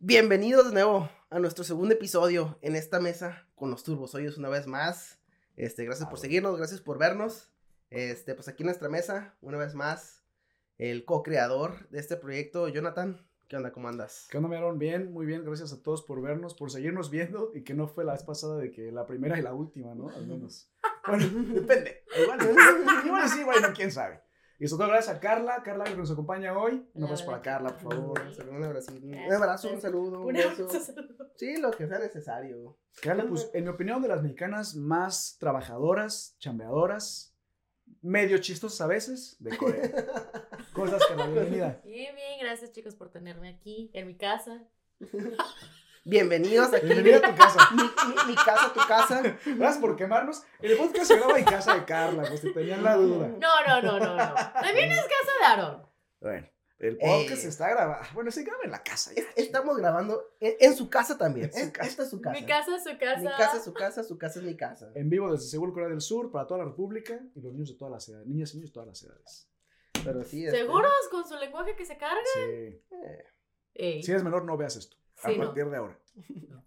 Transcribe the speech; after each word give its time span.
Bienvenidos 0.00 0.66
de 0.66 0.74
nuevo 0.74 1.08
a 1.30 1.38
nuestro 1.38 1.64
segundo 1.64 1.94
episodio 1.94 2.58
en 2.60 2.76
esta 2.76 3.00
mesa 3.00 3.46
con 3.54 3.70
los 3.70 3.82
turbos 3.82 4.14
hoyos 4.14 4.36
una 4.36 4.50
vez 4.50 4.66
más. 4.66 5.18
Este, 5.56 5.86
gracias 5.86 6.06
por 6.10 6.18
seguirnos, 6.18 6.58
gracias 6.58 6.82
por 6.82 6.98
vernos. 6.98 7.50
Este, 7.88 8.34
pues 8.34 8.46
aquí 8.46 8.62
en 8.62 8.66
nuestra 8.66 8.90
mesa, 8.90 9.34
una 9.40 9.56
vez 9.56 9.74
más, 9.74 10.22
el 10.76 11.06
co-creador 11.06 11.88
de 11.88 11.98
este 11.98 12.18
proyecto, 12.18 12.68
Jonathan. 12.68 13.26
¿Qué 13.48 13.56
onda? 13.56 13.72
¿Cómo 13.72 13.88
andas? 13.88 14.28
¿Qué 14.30 14.36
onda, 14.36 14.50
Meron? 14.50 14.78
Bien, 14.78 15.10
muy 15.10 15.24
bien. 15.24 15.46
Gracias 15.46 15.72
a 15.72 15.82
todos 15.82 16.02
por 16.02 16.20
vernos, 16.20 16.52
por 16.52 16.70
seguirnos 16.70 17.10
viendo 17.10 17.52
y 17.54 17.62
que 17.64 17.72
no 17.72 17.88
fue 17.88 18.04
la 18.04 18.12
vez 18.12 18.22
pasada 18.22 18.58
de 18.58 18.70
que 18.70 18.92
la 18.92 19.06
primera 19.06 19.38
y 19.38 19.42
la 19.42 19.54
última, 19.54 19.94
¿no? 19.94 20.10
Al 20.10 20.26
menos. 20.26 20.70
Bueno, 21.06 21.24
depende. 21.54 22.02
Igual, 22.20 22.40
igual 23.06 23.28
sí, 23.28 23.44
bueno, 23.44 23.68
quién 23.72 23.92
sabe. 23.92 24.25
Y 24.58 24.68
sobre 24.68 24.84
todo 24.84 24.92
gracias 24.92 25.16
a 25.16 25.20
Carla, 25.20 25.62
Carla 25.62 25.84
que 25.84 25.96
nos 25.96 26.10
acompaña 26.10 26.58
hoy. 26.58 26.88
Un 26.94 27.04
abrazo 27.04 27.26
para 27.26 27.42
Carla, 27.42 27.76
por 27.76 27.92
favor. 27.92 28.20
Un 28.50 28.64
abrazo, 28.64 28.92
un 28.92 29.32
abrazo, 29.32 29.72
un 29.72 29.80
saludo, 29.80 30.22
un 30.22 30.32
beso. 30.32 30.68
Sí, 31.36 31.58
lo 31.58 31.70
que 31.70 31.86
sea 31.86 31.98
necesario. 31.98 32.78
Carla, 33.02 33.26
pues 33.28 33.50
en 33.52 33.64
mi 33.64 33.70
opinión, 33.70 34.00
de 34.00 34.08
las 34.08 34.22
mexicanas 34.22 34.74
más 34.74 35.36
trabajadoras, 35.38 36.36
chambeadoras, 36.38 37.36
medio 38.00 38.38
chistosas 38.38 38.80
a 38.80 38.86
veces, 38.86 39.36
de 39.40 39.56
Corea. 39.56 39.90
Cosas 40.72 41.02
que 41.06 41.16
la 41.16 41.26
bienvenida. 41.26 41.80
Bien, 41.84 42.14
bien, 42.14 42.40
gracias 42.40 42.72
chicos 42.72 42.94
por 42.94 43.10
tenerme 43.10 43.50
aquí 43.50 43.90
en 43.92 44.06
mi 44.06 44.16
casa. 44.16 44.66
Bienvenidos 46.08 46.72
aquí. 46.72 46.86
Bienvenida 46.86 47.16
a 47.16 47.32
tu 47.32 47.36
casa. 47.36 47.68
Mi, 47.74 47.82
mi, 47.82 48.14
mi, 48.28 48.34
casa, 48.36 48.72
tu 48.72 48.78
casa. 48.86 49.22
Gracias 49.44 49.78
por 49.78 49.96
quemarnos. 49.96 50.44
El 50.60 50.76
podcast 50.76 51.06
se 51.06 51.16
graba 51.16 51.36
en 51.36 51.44
casa 51.44 51.74
de 51.74 51.84
Carla, 51.84 52.22
pues 52.28 52.42
si 52.42 52.52
tenían 52.52 52.84
la 52.84 52.94
duda. 52.94 53.26
No, 53.26 53.66
no, 53.66 53.82
no, 53.82 53.98
no, 53.98 54.16
no. 54.16 54.34
También 54.34 54.92
es 54.92 55.00
casa 55.00 55.32
de 55.40 55.44
Aaron. 55.46 55.86
Bueno, 56.20 56.48
el 56.78 56.96
podcast 56.96 57.44
eh, 57.44 57.48
está 57.48 57.70
grabado. 57.70 58.04
Bueno, 58.14 58.30
se 58.30 58.44
graba 58.44 58.60
en 58.62 58.70
la 58.70 58.84
casa. 58.84 59.14
Ya. 59.16 59.24
Estamos 59.34 59.76
grabando 59.78 60.22
en, 60.38 60.54
en, 60.60 60.76
su 60.76 60.88
casa 60.88 61.18
también. 61.18 61.50
En 61.54 61.72
casa. 61.72 61.88
Esta 61.88 62.04
es 62.04 62.10
su 62.10 62.20
casa. 62.20 62.40
Mi 62.40 62.46
casa 62.46 62.76
es 62.76 62.84
su 62.84 62.98
casa. 62.98 63.20
Mi 63.20 63.26
casa 63.26 63.56
es 63.56 63.64
su 63.64 63.74
casa, 63.74 64.04
su 64.04 64.16
casa 64.16 64.38
es 64.38 64.44
mi 64.44 64.56
casa. 64.56 64.92
En 64.94 65.10
vivo 65.10 65.32
desde 65.32 65.48
Seúl, 65.48 65.72
Corea 65.72 65.88
del 65.88 66.00
Sur, 66.00 66.30
para 66.30 66.46
toda 66.46 66.58
la 66.58 66.66
República 66.66 67.20
y 67.34 67.40
los 67.40 67.52
niños 67.52 67.70
de 67.70 67.74
todas 67.74 67.90
las 67.90 68.08
edades. 68.08 68.28
Niñas 68.28 68.54
y 68.54 68.58
niños 68.58 68.70
de 68.70 68.74
todas 68.74 68.86
las 68.86 69.02
edades. 69.02 69.48
Pero 70.04 70.22
sí. 70.22 70.48
¿Seguros 70.48 70.92
este... 71.02 71.10
con 71.10 71.28
su 71.28 71.34
lenguaje 71.34 71.74
que 71.74 71.84
se 71.84 71.98
carga? 71.98 72.20
Sí. 72.32 72.80
Eh. 73.74 74.00
Si 74.04 74.10
eres 74.12 74.22
menor, 74.22 74.44
no 74.44 74.56
veas 74.56 74.76
esto. 74.76 74.96
A 75.22 75.36
partir 75.36 75.64
no. 75.64 75.70
de 75.70 75.76
ahora. 75.76 75.98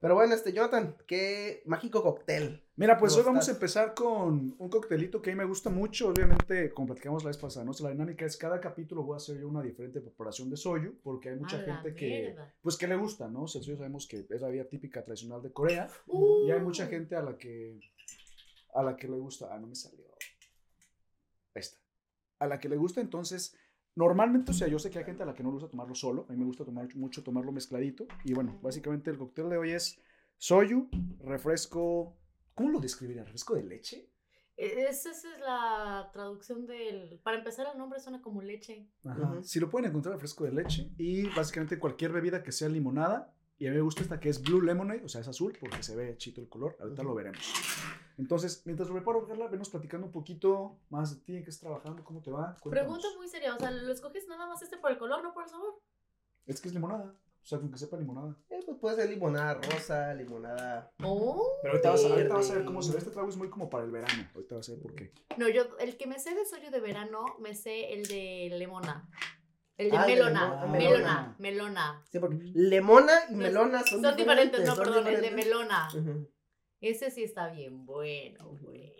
Pero 0.00 0.14
bueno, 0.14 0.32
este, 0.32 0.52
Jonathan, 0.52 0.96
qué 1.08 1.62
mágico 1.66 2.02
cóctel. 2.02 2.62
Mira, 2.76 2.96
pues 2.96 3.12
¿Cómo 3.12 3.20
hoy 3.20 3.26
vamos 3.26 3.48
a 3.48 3.50
empezar 3.50 3.94
con 3.94 4.54
un 4.56 4.68
coctelito 4.68 5.20
que 5.20 5.30
a 5.30 5.34
mí 5.34 5.38
me 5.38 5.44
gusta 5.44 5.70
mucho. 5.70 6.08
Obviamente, 6.08 6.72
como 6.72 6.86
platicamos 6.86 7.24
la 7.24 7.30
vez 7.30 7.36
pasada, 7.36 7.64
¿no? 7.64 7.72
O 7.72 7.74
sea, 7.74 7.86
la 7.86 7.92
dinámica 7.92 8.24
es 8.24 8.36
cada 8.36 8.60
capítulo 8.60 9.02
voy 9.02 9.14
a 9.14 9.16
hacer 9.16 9.40
yo 9.40 9.48
una 9.48 9.60
diferente 9.60 10.00
preparación 10.00 10.50
de 10.50 10.56
soyu, 10.56 10.96
porque 11.02 11.30
hay 11.30 11.36
mucha 11.36 11.56
A 11.56 11.62
gente 11.62 11.96
que, 11.96 12.36
pues, 12.62 12.76
que 12.76 12.86
le 12.86 12.94
gusta, 12.94 13.26
¿no? 13.26 13.42
O 13.42 13.48
sea, 13.48 13.58
el 13.58 13.64
soyu 13.64 13.76
sabemos 13.76 14.06
que 14.06 14.24
es 14.30 14.40
la 14.40 14.48
vida 14.48 14.64
típica 14.64 15.04
tradicional 15.04 15.42
de 15.42 15.52
Corea. 15.52 15.88
Uh. 16.06 16.46
Y 16.46 16.52
hay 16.52 16.60
mucha 16.60 16.86
gente 16.86 17.16
a 17.16 17.22
la 17.22 17.36
que, 17.36 17.80
a 18.74 18.84
la 18.84 18.96
que 18.96 19.08
le 19.08 19.16
gusta. 19.16 19.48
Ah, 19.50 19.58
no 19.58 19.66
me 19.66 19.74
salió. 19.74 20.04
Ahí 21.56 21.60
está. 21.60 21.78
A 22.38 22.46
la 22.46 22.60
que 22.60 22.68
le 22.68 22.76
gusta, 22.76 23.00
entonces, 23.00 23.56
normalmente, 23.98 24.52
o 24.52 24.54
sea, 24.54 24.68
yo 24.68 24.78
sé 24.78 24.90
que 24.90 25.00
hay 25.00 25.04
gente 25.04 25.24
a 25.24 25.26
la 25.26 25.34
que 25.34 25.42
no 25.42 25.48
le 25.48 25.54
gusta 25.54 25.68
tomarlo 25.68 25.94
solo. 25.94 26.24
A 26.28 26.32
mí 26.32 26.38
me 26.38 26.44
gusta 26.44 26.64
tomar 26.64 26.86
mucho 26.94 27.24
tomarlo 27.24 27.50
mezcladito. 27.50 28.06
Y 28.24 28.32
bueno, 28.32 28.56
básicamente 28.62 29.10
el 29.10 29.18
cóctel 29.18 29.50
de 29.50 29.56
hoy 29.56 29.72
es 29.72 30.00
soyu, 30.36 30.88
refresco. 31.18 32.16
¿Cómo 32.54 32.70
lo 32.70 32.78
describiría? 32.78 33.24
¿Refresco 33.24 33.56
de 33.56 33.64
leche? 33.64 34.08
Esa, 34.56 35.10
esa 35.10 35.32
es 35.32 35.40
la 35.40 36.10
traducción 36.12 36.64
del. 36.66 37.18
Para 37.24 37.38
empezar, 37.38 37.66
el 37.72 37.76
nombre 37.76 37.98
suena 37.98 38.22
como 38.22 38.40
leche. 38.40 38.88
Ajá. 39.04 39.42
Si 39.42 39.58
lo 39.58 39.68
pueden 39.68 39.90
encontrar, 39.90 40.14
refresco 40.14 40.44
de 40.44 40.52
leche. 40.52 40.92
Y 40.96 41.28
básicamente 41.30 41.80
cualquier 41.80 42.12
bebida 42.12 42.44
que 42.44 42.52
sea 42.52 42.68
limonada. 42.68 43.34
Y 43.58 43.66
a 43.66 43.70
mí 43.70 43.76
me 43.76 43.82
gusta 43.82 44.02
esta 44.02 44.20
que 44.20 44.28
es 44.28 44.40
Blue 44.40 44.62
Lemonade, 44.62 45.04
o 45.04 45.08
sea, 45.08 45.20
es 45.20 45.26
azul 45.26 45.56
porque 45.58 45.82
se 45.82 45.96
ve 45.96 46.16
chito 46.16 46.40
el 46.40 46.48
color. 46.48 46.76
Ahorita 46.80 47.02
lo 47.02 47.16
veremos. 47.16 47.52
Entonces, 48.18 48.62
mientras 48.66 48.88
lo 48.88 48.94
preparo, 48.96 49.26
Carla, 49.26 49.46
venos 49.46 49.70
platicando 49.70 50.06
un 50.06 50.12
poquito 50.12 50.76
más 50.90 51.14
de 51.14 51.22
ti, 51.24 51.36
en 51.36 51.44
qué 51.44 51.50
estás 51.50 51.60
trabajando, 51.62 52.02
cómo 52.04 52.20
te 52.20 52.30
va. 52.30 52.56
Cuéntanos. 52.60 52.70
Pregunta 52.70 53.06
muy 53.16 53.28
seria, 53.28 53.54
o 53.54 53.58
sea, 53.58 53.70
¿lo 53.70 53.92
escoges 53.92 54.26
nada 54.28 54.46
más 54.46 54.60
este 54.60 54.76
por 54.76 54.90
el 54.90 54.98
color, 54.98 55.22
no 55.22 55.32
por 55.32 55.44
el 55.44 55.48
sabor? 55.50 55.80
Es 56.46 56.60
que 56.60 56.68
es 56.68 56.74
limonada. 56.74 57.14
O 57.40 57.46
sea, 57.48 57.60
con 57.60 57.70
que 57.70 57.78
sepa 57.78 57.96
limonada. 57.96 58.36
Eh, 58.50 58.60
pues 58.66 58.76
puede 58.78 58.96
ser 58.96 59.08
limonada 59.08 59.54
rosa, 59.54 60.12
limonada. 60.14 60.92
Oh. 61.02 61.48
Pero 61.62 61.72
ahorita 61.74 61.90
vas, 61.90 62.04
a, 62.04 62.08
ahorita 62.08 62.34
vas 62.34 62.50
a 62.50 62.54
ver 62.56 62.64
cómo 62.64 62.82
se 62.82 62.92
ve. 62.92 62.98
Este 62.98 63.10
trago 63.10 63.28
es 63.28 63.36
muy 63.36 63.48
como 63.48 63.70
para 63.70 63.84
el 63.84 63.90
verano. 63.90 64.28
Ahorita 64.34 64.56
vas 64.56 64.68
a 64.68 64.72
ver 64.72 64.80
por 64.82 64.94
qué. 64.94 65.12
No, 65.38 65.48
yo, 65.48 65.62
el 65.78 65.96
que 65.96 66.06
me 66.06 66.18
sé 66.18 66.34
de 66.34 66.44
soyo 66.44 66.70
de 66.70 66.80
verano, 66.80 67.24
me 67.38 67.54
sé 67.54 67.94
el 67.94 68.06
de 68.06 68.50
lemona. 68.58 69.08
El 69.78 69.90
de 69.92 69.96
Ah, 69.96 70.06
melona, 70.06 70.66
melona, 70.66 70.68
melona. 70.68 71.36
melona. 71.38 72.04
Sí, 72.10 72.18
porque 72.18 72.36
lemona 72.52 73.12
y 73.30 73.34
melona 73.36 73.82
son, 73.84 74.02
Son 74.02 74.16
diferentes, 74.16 74.66
no, 74.66 74.74
son 74.74 74.84
perdón, 74.84 75.06
el 75.06 75.20
de 75.22 75.30
melona. 75.30 75.88
Ujú. 75.94 76.28
Ese 76.80 77.10
sí 77.10 77.24
está 77.24 77.48
bien 77.48 77.84
bueno, 77.84 78.56
güey. 78.60 78.94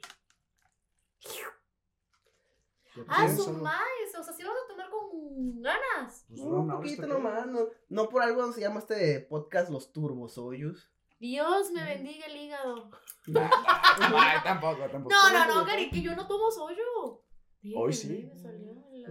Ah, 3.06 3.28
su 3.28 3.52
maíz, 3.52 4.14
o 4.18 4.22
sea, 4.24 4.32
si 4.34 4.42
vas 4.42 4.54
a 4.64 4.68
tomar 4.68 4.90
con 4.90 5.62
ganas. 5.62 6.24
Pues, 6.28 6.40
un 6.40 6.50
no, 6.50 6.64
no, 6.64 6.76
poquito 6.76 7.06
nomás, 7.06 7.46
no, 7.46 7.68
no 7.88 8.08
por 8.08 8.22
algo 8.22 8.52
se 8.52 8.60
llama 8.60 8.80
este 8.80 9.20
podcast 9.20 9.70
Los 9.70 9.92
Turbos 9.92 10.36
Hoyos. 10.36 10.90
Dios 11.20 11.70
me 11.72 11.84
bendiga 11.84 12.26
el 12.26 12.36
hígado. 12.36 12.90
Ay, 13.34 14.38
tampoco, 14.42 14.88
tampoco. 14.90 15.14
No, 15.14 15.32
no, 15.32 15.54
no, 15.54 15.64
Gary, 15.64 15.90
que 15.90 16.00
yo 16.02 16.14
no 16.16 16.26
tomo 16.26 16.50
soyo. 16.50 17.24
Hoy 17.76 17.92
sí. 17.92 18.30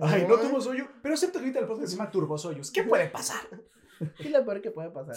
Ay, 0.01 0.23
No. 0.23 0.35
no 0.35 0.37
tomo 0.41 0.61
soyo. 0.61 0.87
Pero 1.01 1.13
acepto 1.15 1.39
que 1.39 1.45
ahorita 1.45 1.59
el 1.59 1.67
podcast 1.67 1.89
se 1.91 1.97
llama 1.97 2.11
Turbosoyos. 2.11 2.71
¿Qué 2.71 2.83
puede 2.83 3.07
pasar? 3.09 3.41
Sí, 4.19 4.29
lo 4.29 4.45
peor 4.45 4.61
que 4.61 4.69
puede 4.69 4.91
pasar. 4.91 5.15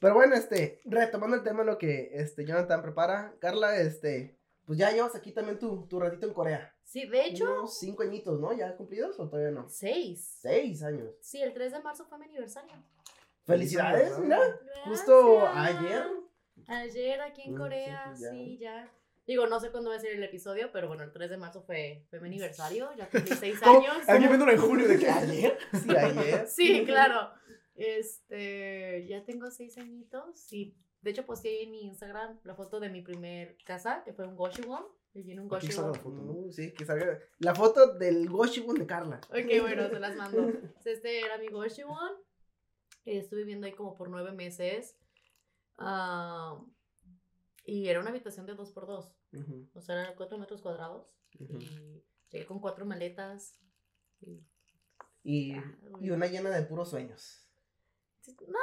Pero 0.00 0.14
bueno, 0.14 0.34
este, 0.34 0.80
retomando 0.84 1.36
el 1.36 1.42
tema, 1.42 1.64
lo 1.64 1.78
que 1.78 2.10
este 2.12 2.44
Jonathan 2.46 2.82
prepara, 2.82 3.34
Carla, 3.40 3.76
este, 3.80 4.38
pues 4.66 4.78
ya 4.78 4.90
llevas 4.90 5.14
aquí 5.14 5.32
también 5.32 5.58
tu, 5.58 5.86
tu 5.88 5.98
ratito 5.98 6.26
en 6.26 6.32
Corea. 6.34 6.74
Sí, 6.84 7.06
de 7.08 7.24
hecho, 7.26 7.44
Unos 7.60 7.78
cinco 7.78 8.02
añitos, 8.02 8.40
¿no? 8.40 8.52
¿Ya 8.52 8.76
cumplidos 8.76 9.18
o 9.20 9.28
todavía 9.28 9.52
no? 9.52 9.68
seis. 9.68 10.38
Seis 10.40 10.82
años. 10.82 11.10
Sí, 11.20 11.40
el 11.40 11.52
3 11.52 11.72
de 11.72 11.80
marzo 11.80 12.04
fue 12.04 12.18
mi 12.18 12.24
aniversario. 12.26 12.72
Felicidades, 13.44 14.18
mira. 14.18 14.38
Justo 14.84 15.46
ayer. 15.48 16.04
Ayer 16.66 17.20
aquí 17.20 17.42
en 17.42 17.50
Mm, 17.52 17.56
sí, 17.56 17.58
Corea, 17.58 18.04
pues 18.08 18.20
ya. 18.20 18.30
sí, 18.30 18.58
ya. 18.58 18.92
Digo, 19.26 19.46
no 19.46 19.60
sé 19.60 19.70
cuándo 19.70 19.90
va 19.90 19.96
a 19.96 20.00
ser 20.00 20.12
el 20.14 20.24
episodio, 20.24 20.70
pero 20.72 20.88
bueno, 20.88 21.04
el 21.04 21.12
3 21.12 21.30
de 21.30 21.36
marzo 21.36 21.62
fue, 21.62 22.04
fue 22.10 22.20
mi 22.20 22.28
aniversario, 22.30 22.90
ya 22.96 23.08
cumplí 23.08 23.34
6 23.36 23.60
¿Cómo? 23.62 23.78
años. 23.80 24.08
Alguien 24.08 24.30
viéndolo 24.30 24.52
en 24.52 24.60
julio 24.60 24.88
de 24.88 24.98
que 24.98 25.08
ayer. 25.10 25.58
Sí, 25.82 25.96
ayer. 25.96 26.46
Sí, 26.48 26.84
claro. 26.84 27.30
Este, 27.80 29.06
ya 29.08 29.24
tengo 29.24 29.50
6 29.50 29.78
añitos 29.78 30.52
y 30.52 30.76
de 31.00 31.10
hecho 31.12 31.24
posté 31.24 31.62
en 31.62 31.70
mi 31.70 31.82
Instagram 31.86 32.38
la 32.44 32.54
foto 32.54 32.78
de 32.78 32.90
mi 32.90 33.00
primer 33.00 33.56
casa, 33.64 34.02
que 34.04 34.12
fue 34.12 34.26
un 34.26 34.36
Goshiwon. 34.36 34.84
Viví 35.14 35.32
en 35.32 35.40
un 35.40 35.48
Goshiwon. 35.48 35.94
foto, 35.94 36.10
¿no? 36.10 36.32
Uh, 36.32 36.52
sí, 36.52 36.72
que 36.72 36.84
salga. 36.84 37.18
La 37.38 37.54
foto 37.54 37.94
del 37.98 38.28
Goshibun 38.28 38.76
de 38.76 38.86
Carla. 38.86 39.20
Ok, 39.30 39.60
bueno, 39.62 39.88
se 39.88 39.98
las 39.98 40.14
mando. 40.16 40.48
Este 40.84 41.20
era 41.20 41.38
mi 41.38 41.48
Goshiwon. 41.48 42.12
Estuve 43.06 43.40
viviendo 43.40 43.66
ahí 43.66 43.72
como 43.72 43.96
por 43.96 44.08
nueve 44.10 44.30
meses. 44.32 44.96
Ah, 45.78 46.62
y 47.64 47.88
era 47.88 48.00
una 48.00 48.10
habitación 48.10 48.44
de 48.46 48.54
2x2. 48.54 49.14
Ujú, 49.32 49.70
O 49.74 49.80
sea, 49.80 50.02
eran 50.02 50.14
4 50.16 50.38
metros 50.38 50.60
cuadrados. 50.62 51.16
Y 51.38 52.02
llegué 52.30 52.44
con 52.46 52.60
cuatro 52.60 52.84
maletas. 52.84 53.58
Y- 54.20 54.44
Y, 55.22 55.52
Ah, 55.52 55.76
y 56.00 56.10
una 56.10 56.26
llena 56.28 56.50
de 56.50 56.62
puros 56.62 56.90
sueños. 56.90 57.46
No. 58.48 58.58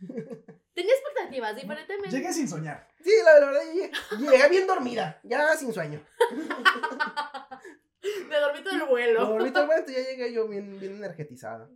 Tenía 0.74 0.92
expectativas, 0.92 1.54
diferentemente. 1.56 2.10
Llegué 2.10 2.32
sin 2.32 2.48
soñar. 2.48 2.88
Sí, 3.02 3.12
la, 3.24 3.38
la 3.40 3.46
verdad, 3.46 3.62
llegué, 3.72 3.90
llegué 4.18 4.48
bien 4.48 4.66
dormida, 4.66 5.20
ya 5.22 5.56
sin 5.56 5.72
sueño. 5.72 6.04
Me 8.28 8.36
dormí 8.38 8.62
todo 8.62 8.74
el 8.74 8.84
vuelo. 8.84 9.20
Ahorita 9.20 9.60
al 9.60 9.66
momento 9.66 9.90
ya 9.92 9.98
llegué 10.02 10.32
yo 10.32 10.46
bien, 10.48 10.78
bien 10.78 10.96
energetizada. 10.96 11.70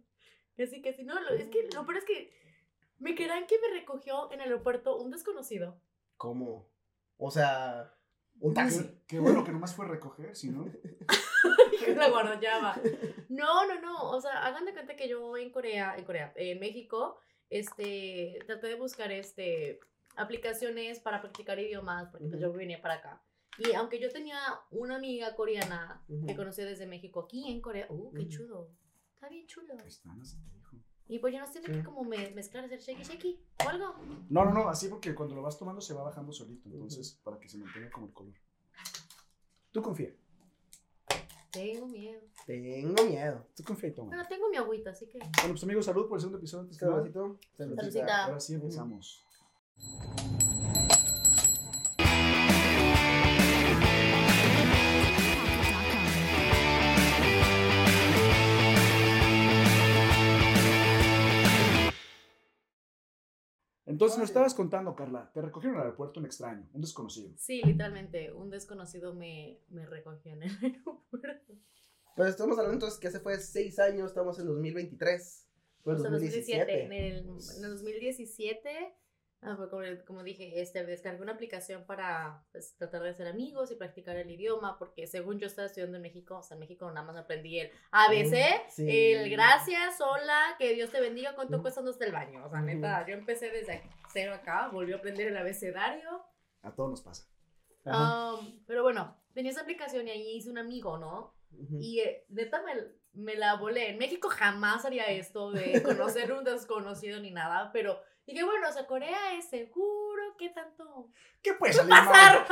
Que 0.56 0.66
sí, 0.66 0.82
que 0.82 0.92
sí. 0.92 1.04
No, 1.04 1.18
lo- 1.20 1.30
es 1.30 1.48
que 1.48 1.68
lo 1.74 1.84
peor 1.86 1.98
es 1.98 2.04
que 2.04 2.32
me 2.98 3.14
creerán 3.14 3.46
que 3.46 3.58
me 3.60 3.68
recogió 3.78 4.30
en 4.32 4.40
el 4.40 4.48
aeropuerto 4.48 4.96
un 4.96 5.10
desconocido. 5.10 5.80
¿Cómo? 6.16 6.68
O 7.16 7.30
sea, 7.30 7.94
un 8.40 8.54
taxi. 8.54 8.84
Qué, 8.84 8.98
qué 9.08 9.18
bueno 9.18 9.44
que 9.44 9.52
nomás 9.52 9.74
fue 9.74 9.86
recoger, 9.86 10.34
si 10.36 10.50
no. 10.50 10.66
La 11.96 12.10
guardaba. 12.10 12.76
No, 13.28 13.66
no, 13.66 13.80
no. 13.80 14.10
O 14.10 14.20
sea, 14.20 14.44
hagan 14.44 14.64
de 14.64 14.72
cuenta 14.72 14.96
que 14.96 15.08
yo 15.08 15.36
en 15.36 15.50
Corea, 15.50 15.94
en 15.96 16.04
Corea, 16.04 16.32
en 16.36 16.58
México, 16.60 17.18
este, 17.50 18.38
traté 18.46 18.68
de 18.68 18.74
buscar 18.74 19.10
este 19.12 19.80
aplicaciones 20.16 20.98
para 20.98 21.20
practicar 21.20 21.58
idiomas, 21.58 22.08
porque 22.10 22.26
pues, 22.26 22.40
yo 22.40 22.52
venía 22.52 22.82
para 22.82 22.94
acá. 22.94 23.22
Y 23.58 23.72
aunque 23.74 24.00
yo 24.00 24.10
tenía 24.10 24.38
una 24.70 24.96
amiga 24.96 25.34
coreana 25.34 26.04
que 26.26 26.36
conocí 26.36 26.62
desde 26.62 26.86
México 26.86 27.20
aquí 27.20 27.50
en 27.50 27.60
Corea, 27.60 27.86
uh, 27.88 28.12
qué 28.12 28.28
chulo. 28.28 28.70
Está 29.14 29.28
bien 29.28 29.46
chulo. 29.46 29.74
Ahí 29.80 29.88
está, 29.88 30.14
no 30.14 30.24
se 30.24 30.36
te 30.36 30.50
dijo. 30.50 30.76
Y 31.08 31.18
pues 31.20 31.32
ya 31.32 31.40
nos 31.40 31.50
tiene 31.52 31.66
Sí. 31.68 31.72
que 31.72 31.82
como 31.82 32.04
me- 32.04 32.30
mezclar, 32.32 32.64
hacer 32.64 32.80
shaky 32.80 33.02
shaky 33.02 33.40
o 33.64 33.68
algo. 33.68 33.94
No, 34.28 34.44
no, 34.44 34.52
no, 34.52 34.68
así 34.68 34.88
porque 34.88 35.14
cuando 35.14 35.34
lo 35.34 35.42
vas 35.42 35.58
tomando 35.58 35.80
se 35.80 35.94
va 35.94 36.02
bajando 36.02 36.32
solito, 36.32 36.68
entonces, 36.68 37.18
para 37.24 37.38
que 37.40 37.48
se 37.48 37.56
mantenga 37.58 37.90
como 37.90 38.06
el 38.06 38.12
color. 38.12 38.34
Tú 39.72 39.82
confía. 39.82 40.14
Tengo 41.50 41.86
miedo. 41.86 42.20
Tengo 42.46 43.04
miedo. 43.04 43.46
Tú 43.56 43.62
confía 43.64 43.88
y 43.88 43.94
toma. 43.94 44.08
Bueno, 44.08 44.24
tengo 44.28 44.48
mi 44.50 44.56
agüita, 44.58 44.90
así 44.90 45.06
que. 45.08 45.18
Bueno, 45.18 45.50
pues 45.50 45.62
amigos, 45.64 45.86
salud 45.86 46.06
por 46.08 46.18
el 46.18 46.20
segundo 46.20 46.38
episodio. 46.38 46.72
Saludcito. 46.72 47.38
Saludcita. 47.56 48.24
Ahora 48.26 48.40
sí 48.40 48.54
empezamos. 48.54 49.24
Entonces 63.88 64.18
nos 64.18 64.28
estabas 64.28 64.52
contando, 64.52 64.94
Carla, 64.94 65.30
te 65.32 65.40
recogieron 65.40 65.76
en 65.76 65.80
el 65.80 65.86
aeropuerto 65.86 66.20
un 66.20 66.26
extraño, 66.26 66.68
un 66.74 66.82
desconocido. 66.82 67.32
Sí, 67.38 67.62
literalmente, 67.64 68.30
un 68.32 68.50
desconocido 68.50 69.14
me, 69.14 69.60
me 69.70 69.86
recogió 69.86 70.34
en 70.34 70.42
el 70.42 70.50
aeropuerto. 70.62 71.54
Pues 72.14 72.28
estamos 72.28 72.58
hablando 72.58 72.74
entonces 72.74 73.00
que 73.00 73.08
hace 73.08 73.20
fue 73.20 73.38
seis 73.38 73.78
años, 73.78 74.08
estamos 74.08 74.38
en 74.40 74.46
2023. 74.46 75.48
Fue 75.82 75.98
sea, 75.98 76.10
2017. 76.10 76.84
En 76.84 76.92
el, 76.92 77.16
en 77.18 77.64
el 77.64 77.70
2017, 77.70 78.94
ah, 79.42 79.56
como, 79.70 79.82
como 80.06 80.22
dije, 80.22 80.60
este, 80.60 80.84
descargué 80.84 81.22
una 81.22 81.32
aplicación 81.32 81.84
para 81.84 82.44
pues, 82.52 82.76
tratar 82.76 83.02
de 83.02 83.14
ser 83.14 83.28
amigos 83.28 83.70
y 83.70 83.76
practicar 83.76 84.16
el 84.16 84.30
idioma, 84.30 84.78
porque 84.78 85.06
según 85.06 85.38
yo 85.38 85.46
estaba 85.46 85.66
estudiando 85.66 85.96
en 85.96 86.02
México, 86.02 86.38
o 86.38 86.42
sea, 86.42 86.54
en 86.56 86.60
México 86.60 86.90
nada 86.90 87.06
más 87.06 87.16
aprendí 87.16 87.60
el 87.60 87.70
ABC, 87.90 88.68
Sí. 88.68 89.12
el 89.12 89.30
gracias, 89.30 90.00
hola, 90.00 90.56
que 90.58 90.74
Dios 90.74 90.90
te 90.90 91.00
bendiga, 91.00 91.34
cuánto 91.34 91.60
cuesta 91.62 91.80
hasta 91.80 92.04
el 92.04 92.12
baño. 92.12 92.44
O 92.44 92.50
sea, 92.50 92.60
neta, 92.60 93.06
yo 93.06 93.14
empecé 93.14 93.50
desde 93.50 93.82
cero 94.12 94.34
acá, 94.34 94.68
volví 94.68 94.92
a 94.92 94.96
aprender 94.96 95.28
el 95.28 95.36
abecedario. 95.36 96.24
A 96.62 96.74
todos 96.74 96.90
nos 96.90 97.02
pasa. 97.02 97.28
Um, 97.84 98.62
pero 98.66 98.82
bueno, 98.82 99.16
tenía 99.32 99.50
esa 99.52 99.62
aplicación 99.62 100.06
y 100.08 100.10
ahí 100.10 100.36
hice 100.36 100.50
un 100.50 100.58
amigo, 100.58 100.98
¿no? 100.98 101.34
Ujú. 101.52 101.78
Y 101.80 102.00
eh, 102.00 102.26
neta 102.28 102.62
me, 102.62 102.74
me 103.12 103.36
la 103.36 103.54
volé. 103.54 103.90
En 103.90 103.98
México 103.98 104.28
jamás 104.28 104.84
haría 104.84 105.06
esto 105.06 105.50
de 105.52 105.82
conocer 105.82 106.32
un 106.32 106.44
desconocido 106.44 107.20
ni 107.20 107.30
nada, 107.30 107.70
pero 107.72 108.00
dije, 108.32 108.44
bueno, 108.44 108.68
o 108.68 108.72
sea, 108.72 108.86
Corea 108.86 109.34
es 109.38 109.48
seguro, 109.48 110.36
¿qué 110.38 110.50
tanto 110.50 111.10
¿Qué 111.42 111.54
puede 111.54 111.72
salir 111.72 111.90
pasar? 111.90 112.46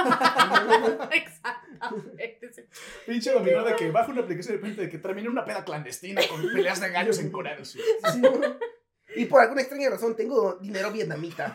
Exactamente. 1.13 2.69
Pinche 3.07 3.33
dominó 3.33 3.65
de 3.65 3.77
que 3.77 3.91
bajo 3.91 4.13
una 4.13 4.23
aplicación 4.23 4.57
de 4.57 4.63
repente 4.63 4.83
de 4.83 4.89
que 4.89 4.99
termine 4.99 5.29
una 5.29 5.45
peda 5.45 5.65
clandestina 5.65 6.23
con 6.29 6.43
peleas 6.43 6.81
de 6.81 6.91
gallos 6.91 7.19
en 7.19 7.31
Corea 7.31 7.57
del 7.57 7.67
Sur. 7.67 7.83
Sí. 8.13 8.23
Y 9.17 9.25
por 9.27 9.41
alguna 9.41 9.63
extraña 9.63 9.91
razón 9.91 10.15
tengo 10.15 10.57
dinero 10.57 10.91
vietnamita. 10.93 11.53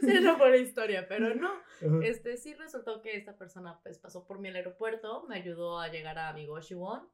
Sí, 0.00 0.20
no 0.20 0.36
fue 0.36 0.50
la 0.50 0.56
historia, 0.56 1.06
pero 1.08 1.34
no. 1.34 1.50
Ajá. 1.50 2.00
Este, 2.02 2.36
sí 2.36 2.54
resultó 2.54 3.02
que 3.02 3.16
esta 3.16 3.36
persona 3.36 3.78
pues 3.82 3.98
pasó 3.98 4.26
por 4.26 4.40
mí 4.40 4.48
al 4.48 4.56
aeropuerto, 4.56 5.24
me 5.28 5.36
ayudó 5.36 5.78
a 5.78 5.88
llegar 5.88 6.18
a 6.18 6.32
mi 6.32 6.46
Goshiwon. 6.46 7.08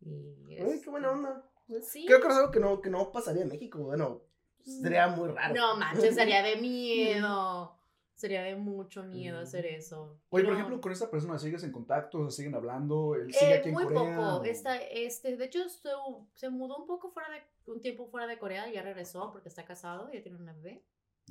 Y 0.00 0.56
Ay, 0.56 0.70
este, 0.70 0.84
qué 0.84 0.90
buena 0.90 1.10
onda. 1.10 1.50
Sí. 1.82 2.06
Creo 2.06 2.20
que 2.20 2.28
es 2.28 2.34
algo 2.34 2.50
que 2.50 2.60
no, 2.60 2.80
que 2.80 2.90
no 2.90 3.12
pasaría 3.12 3.42
en 3.42 3.48
México. 3.48 3.80
Bueno, 3.80 4.22
sería 4.64 5.08
muy 5.08 5.28
raro. 5.28 5.54
No 5.54 5.76
manches, 5.76 6.14
sería 6.14 6.42
de 6.42 6.56
miedo. 6.56 7.76
Sería 8.14 8.42
de 8.44 8.54
mucho 8.54 9.02
miedo 9.02 9.40
hacer 9.40 9.66
eso. 9.66 10.20
Oye, 10.28 10.44
por 10.44 10.52
No. 10.52 10.58
ejemplo, 10.58 10.80
con 10.80 10.92
esta 10.92 11.10
persona 11.10 11.38
sigues 11.40 11.64
en 11.64 11.72
contacto, 11.72 12.30
siguen 12.30 12.54
hablando, 12.54 13.16
él 13.16 13.32
sigue 13.32 13.50
Eh, 13.50 13.58
aquí 13.58 13.68
en 13.70 13.74
muy 13.74 13.84
Corea. 13.84 13.98
poco. 14.16 14.36
o- 14.36 14.44
Esta, 14.44 14.76
este, 14.80 15.36
de 15.36 15.44
hecho, 15.44 15.68
se, 15.68 15.88
se 16.34 16.48
mudó 16.48 16.76
un 16.76 16.86
poco 16.86 17.10
fuera 17.10 17.28
de, 17.30 17.42
un 17.66 17.80
tiempo 17.80 18.06
fuera 18.06 18.28
de 18.28 18.38
Corea, 18.38 18.70
ya 18.70 18.82
regresó 18.82 19.32
porque 19.32 19.48
está 19.48 19.64
casado, 19.64 20.08
ya 20.12 20.22
tiene 20.22 20.38
una 20.38 20.52
bebé, 20.52 20.84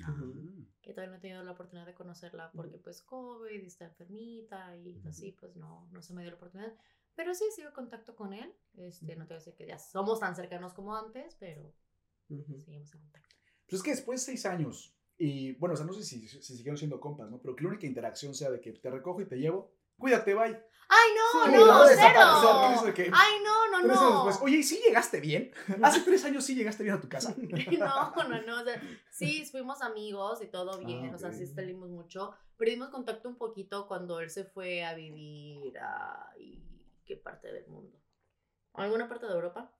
Ah. 0.04 0.13
que 0.81 0.92
todavía 0.94 1.12
no 1.12 1.18
he 1.18 1.22
tenido 1.22 1.44
la 1.44 1.51
oportunidad 1.51 1.86
de 1.86 1.94
conocerla 1.94 2.51
porque 2.54 2.77
pues 2.77 3.01
COVID 3.04 3.62
y 3.62 3.66
está 3.68 3.86
enfermita 3.86 4.75
y 4.75 4.98
Ujú. 4.98 5.07
así, 5.10 5.31
pues 5.34 5.56
no, 5.56 5.88
no 5.92 6.01
se 6.01 6.13
me 6.13 6.24
dio 6.24 6.31
la 6.31 6.38
oportunidad. 6.38 6.74
Pero 7.16 7.34
sí, 7.36 7.45
sigo 7.56 7.69
en 7.69 7.74
contacto 7.75 8.16
con 8.16 8.34
él. 8.34 8.54
Este, 8.75 9.16
no 9.16 9.25
te 9.27 9.34
voy 9.34 9.36
a 9.36 9.39
decir 9.39 9.54
que 9.56 9.68
ya 9.68 9.77
somos 9.77 10.19
tan 10.19 10.36
cercanos 10.36 10.74
como 10.74 10.95
antes, 10.95 11.36
pero 11.36 11.74
Ujú. 12.31 12.60
seguimos 12.60 12.94
en 12.94 13.01
contacto. 13.01 13.36
Pues 13.68 13.80
es 13.80 13.83
que 13.83 13.92
después 13.92 14.22
de 14.22 14.25
seis 14.25 14.45
años, 14.45 14.95
y 15.18 15.54
bueno, 15.54 15.74
o 15.74 15.78
sea, 15.78 15.86
no 15.86 15.94
sé 15.94 16.04
si, 16.04 16.28
si 16.28 16.42
siguieron 16.42 16.78
siendo 16.78 17.00
compas, 17.00 17.30
¿no? 17.30 17.39
Pero 17.42 17.56
que 17.56 17.63
la 17.63 17.69
única 17.69 17.86
interacción 17.86 18.33
sea 18.33 18.50
de 18.50 18.60
que 18.60 18.74
te 18.74 18.89
recojo 18.89 19.22
y 19.22 19.28
te 19.28 19.38
llevo, 19.38 19.72
cuídate, 19.98 20.33
bye. 20.33 20.60
¡Ay, 20.89 21.10
no, 21.16 21.45
Sí, 21.45 21.51
no! 21.54 21.88
¡Cero! 21.88 22.86
de 22.86 22.94
que 22.94 23.04
¡Ay, 23.13 23.33
no, 23.44 23.72
no, 23.72 23.80
tres 23.88 23.98
años 23.98 24.12
no! 24.12 24.25
después, 24.25 24.39
oye, 24.42 24.57
¿y 24.57 24.63
sí 24.63 24.81
llegaste 24.86 25.22
bien? 25.22 25.51
Hace 25.83 26.01
tres 26.01 26.25
años 26.25 26.44
sí 26.44 26.56
llegaste 26.56 26.83
bien 26.83 26.95
a 26.95 27.01
tu 27.01 27.07
casa. 27.07 27.33
No, 27.80 28.13
no, 28.16 28.42
no. 28.42 28.62
O 28.62 28.63
sea, 28.66 28.81
sí, 29.10 29.45
fuimos 29.45 29.81
amigos 29.81 30.42
y 30.42 30.48
todo 30.48 30.77
bien. 30.80 31.12
Ah, 31.12 31.16
O 31.16 31.18
sea, 31.18 31.31
sí 31.31 31.48
salimos 31.48 31.89
mucho. 31.89 32.34
Perdimos 32.57 32.89
contacto 32.89 33.30
un 33.30 33.38
poquito 33.38 33.88
cuando 33.88 34.19
él 34.19 34.30
se 34.30 34.44
fue 34.44 34.84
a 34.84 34.94
vivir 34.94 35.77
a. 35.80 36.34
¿y 36.39 36.62
¿Qué 37.06 37.16
parte 37.16 37.51
del 37.51 37.68
mundo? 37.68 37.98
¿Alguna 38.74 39.07
parte 39.07 39.27
de 39.27 39.34
Europa? 39.34 39.74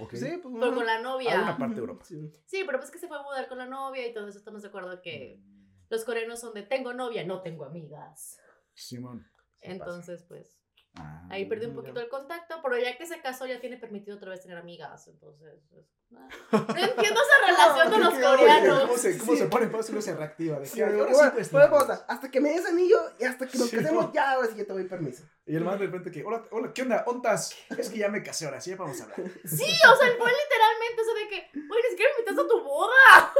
Ok. 0.00 0.14
Sí, 0.14 0.38
pues 0.42 0.54
Pero 0.58 0.74
con 0.74 0.86
la 0.86 1.00
novia. 1.00 1.32
Alguna 1.32 1.58
parte 1.58 1.74
de 1.74 1.80
Europa. 1.80 2.04
Sí. 2.04 2.32
Sí, 2.46 2.62
pero 2.66 2.78
pues 2.78 2.90
que 2.90 2.98
se 2.98 3.08
fue 3.08 3.18
a 3.18 3.22
mudar 3.22 3.48
con 3.48 3.58
la 3.58 3.66
novia 3.66 4.06
y 4.06 4.12
todo 4.12 4.28
eso. 4.28 4.38
Estamos 4.38 4.62
de 4.62 4.68
acuerdo 4.68 5.00
que 5.02 5.40
los 5.88 6.04
coreanos 6.04 6.40
son 6.40 6.54
de 6.54 6.62
tengo 6.62 6.92
novia, 6.92 7.24
no 7.24 7.42
tengo 7.42 7.64
amigas. 7.64 8.38
Simón. 8.74 9.26
Entonces, 9.60 10.24
pues. 10.28 10.57
Ah. 11.00 11.26
Ahí 11.30 11.44
perdí 11.46 11.66
un 11.66 11.74
poquito 11.74 12.00
el 12.00 12.08
contacto, 12.08 12.58
pero 12.62 12.78
ya 12.78 12.96
que 12.96 13.06
se 13.06 13.20
casó 13.20 13.46
ya 13.46 13.60
tiene 13.60 13.76
permitido 13.76 14.16
otra 14.16 14.30
vez 14.30 14.40
tener 14.40 14.56
amigas, 14.56 15.06
entonces... 15.08 15.60
pues. 15.70 15.84
No 16.10 16.20
entiendo 16.58 17.20
esa 17.20 17.46
relación 17.46 17.90
de 17.90 17.98
No, 17.98 18.04
los 18.10 18.14
coreanos. 18.18 18.80
¿Cómo 18.80 18.96
se, 18.96 19.18
cómo 19.18 19.32
Sí. 19.32 19.38
se 19.38 19.44
pone? 19.46 19.66
Pues 19.66 19.90
uno 19.90 20.00
se 20.00 20.14
reactiva. 20.16 20.58
De 20.58 20.64
Sí, 20.66 20.80
"Ay, 20.80 20.94
ahora 20.98 21.10
igual, 21.10 21.32
sí 21.44 21.48
pues, 21.52 21.66
pausa, 21.68 22.04
hasta 22.08 22.30
que 22.30 22.40
me 22.40 22.48
des 22.48 22.64
anillo 22.64 22.96
y 23.20 23.24
hasta 23.24 23.46
que 23.46 23.58
nos 23.58 23.68
Sí, 23.68 23.76
casemos, 23.76 24.06
no. 24.06 24.12
ya, 24.14 24.30
ahora 24.32 24.48
sí 24.48 24.54
que 24.56 24.64
te 24.64 24.72
doy 24.72 24.84
permiso. 24.84 25.24
Y 25.44 25.54
el 25.56 25.64
man 25.64 25.78
de 25.78 25.84
repente 25.84 26.10
que, 26.10 26.24
hola, 26.24 26.42
hola, 26.50 26.72
¿qué 26.72 26.80
onda? 26.82 27.04
¿Ontas? 27.06 27.54
Es 27.76 27.90
que 27.90 27.98
ya 27.98 28.08
me 28.08 28.22
casé 28.22 28.46
ahora, 28.46 28.58
sí, 28.62 28.70
ya 28.70 28.76
vamos 28.76 28.98
a 29.00 29.04
hablar. 29.04 29.18
Sí, 29.44 29.64
o 29.64 29.96
sea, 29.96 30.08
fue 30.16 30.30
literalmente 30.32 31.02
eso 31.02 31.14
de 31.14 31.28
que, 31.28 31.50
güey, 31.68 31.82
ni 31.82 31.90
siquiera 31.90 32.10
me 32.14 32.20
invitaste 32.20 32.40
a 32.40 32.48
tu 32.48 32.64
boda. 32.64 33.32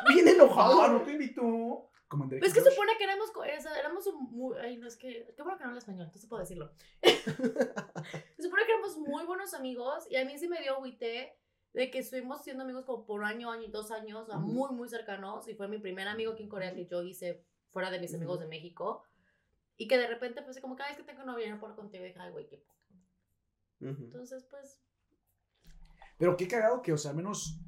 Bien 0.08 0.26
enojado. 0.28 0.82
Ah, 0.82 0.88
no 0.88 1.00
te 1.02 1.12
invitó. 1.12 1.88
Como 2.14 2.28
Pues 2.28 2.42
es 2.44 2.54
que 2.54 2.70
supone 2.70 2.92
que 2.96 3.02
éramos, 3.02 3.32
éramos 3.76 4.08
muy, 4.30 4.56
ay, 4.58 4.76
no, 4.76 4.86
es 4.86 4.96
que, 4.96 5.34
qué 5.36 5.42
bueno 5.42 5.58
que 5.58 5.64
no 5.64 5.70
hablo 5.70 5.80
español, 5.80 6.04
entonces 6.06 6.28
puedo 6.28 6.40
decirlo. 6.40 6.70
Se 7.02 8.42
supone 8.42 8.64
que 8.64 8.72
éramos 8.72 8.96
muy 8.98 9.24
buenos 9.24 9.52
amigos 9.52 10.06
y 10.08 10.14
a 10.14 10.24
mí 10.24 10.38
sí 10.38 10.46
me 10.46 10.60
dio 10.60 10.76
agüite 10.76 11.36
de 11.72 11.90
que 11.90 11.98
estuvimos 11.98 12.44
siendo 12.44 12.62
amigos 12.62 12.84
como 12.84 13.04
por 13.04 13.24
año, 13.24 13.50
año 13.50 13.64
y 13.64 13.70
dos 13.72 13.90
años, 13.90 14.22
o 14.22 14.26
sea, 14.26 14.38
Ujú. 14.38 14.46
muy, 14.46 14.70
muy 14.70 14.88
cercanos 14.88 15.48
y 15.48 15.54
fue 15.54 15.66
mi 15.66 15.78
primer 15.78 16.06
amigo 16.06 16.34
aquí 16.34 16.44
en 16.44 16.48
Corea 16.48 16.72
que 16.72 16.86
yo 16.86 17.02
hice 17.02 17.44
fuera 17.72 17.90
de 17.90 17.98
mis 17.98 18.14
amigos 18.14 18.36
Ujú. 18.36 18.44
de 18.44 18.48
México 18.48 19.02
y 19.76 19.88
que 19.88 19.98
de 19.98 20.06
repente 20.06 20.40
pues 20.42 20.60
como 20.60 20.76
cada 20.76 20.90
vez 20.90 20.98
que 20.98 21.02
tengo 21.02 21.24
novia 21.24 21.50
no 21.52 21.58
puedo 21.58 21.74
contigo 21.74 22.04
y 22.04 22.08
dije, 22.08 22.20
ay, 22.20 22.30
güey, 22.30 22.46
qué 22.46 22.58
poca. 22.58 22.78
Ujú. 23.80 24.04
Entonces, 24.04 24.44
pues, 24.44 24.80
Pero 26.16 26.36
qué 26.36 26.46
cagado 26.46 26.80
que, 26.80 26.92
o 26.92 26.96
sea, 26.96 27.12
menos 27.12 27.58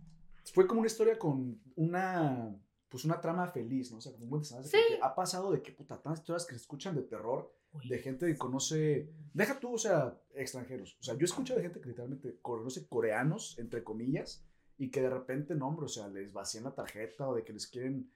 fue 0.54 0.68
como 0.68 0.78
una 0.80 0.86
historia 0.86 1.18
con 1.18 1.60
una, 1.74 2.56
pues 2.88 3.04
una 3.04 3.20
trama 3.20 3.46
feliz, 3.48 3.90
¿no? 3.90 3.98
O 3.98 4.00
sea, 4.00 4.12
como 4.12 4.24
un 4.24 4.30
buen 4.30 4.42
desenlace. 4.42 4.70
Sí. 4.70 4.76
porque 4.88 5.02
Ha 5.02 5.14
pasado 5.14 5.50
de 5.50 5.62
que, 5.62 5.72
puta, 5.72 6.00
tantas 6.00 6.20
historias 6.20 6.46
que 6.46 6.54
se 6.54 6.60
escuchan 6.60 6.94
de 6.94 7.02
terror, 7.02 7.52
de 7.88 7.98
gente 7.98 8.26
que 8.26 8.36
conoce, 8.38 9.10
deja 9.34 9.58
tú, 9.58 9.74
o 9.74 9.78
sea, 9.78 10.18
extranjeros. 10.34 10.96
O 11.00 11.02
sea, 11.02 11.14
yo 11.14 11.20
he 11.22 11.24
escuchado 11.24 11.58
de 11.58 11.64
gente 11.64 11.80
que 11.80 11.88
literalmente 11.88 12.38
conoce 12.40 12.86
coreanos, 12.86 13.58
entre 13.58 13.82
comillas, 13.84 14.44
y 14.78 14.90
que 14.90 15.02
de 15.02 15.10
repente, 15.10 15.54
no, 15.54 15.68
hombre, 15.68 15.86
o 15.86 15.88
sea, 15.88 16.08
les 16.08 16.32
vacían 16.32 16.64
la 16.64 16.74
tarjeta 16.74 17.28
o 17.28 17.34
de 17.34 17.44
que 17.44 17.52
les 17.52 17.66
quieren... 17.66 18.10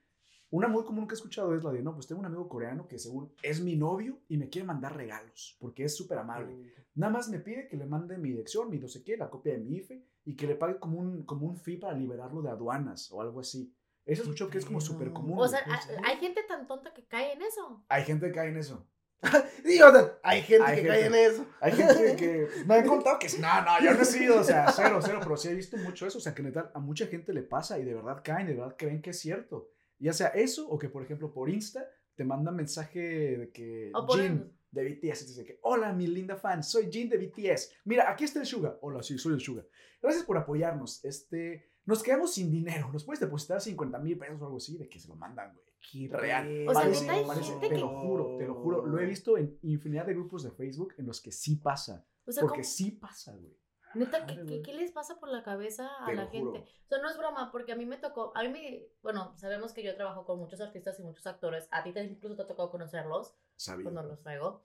Una 0.53 0.67
muy 0.67 0.85
común 0.85 1.07
que 1.07 1.15
he 1.15 1.17
escuchado 1.17 1.55
es 1.55 1.63
la 1.63 1.71
de, 1.71 1.81
no, 1.81 1.95
pues 1.95 2.09
tengo 2.09 2.21
un 2.21 2.27
amigo 2.27 2.49
coreano 2.49 2.89
que 2.89 2.99
según 2.99 3.33
es 3.41 3.61
mi 3.61 3.77
novio 3.77 4.19
y 4.29 4.37
me 4.37 4.49
quiere 4.49 4.67
mandar 4.67 4.97
regalos, 4.97 5.57
porque 5.61 5.85
es 5.85 5.97
súper 5.97 6.19
amable. 6.19 6.73
Nada 6.97 7.13
más 7.13 7.29
me 7.29 7.39
pide 7.39 7.69
que 7.69 7.77
le 7.77 7.87
mande 7.87 8.19
mi 8.19 8.31
dirección, 8.31 8.69
mi 8.69 8.79
no 8.81 8.89
sé 8.89 9.05
qué, 9.05 9.17
la 9.17 9.31
copia 9.31 9.53
de 9.53 9.61
mi 9.61 9.77
IFE 9.77 10.05
y 10.25 10.35
que 10.35 10.49
le 10.49 10.57
pague 10.57 10.81
como 10.81 10.99
un, 10.99 11.23
como 11.23 11.47
un 11.47 11.57
fee 11.57 11.77
para 11.77 11.97
liberarlo 11.97 12.43
de 12.43 12.51
aduanas 12.51 13.13
o 13.13 13.23
algo 13.23 13.39
así. 13.39 13.73
Eso 14.11 14.23
escucho 14.23 14.51
que 14.51 14.59
es 14.59 14.65
como 14.65 14.81
súper 14.81 15.13
común. 15.13 15.39
o 15.39 15.47
sea, 15.49 15.61
hay 16.05 16.17
gente 16.19 16.43
tan 16.43 16.67
tonta 16.67 16.93
que 16.93 17.05
cae 17.07 17.33
en 17.33 17.43
eso. 17.43 17.85
hay 17.89 18.05
gente 18.05 18.27
que 18.27 18.33
cae 18.33 18.49
en 18.49 18.57
eso. 18.59 18.87
Sí, 19.65 19.81
o 19.83 19.93
sea, 19.93 20.19
hay 20.23 20.41
gente 20.43 20.65
Hay 20.67 20.77
que 20.77 20.83
gente. 20.83 20.89
cae 20.89 21.07
en 21.07 21.15
eso. 21.15 21.47
Hay 21.61 21.73
gente 21.73 22.17
que 22.17 22.49
me 22.67 22.75
han 22.77 22.87
contado 22.87 23.19
que 23.19 23.29
no, 23.39 23.63
no, 23.63 23.81
yo 23.85 23.93
no 23.93 24.01
he 24.01 24.05
sido, 24.07 24.41
o 24.41 24.45
sea, 24.45 24.73
cero, 24.73 24.99
cero, 25.05 25.21
pero 25.23 25.37
sí 25.37 25.49
he 25.49 25.55
visto 25.55 25.77
mucho 25.77 26.07
eso, 26.07 26.17
o 26.19 26.21
sea, 26.21 26.35
que 26.35 26.43
neta, 26.43 26.71
a 26.75 26.79
mucha 26.81 27.07
gente 27.07 27.33
le 27.35 27.43
pasa 27.43 27.79
y 27.79 27.85
de 27.85 27.95
verdad 27.95 28.23
caen, 28.25 28.47
de 28.47 28.55
verdad 28.55 28.75
creen 28.79 29.03
que 29.03 29.11
es 29.11 29.21
cierto. 29.21 29.69
Ya 29.99 30.15
sea 30.15 30.29
eso 30.29 30.67
o 30.69 30.79
que, 30.79 30.89
por 30.89 31.03
ejemplo, 31.03 31.33
por 31.33 31.51
Insta 31.51 31.87
te 32.17 32.25
mandan 32.25 32.57
mensaje 32.57 33.01
de 33.37 33.51
que 33.53 33.91
O 33.95 34.07
por- 34.07 34.19
Jin 34.19 34.51
de 34.71 34.85
BTS 34.85 35.23
y 35.23 35.27
dice 35.27 35.45
que, 35.45 35.59
hola, 35.63 35.93
mi 35.93 36.07
linda 36.07 36.37
fan, 36.37 36.63
soy 36.65 36.91
Jin 36.91 37.11
de 37.11 37.19
BTS. 37.19 37.73
Mira, 37.85 38.11
aquí 38.11 38.25
está 38.25 38.41
el 38.41 38.47
Suga. 38.47 38.79
Hola, 38.81 39.03
sí, 39.03 39.19
soy 39.19 39.35
el 39.35 39.41
Suga. 39.41 39.65
Gracias 40.01 40.25
por 40.25 40.39
apoyarnos. 40.39 41.05
Este, 41.05 41.70
nos 41.87 42.03
quedamos 42.03 42.33
sin 42.35 42.51
dinero. 42.51 42.91
¿Nos 42.93 43.05
puedes 43.05 43.21
depositar 43.21 43.61
50 43.61 43.99
mil 43.99 44.19
pesos 44.19 44.41
o 44.41 44.45
algo 44.47 44.57
así? 44.59 44.77
De 44.79 44.89
que 44.89 44.99
se 44.99 45.09
lo 45.09 45.17
mandan, 45.17 45.55
güey. 45.55 46.09
Real. 46.09 46.69
O 46.69 46.73
sea, 46.73 46.83
Parece- 46.83 47.01
neta, 47.03 47.13
hay 47.15 47.25
parece- 47.25 47.51
gente 47.53 47.69
te 47.69 47.75
que- 47.75 47.81
lo 47.81 47.89
juro, 47.89 48.37
te 48.37 48.47
lo 48.47 48.55
juro. 48.55 48.87
Lo 48.87 48.99
he 49.01 49.07
visto 49.07 49.37
en 49.39 49.59
infinidad 49.63 50.07
de 50.07 50.15
grupos 50.15 50.43
de 50.43 50.51
Facebook 50.51 50.95
en 50.99 51.07
los 51.07 51.21
que 51.21 51.33
sí 51.33 51.57
pasa. 51.57 52.07
O 52.27 52.33
sea, 52.33 52.43
Porque 52.43 52.61
¿cómo- 52.61 52.65
sí 52.71 52.91
pasa, 52.93 53.35
güey. 53.35 53.57
Neta, 53.95 54.25
¿qué, 54.25 54.45
qué, 54.47 54.63
qué 54.63 54.73
les 54.75 54.93
pasa 54.93 55.19
por 55.19 55.31
la 55.31 55.43
cabeza 55.43 55.89
a 56.03 56.07
Te 56.07 56.15
la 56.15 56.27
juro. 56.27 56.53
gente? 56.53 56.71
O 56.85 56.89
sea, 56.89 56.99
no 57.03 57.11
es 57.11 57.17
broma, 57.19 57.51
porque 57.51 57.73
a 57.73 57.77
mí 57.77 57.87
me 57.87 57.97
tocó, 57.97 58.31
a 58.37 58.43
mí 58.45 58.49
me, 58.51 58.87
bueno, 59.03 59.35
sabemos 59.37 59.73
que 59.73 59.83
yo 59.83 59.97
trabajo 59.97 60.25
con 60.25 60.39
muchos 60.39 60.61
artistas 60.61 61.01
y 61.01 61.03
muchos 61.03 61.27
actores, 61.27 61.67
a 61.73 61.83
ti 61.83 61.93
te, 61.93 62.05
incluso 62.05 62.37
te 62.37 62.43
ha 62.43 62.47
tocado 62.47 62.71
conocerlos 62.71 63.35
cuando 63.83 64.03
los 64.05 64.21
traigo. 64.23 64.63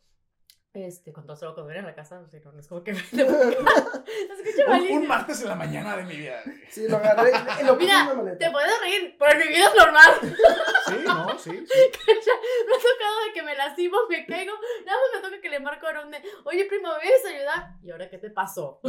Este, 0.75 1.13
cuando 1.13 1.36
solo 1.38 1.53
cuando 1.53 1.72
viene 1.72 1.88
a 1.88 1.91
la 1.91 1.96
casa, 1.96 2.20
o 2.20 2.27
sea, 2.27 2.39
no, 2.44 2.51
no 2.51 2.60
es 2.60 2.67
como 2.67 2.84
que... 2.84 2.91
Un, 4.67 4.98
un 4.98 5.08
martes 5.08 5.41
en 5.41 5.50
la 5.50 5.55
mañana 5.55 5.96
de 5.98 6.03
mi 6.03 6.15
vida. 6.17 6.41
güey. 6.44 6.58
Sí, 6.70 6.88
lo 6.88 6.98
agarré. 6.98 7.32
Lo 7.63 7.77
puse 7.77 7.91
en 7.91 8.05
Mira, 8.05 8.13
una. 8.13 8.38
Te 8.38 8.50
puedes 8.50 8.79
reír, 8.82 9.15
pero 9.17 9.32
en 9.32 9.38
mi 9.39 9.48
vida 9.48 9.65
es 9.67 9.75
normal. 9.75 10.12
Sí, 10.88 10.96
no, 11.05 11.39
sí, 11.39 11.51
sí. 11.51 11.55
me 12.08 12.75
ha 12.75 12.79
tocado 12.79 13.25
de 13.27 13.34
que 13.34 13.44
me 13.44 13.55
lastimo, 13.55 13.98
me 14.10 14.25
caigo. 14.25 14.53
Nada 14.86 14.98
más 14.98 15.22
me 15.22 15.22
toca 15.29 15.41
que 15.41 15.50
le 15.50 15.60
marco 15.60 15.88
a 15.88 15.94
donde, 15.94 16.22
oye, 16.46 16.65
primo, 16.65 16.89
¿me 16.96 17.01
vienes 17.01 17.25
a 17.25 17.29
ayudar? 17.29 17.75
¿Y 17.84 17.91
ahora 17.91 18.10
qué 18.10 18.17
te 18.17 18.29
pasó? 18.32 18.82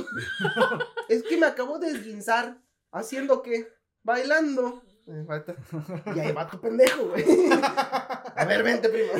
Es 1.09 1.23
que 1.23 1.37
me 1.37 1.47
acabo 1.47 1.79
de 1.79 1.89
esguinzar. 1.89 2.57
¿Haciendo 2.91 3.43
qué? 3.43 3.69
Bailando. 4.03 4.83
Me 5.07 5.25
falta. 5.25 5.55
Y 6.15 6.19
ahí 6.21 6.33
va 6.33 6.49
tu 6.49 6.61
pendejo, 6.61 7.05
güey. 7.09 7.25
A 7.63 8.45
ver, 8.47 8.63
vente, 8.63 8.89
primo. 8.89 9.13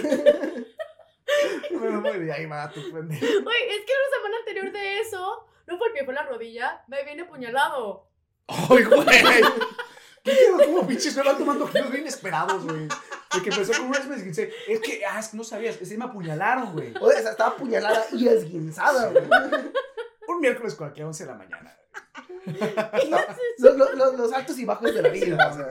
Bueno, 1.79 2.01
muy 2.01 2.19
bien, 2.19 2.33
ahí 2.33 2.47
va 2.47 2.71
tu 2.71 2.81
pendejo. 2.93 3.25
Oye, 3.25 3.77
es 3.77 3.85
que 3.85 3.93
la 3.93 4.17
semana 4.17 4.37
anterior 4.39 4.73
de 4.73 4.99
eso, 5.01 5.47
no 5.67 5.79
porque 5.79 6.05
fue 6.05 6.15
la 6.15 6.25
rodilla, 6.25 6.83
me 6.89 7.03
viene 7.05 7.23
apuñalado. 7.23 8.09
¡Ay, 8.49 8.85
güey! 8.85 9.43
¿Cómo 10.65 10.87
pinches 10.87 11.17
me 11.17 11.23
van 11.23 11.39
tomando 11.39 11.67
giros 11.69 11.91
bien 11.91 12.03
inesperados, 12.03 12.65
güey? 12.65 12.89
De 12.89 13.43
que 13.43 13.51
empezó 13.51 13.73
con 13.73 13.87
una 13.89 13.99
esguincé. 13.99 14.53
Es 14.67 14.81
que, 14.81 15.05
ah, 15.07 15.21
es 15.21 15.29
que 15.29 15.37
no 15.37 15.45
sabías. 15.45 15.81
Es 15.81 15.89
que 15.89 15.97
me 15.99 16.05
apuñalaron, 16.05 16.73
güey. 16.73 16.93
O 17.01 17.11
sea, 17.11 17.31
estaba 17.31 17.51
apuñalada 17.51 18.05
y 18.13 18.27
esguinzada, 18.29 19.11
güey. 19.11 19.25
Un 20.29 20.41
miércoles 20.41 20.75
cualquier 20.75 21.07
11 21.07 21.25
de 21.25 21.31
la 21.31 21.37
mañana. 21.39 21.77
Los, 23.59 23.77
los- 23.77 23.95
los- 23.95 24.15
los 24.15 24.33
altos 24.33 24.59
y 24.59 24.65
bajos 24.65 24.93
de 24.95 25.03
la 25.03 25.09
vida. 25.11 25.49
o 25.49 25.55
sea. 25.57 25.69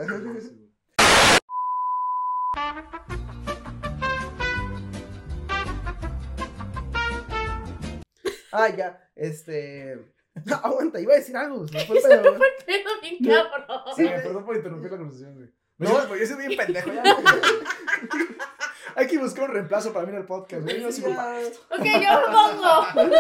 Ah, 8.56 8.70
ya. 8.70 9.10
Este. 9.16 10.00
No, 10.46 10.56
aguanta, 10.58 11.00
iba 11.00 11.14
a 11.14 11.16
decir 11.16 11.36
algo. 11.38 11.66
Se 11.66 11.78
me 11.78 11.86
fue 11.86 11.98
el 11.98 12.66
pedo, 12.66 12.90
bien 13.02 13.18
cabrón. 13.24 13.80
Sí, 13.96 14.04
perdón 14.04 14.46
por 14.46 14.58
interrumpir 14.58 14.92
la 14.92 14.98
conversación, 14.98 15.36
güey. 15.36 15.50
No. 15.78 16.08
No, 16.08 16.16
yo 16.16 16.26
soy 16.26 16.46
bien 16.46 16.58
pendejo 16.58 16.92
ya. 16.92 17.04
Hay 18.98 19.08
que 19.08 19.18
buscar 19.18 19.50
un 19.50 19.56
reemplazo 19.56 19.94
para 19.94 20.06
mí 20.06 20.12
en 20.12 20.20
el 20.20 20.26
podcast, 20.26 20.64
güey. 20.64 20.82
Yo 20.82 20.90
no 20.90 21.16
para 21.16 21.40
esto. 21.40 21.60
Ok, 21.70 21.84
yo 21.84 22.20
me 22.20 22.34
pongo. 22.34 23.12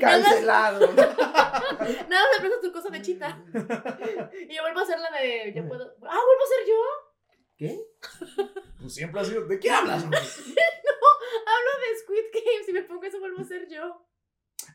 Cancelado. 0.00 0.92
Nada 0.96 1.12
más 1.78 2.08
me 2.08 2.40
prestas 2.40 2.60
tu 2.60 2.72
cosa 2.72 2.90
de 2.90 3.02
chita. 3.02 3.40
Y 4.48 4.54
yo 4.54 4.62
vuelvo 4.62 4.80
a 4.80 4.82
hacer 4.82 4.98
la 4.98 5.10
de. 5.10 5.52
Yo 5.54 5.66
puedo. 5.68 5.84
Ah, 6.02 6.20
vuelvo 6.26 6.42
a 6.42 6.48
ser 6.48 6.66
yo. 6.68 6.80
¿Qué? 7.56 7.80
Pues 8.80 8.94
siempre 8.94 9.20
ha 9.20 9.24
sido. 9.24 9.46
¿De 9.46 9.58
qué 9.58 9.70
hablas, 9.70 10.08
güey? 10.08 10.20
Hablo 10.20 11.70
de 11.80 11.98
Squid 12.00 12.32
Game. 12.32 12.64
Si 12.64 12.72
me 12.72 12.82
pongo 12.82 13.04
eso, 13.04 13.18
vuelvo 13.18 13.40
a 13.40 13.44
ser 13.44 13.68
yo. 13.68 14.04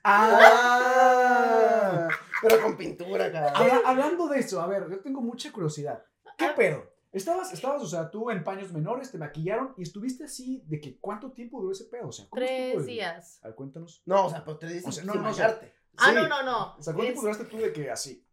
Ah, 0.04 2.08
pero 2.42 2.62
con 2.62 2.78
pintura, 2.78 3.32
cara. 3.32 3.52
Habla- 3.56 3.82
hablando 3.86 4.28
de 4.28 4.40
eso, 4.40 4.62
a 4.62 4.68
ver, 4.68 4.90
yo 4.90 5.00
tengo 5.02 5.22
mucha 5.22 5.52
curiosidad. 5.52 6.04
¿Qué 6.38 6.46
Ah. 6.46 6.56
pedo? 6.56 6.90
Estabas, 7.12 7.52
estabas, 7.54 7.82
o 7.82 7.88
sea, 7.88 8.12
tú 8.12 8.30
en 8.30 8.44
paños 8.44 8.72
menores, 8.72 9.12
te 9.12 9.18
maquillaron 9.18 9.74
y 9.78 9.82
estuviste 9.84 10.26
así 10.26 10.64
de 10.68 10.80
que 10.80 11.00
cuánto 11.00 11.32
tiempo 11.32 11.60
duró 11.60 11.72
ese 11.72 11.86
pedo, 11.86 12.10
o 12.10 12.12
sea, 12.12 12.26
¿cómo 12.30 12.40
Tres 12.40 12.86
días. 12.86 13.40
A 13.44 13.48
ver, 13.48 13.56
cuéntanos. 13.56 14.04
No, 14.06 14.28
o 14.28 14.30
sea, 14.30 14.46
pero 14.46 14.58
te 14.60 14.68
dices 14.68 14.86
O 14.88 14.92
sea, 14.92 15.04
sin 15.04 15.12
no, 15.14 15.20
no, 15.20 15.30
o 15.30 15.34
sea, 15.34 15.48
bañarte. 15.48 15.74
Ah, 15.98 16.10
Sí. 16.10 16.16
no, 16.16 16.28
no, 16.28 16.44
no. 16.44 16.76
O 16.78 16.84
sea, 16.84 16.94
¿cuánto 16.94 17.02
tiempo 17.02 17.22
duraste 17.22 17.46
tú 17.46 17.58
de 17.58 17.74
que 17.74 17.90
así? 17.90 18.24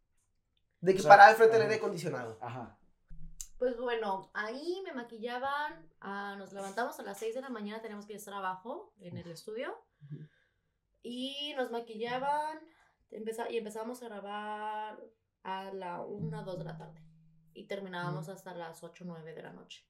De 0.83 0.93
que 0.93 0.99
O 1.01 1.03
sea, 1.03 1.09
paraba 1.09 1.31
al 1.31 1.37
frente 1.37 1.55
del 1.55 1.63
ajá. 1.63 1.71
aire 1.73 1.81
acondicionado. 1.83 2.39
Ajá. 2.43 2.79
Pues 3.59 3.79
bueno, 3.79 4.31
ahí 4.35 4.83
me 4.85 4.93
maquillaban, 4.93 5.89
ah, 6.03 6.35
nos 6.37 6.53
levantamos 6.53 7.01
a 7.01 7.03
las 7.03 7.19
6 7.19 7.35
de 7.35 7.41
la 7.41 7.49
mañana, 7.49 7.81
teníamos 7.81 8.05
que 8.05 8.15
estar 8.15 8.35
abajo 8.35 8.93
en 9.01 9.17
el 9.17 9.31
estudio. 9.31 9.75
Y 11.09 11.55
nos 11.57 11.71
maquillaban 11.71 12.59
empeza- 13.13 13.49
y 13.49 13.59
empezábamos 13.59 14.03
a 14.03 14.07
grabar 14.09 15.01
a 15.45 15.73
la 15.73 16.03
1, 16.03 16.43
2 16.43 16.59
de 16.59 16.65
la 16.65 16.77
tarde. 16.77 17.01
Y 17.55 17.69
terminábamos 17.69 18.29
hasta 18.29 18.55
las 18.55 18.83
8, 18.83 19.05
9 19.07 19.33
de 19.33 19.43
la 19.43 19.53
noche. 19.53 19.87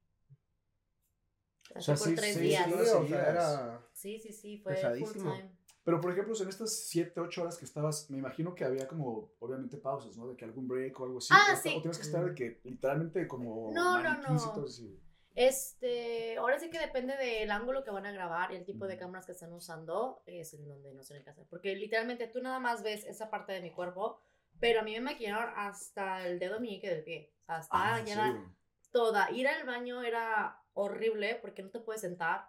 Así 1.74 1.86
sea, 1.86 1.94
por 1.96 2.06
sí, 2.08 2.14
tres 2.14 2.34
sí, 2.34 2.40
días. 2.40 2.66
Sí, 2.66 2.72
o 2.74 3.06
sea, 3.08 3.30
era... 3.30 3.88
Sí, 3.92 4.20
sí, 4.20 4.32
sí, 4.32 4.58
fue 4.58 4.76
full 4.76 5.12
time. 5.14 5.56
Pero, 5.84 6.00
por 6.02 6.12
ejemplo, 6.12 6.34
en 6.38 6.48
estas 6.48 6.84
7, 6.86 7.18
8 7.18 7.42
horas 7.42 7.56
que 7.56 7.64
estabas, 7.64 8.10
me 8.10 8.18
imagino 8.18 8.54
que 8.54 8.64
había 8.64 8.86
como, 8.86 9.32
obviamente, 9.38 9.78
pausas, 9.78 10.16
¿no? 10.16 10.28
De 10.28 10.36
que 10.36 10.44
algún 10.44 10.68
break 10.68 11.00
o 11.00 11.04
algo 11.04 11.18
así. 11.18 11.32
Ah, 11.32 11.54
o, 11.54 11.56
sí. 11.56 11.74
O 11.78 11.80
tienes 11.80 11.96
que 11.98 12.04
estar 12.04 12.24
de 12.24 12.34
que 12.34 12.60
literalmente 12.64 13.26
como 13.26 13.70
No, 13.72 14.02
no, 14.02 14.10
y 14.10 14.32
no. 14.34 14.52
todo 14.52 14.66
así. 14.66 15.00
Este, 15.36 16.38
ahora 16.38 16.58
sí 16.58 16.70
que 16.70 16.78
depende 16.78 17.14
del 17.14 17.50
ángulo 17.50 17.84
que 17.84 17.90
van 17.90 18.06
a 18.06 18.10
grabar 18.10 18.52
y 18.52 18.56
el 18.56 18.64
tipo 18.64 18.86
de 18.86 18.96
cámaras 18.96 19.26
que 19.26 19.32
están 19.32 19.52
usando, 19.52 20.22
es 20.24 20.54
en 20.54 20.66
donde 20.66 20.94
no 20.94 21.02
se 21.02 21.18
hacer. 21.18 21.46
Porque 21.50 21.76
literalmente 21.76 22.26
tú 22.26 22.40
nada 22.40 22.58
más 22.58 22.82
ves 22.82 23.04
esa 23.04 23.28
parte 23.30 23.52
de 23.52 23.60
mi 23.60 23.70
cuerpo, 23.70 24.18
pero 24.58 24.80
a 24.80 24.82
mí 24.82 24.94
me 24.94 25.00
maquillaron 25.02 25.52
hasta 25.54 26.26
el 26.26 26.38
dedo 26.38 26.58
meñique 26.58 26.88
del 26.88 27.04
pie. 27.04 27.34
O 27.42 27.44
sea, 27.44 27.56
hasta 27.56 27.76
Ah, 27.76 28.54
toda. 28.90 29.30
Ir 29.30 29.46
al 29.46 29.66
baño 29.66 30.02
era 30.02 30.58
horrible 30.72 31.34
porque 31.42 31.62
no 31.62 31.68
te 31.68 31.80
puedes 31.80 32.00
sentar. 32.00 32.48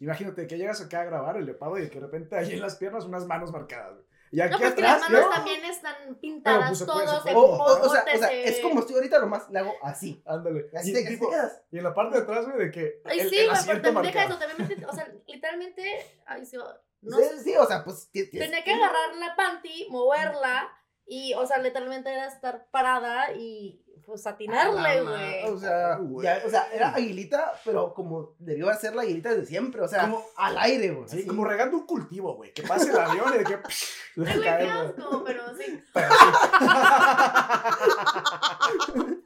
Imagínate 0.00 0.48
que 0.48 0.58
llegas 0.58 0.80
acá 0.80 1.02
a 1.02 1.04
grabar 1.04 1.36
el 1.36 1.46
lepado 1.46 1.78
y 1.78 1.82
de 1.82 1.88
que 1.88 2.00
de 2.00 2.06
repente 2.06 2.34
ahí 2.36 2.54
en 2.54 2.60
las 2.60 2.74
piernas 2.74 3.04
unas 3.04 3.26
manos 3.26 3.52
marcadas. 3.52 4.04
Y 4.32 4.40
aquí 4.40 4.52
No, 4.52 4.58
porque 4.60 4.72
atrás. 4.82 5.00
las 5.02 5.10
manos 5.10 5.26
¿no? 5.26 5.32
también 5.34 5.64
están 5.66 6.14
pintadas 6.20 6.68
pues, 6.68 6.78
se 6.78 6.84
puede- 6.86 7.04
todos 7.06 7.24
de 7.24 7.32
puede. 7.32 7.44
O, 7.46 7.50
o- 7.56 7.64
o 7.64 7.76
sea, 7.76 7.84
o 7.84 7.90
sea, 7.90 8.02
potes 8.02 8.30
es 8.48 8.56
de- 8.56 8.62
como 8.62 8.80
estoy 8.80 8.94
ahorita, 8.96 9.18
nomás 9.20 9.50
le 9.50 9.58
hago 9.58 9.74
así. 9.82 10.22
Ándale. 10.26 10.70
Así 10.74 10.90
y, 10.90 10.94
te, 10.94 11.04
tipo- 11.04 11.26
te 11.28 11.36
quedas. 11.36 11.62
y 11.70 11.78
en 11.78 11.84
la 11.84 11.94
parte 11.94 12.16
de 12.16 12.22
atrás, 12.22 12.46
güey, 12.46 12.58
de 12.58 12.70
que. 12.70 13.02
Ay, 13.04 13.20
el, 13.20 13.28
sí, 13.30 13.36
el 13.38 13.50
güey, 13.50 13.82
también 13.82 14.02
deja 14.02 14.24
eso, 14.24 14.38
también 14.38 14.84
o 14.88 14.92
sea, 14.94 15.12
literalmente, 15.26 16.06
ay, 16.26 16.46
sí, 16.46 16.56
no 17.02 17.16
sí, 17.18 17.24
sé, 17.24 17.40
sí, 17.44 17.56
o 17.56 17.66
sea, 17.66 17.84
pues... 17.84 18.08
Tenía 18.12 18.64
que 18.64 18.72
agarrar 18.72 19.14
la 19.16 19.36
panty, 19.36 19.86
moverla 19.90 20.68
y, 21.04 21.34
o 21.34 21.46
sea, 21.46 21.58
literalmente 21.58 22.10
era 22.12 22.26
estar 22.28 22.68
parada 22.70 23.32
y 23.32 23.84
pues 24.04 24.26
atinarle, 24.26 25.02
güey. 25.02 25.44
O 25.44 25.58
sea, 25.58 25.98
Oh, 26.00 26.04
güey. 26.04 26.24
ya, 26.24 26.42
o 26.44 26.50
sea, 26.50 26.68
era 26.72 26.94
aguilita, 26.94 27.52
pero 27.64 27.94
como 27.94 28.34
debió 28.38 28.72
ser 28.74 28.94
la 28.94 29.02
aguilita 29.02 29.30
desde 29.30 29.46
siempre, 29.46 29.80
o 29.80 29.88
sea, 29.88 30.02
Como- 30.02 30.24
al 30.36 30.58
aire, 30.58 30.90
güey. 30.90 31.08
Sí, 31.08 31.26
como 31.26 31.44
regando 31.44 31.76
un 31.78 31.86
cultivo, 31.86 32.36
güey. 32.36 32.52
Que 32.52 32.62
pase 32.62 32.90
el 32.90 32.98
avión 32.98 33.32
y 33.34 33.38
de 33.38 33.44
que. 33.44 33.56
qué 34.14 34.38
güey. 34.38 34.68
asco, 34.68 35.24
pero 35.24 35.56
sí. 35.56 35.82
Pero 35.92 36.08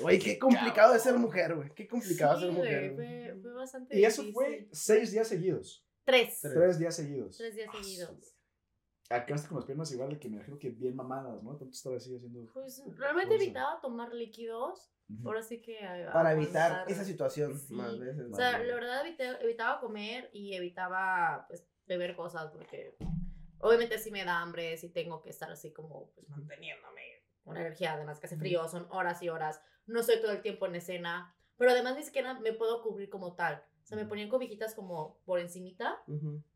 Güey, 0.00 0.18
qué 0.18 0.38
complicado 0.38 0.94
es 0.94 1.02
ser 1.02 1.14
mujer, 1.14 1.54
güey. 1.54 1.70
Qué 1.74 1.86
complicado 1.86 2.36
Sí, 2.36 2.42
ser 2.46 2.52
mujer. 2.52 2.94
güey. 2.94 3.30
fue, 3.30 3.40
fue 3.42 3.52
bastante 3.54 3.98
Y 3.98 4.04
eso 4.04 4.22
difícil. 4.22 4.34
fue 4.34 4.68
seis 4.72 5.12
días 5.12 5.28
seguidos. 5.28 5.86
Tres. 6.04 6.38
Tres. 6.40 6.54
Tres 6.54 6.78
días 6.78 6.96
seguidos. 6.96 7.36
Tres 7.36 7.54
días 7.54 7.68
Ah, 7.72 7.76
seguidos. 7.80 8.31
Acabaste 9.14 9.48
con 9.48 9.56
las 9.58 9.64
piernas 9.66 9.92
igual 9.92 10.10
de 10.10 10.18
que 10.18 10.28
me 10.28 10.36
imagino 10.36 10.58
que 10.58 10.70
bien 10.70 10.96
mamadas, 10.96 11.42
¿no? 11.42 11.56
Tanto 11.56 11.72
estar 11.74 11.92
así 11.94 12.14
haciendo. 12.14 12.50
Pues 12.52 12.82
realmente 12.96 13.34
Cosa. 13.34 13.44
evitaba 13.44 13.80
tomar 13.80 14.12
líquidos. 14.14 14.90
Ujú. 15.08 15.28
Ahora 15.28 15.42
sí 15.42 15.60
que. 15.60 15.84
a- 15.84 16.12
Para 16.12 16.32
evitar 16.32 16.84
esa 16.90 17.04
situación 17.04 17.58
Sí. 17.58 17.74
más 17.74 17.98
veces. 17.98 18.30
O 18.32 18.34
sea, 18.34 18.58
la 18.58 18.74
verdad 18.74 19.04
evité- 19.06 19.38
evitaba 19.42 19.80
comer 19.80 20.30
y 20.32 20.54
evitaba 20.54 21.44
pues 21.48 21.66
beber 21.86 22.14
cosas 22.16 22.50
porque 22.52 22.96
obviamente 23.58 23.98
si 23.98 24.10
me 24.10 24.24
da 24.24 24.40
hambre, 24.40 24.76
si 24.78 24.88
tengo 24.88 25.20
que 25.20 25.30
estar 25.30 25.50
así 25.50 25.72
como 25.72 26.10
pues 26.14 26.28
manteniéndome 26.28 27.02
con 27.44 27.56
energía, 27.56 27.94
además 27.94 28.20
que 28.20 28.26
hace 28.26 28.36
frío, 28.36 28.66
son 28.68 28.86
horas 28.90 29.22
y 29.22 29.28
horas, 29.28 29.60
no 29.86 30.00
estoy 30.00 30.20
todo 30.20 30.30
el 30.30 30.40
tiempo 30.42 30.66
en 30.66 30.76
escena, 30.76 31.34
pero 31.56 31.72
además 31.72 31.96
ni 31.96 32.04
siquiera 32.04 32.34
me 32.38 32.52
puedo 32.52 32.82
cubrir 32.82 33.10
como 33.10 33.34
tal. 33.34 33.62
O 33.82 33.84
sea, 33.84 33.98
me 33.98 34.06
ponían 34.06 34.28
cobijitas 34.28 34.74
como 34.74 35.18
por 35.24 35.40
encimita, 35.40 36.02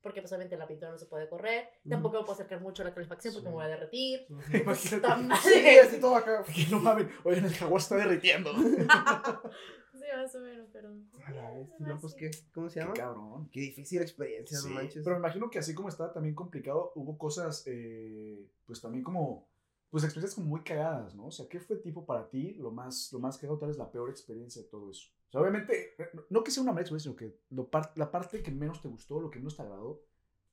porque 0.00 0.20
pues 0.20 0.32
obviamente 0.32 0.56
la 0.56 0.66
pintura 0.68 0.92
no 0.92 0.98
se 0.98 1.06
puede 1.06 1.28
correr, 1.28 1.68
Ujú. 1.80 1.90
tampoco 1.90 2.14
me 2.16 2.20
puedo 2.20 2.32
acercar 2.34 2.60
mucho 2.60 2.82
a 2.82 2.86
la 2.86 2.94
calefacción 2.94 3.34
porque 3.34 3.46
Sí. 3.46 3.48
me 3.48 3.54
voy 3.54 3.64
a 3.64 3.68
derretir. 3.68 4.26
Imagínate. 4.62 5.22
mal. 5.24 5.38
Sí, 5.42 5.78
así 5.78 6.00
todo 6.00 6.16
acá. 6.16 6.44
Que 6.44 6.66
no 6.70 6.80
mames. 6.80 7.08
Oye, 7.24 7.38
el 7.38 7.52
jaguar 7.54 7.80
está 7.80 7.96
derritiendo. 7.96 8.50
Sí, 9.96 10.02
más 10.16 10.34
o 10.34 10.40
menos, 10.40 10.68
pero... 10.72 10.90
A 11.24 11.30
la 11.30 11.52
no, 11.78 11.98
pues. 12.00 12.14
¿qué? 12.14 12.30
¿Cómo 12.54 12.68
se 12.68 12.74
Qué 12.74 12.80
llama? 12.80 12.94
cabrón. 12.94 13.48
Qué 13.50 13.60
difícil 13.60 14.02
experiencia, 14.02 14.58
Sí, 14.58 14.68
no 14.68 14.74
manches. 14.74 15.02
pero 15.02 15.16
me 15.16 15.20
imagino 15.20 15.50
que 15.50 15.58
así 15.58 15.74
como 15.74 15.88
estaba 15.88 16.12
también 16.12 16.34
complicado, 16.34 16.92
hubo 16.94 17.16
cosas, 17.18 17.64
eh, 17.66 18.46
pues 18.66 18.80
también 18.82 19.02
como, 19.02 19.48
pues 19.90 20.04
experiencias 20.04 20.34
como 20.34 20.48
muy 20.48 20.60
cagadas, 20.62 21.14
¿no? 21.14 21.26
O 21.26 21.30
sea, 21.30 21.48
¿qué 21.48 21.60
fue 21.60 21.76
tipo 21.76 22.04
para 22.04 22.28
ti 22.28 22.52
lo 22.54 22.70
más, 22.70 23.10
lo 23.12 23.18
más 23.20 23.38
cagado, 23.38 23.58
tal 23.58 23.68
vez 23.68 23.78
la 23.78 23.90
peor 23.90 24.10
experiencia 24.10 24.60
de 24.62 24.68
todo 24.68 24.90
eso? 24.90 25.08
O 25.28 25.32
sea, 25.32 25.40
obviamente, 25.40 25.96
no- 26.30 26.42
que 26.44 26.50
sea 26.50 26.62
una 26.62 26.72
mala 26.72 26.82
experiencia, 26.82 27.10
sino 27.10 27.16
que 27.16 27.40
lo 27.50 27.68
par- 27.68 27.92
la 27.96 28.10
parte 28.10 28.42
que 28.42 28.50
menos 28.50 28.80
te 28.80 28.88
gustó, 28.88 29.20
lo 29.20 29.30
que 29.30 29.38
menos 29.38 29.56
te 29.56 29.62
agradó. 29.62 30.02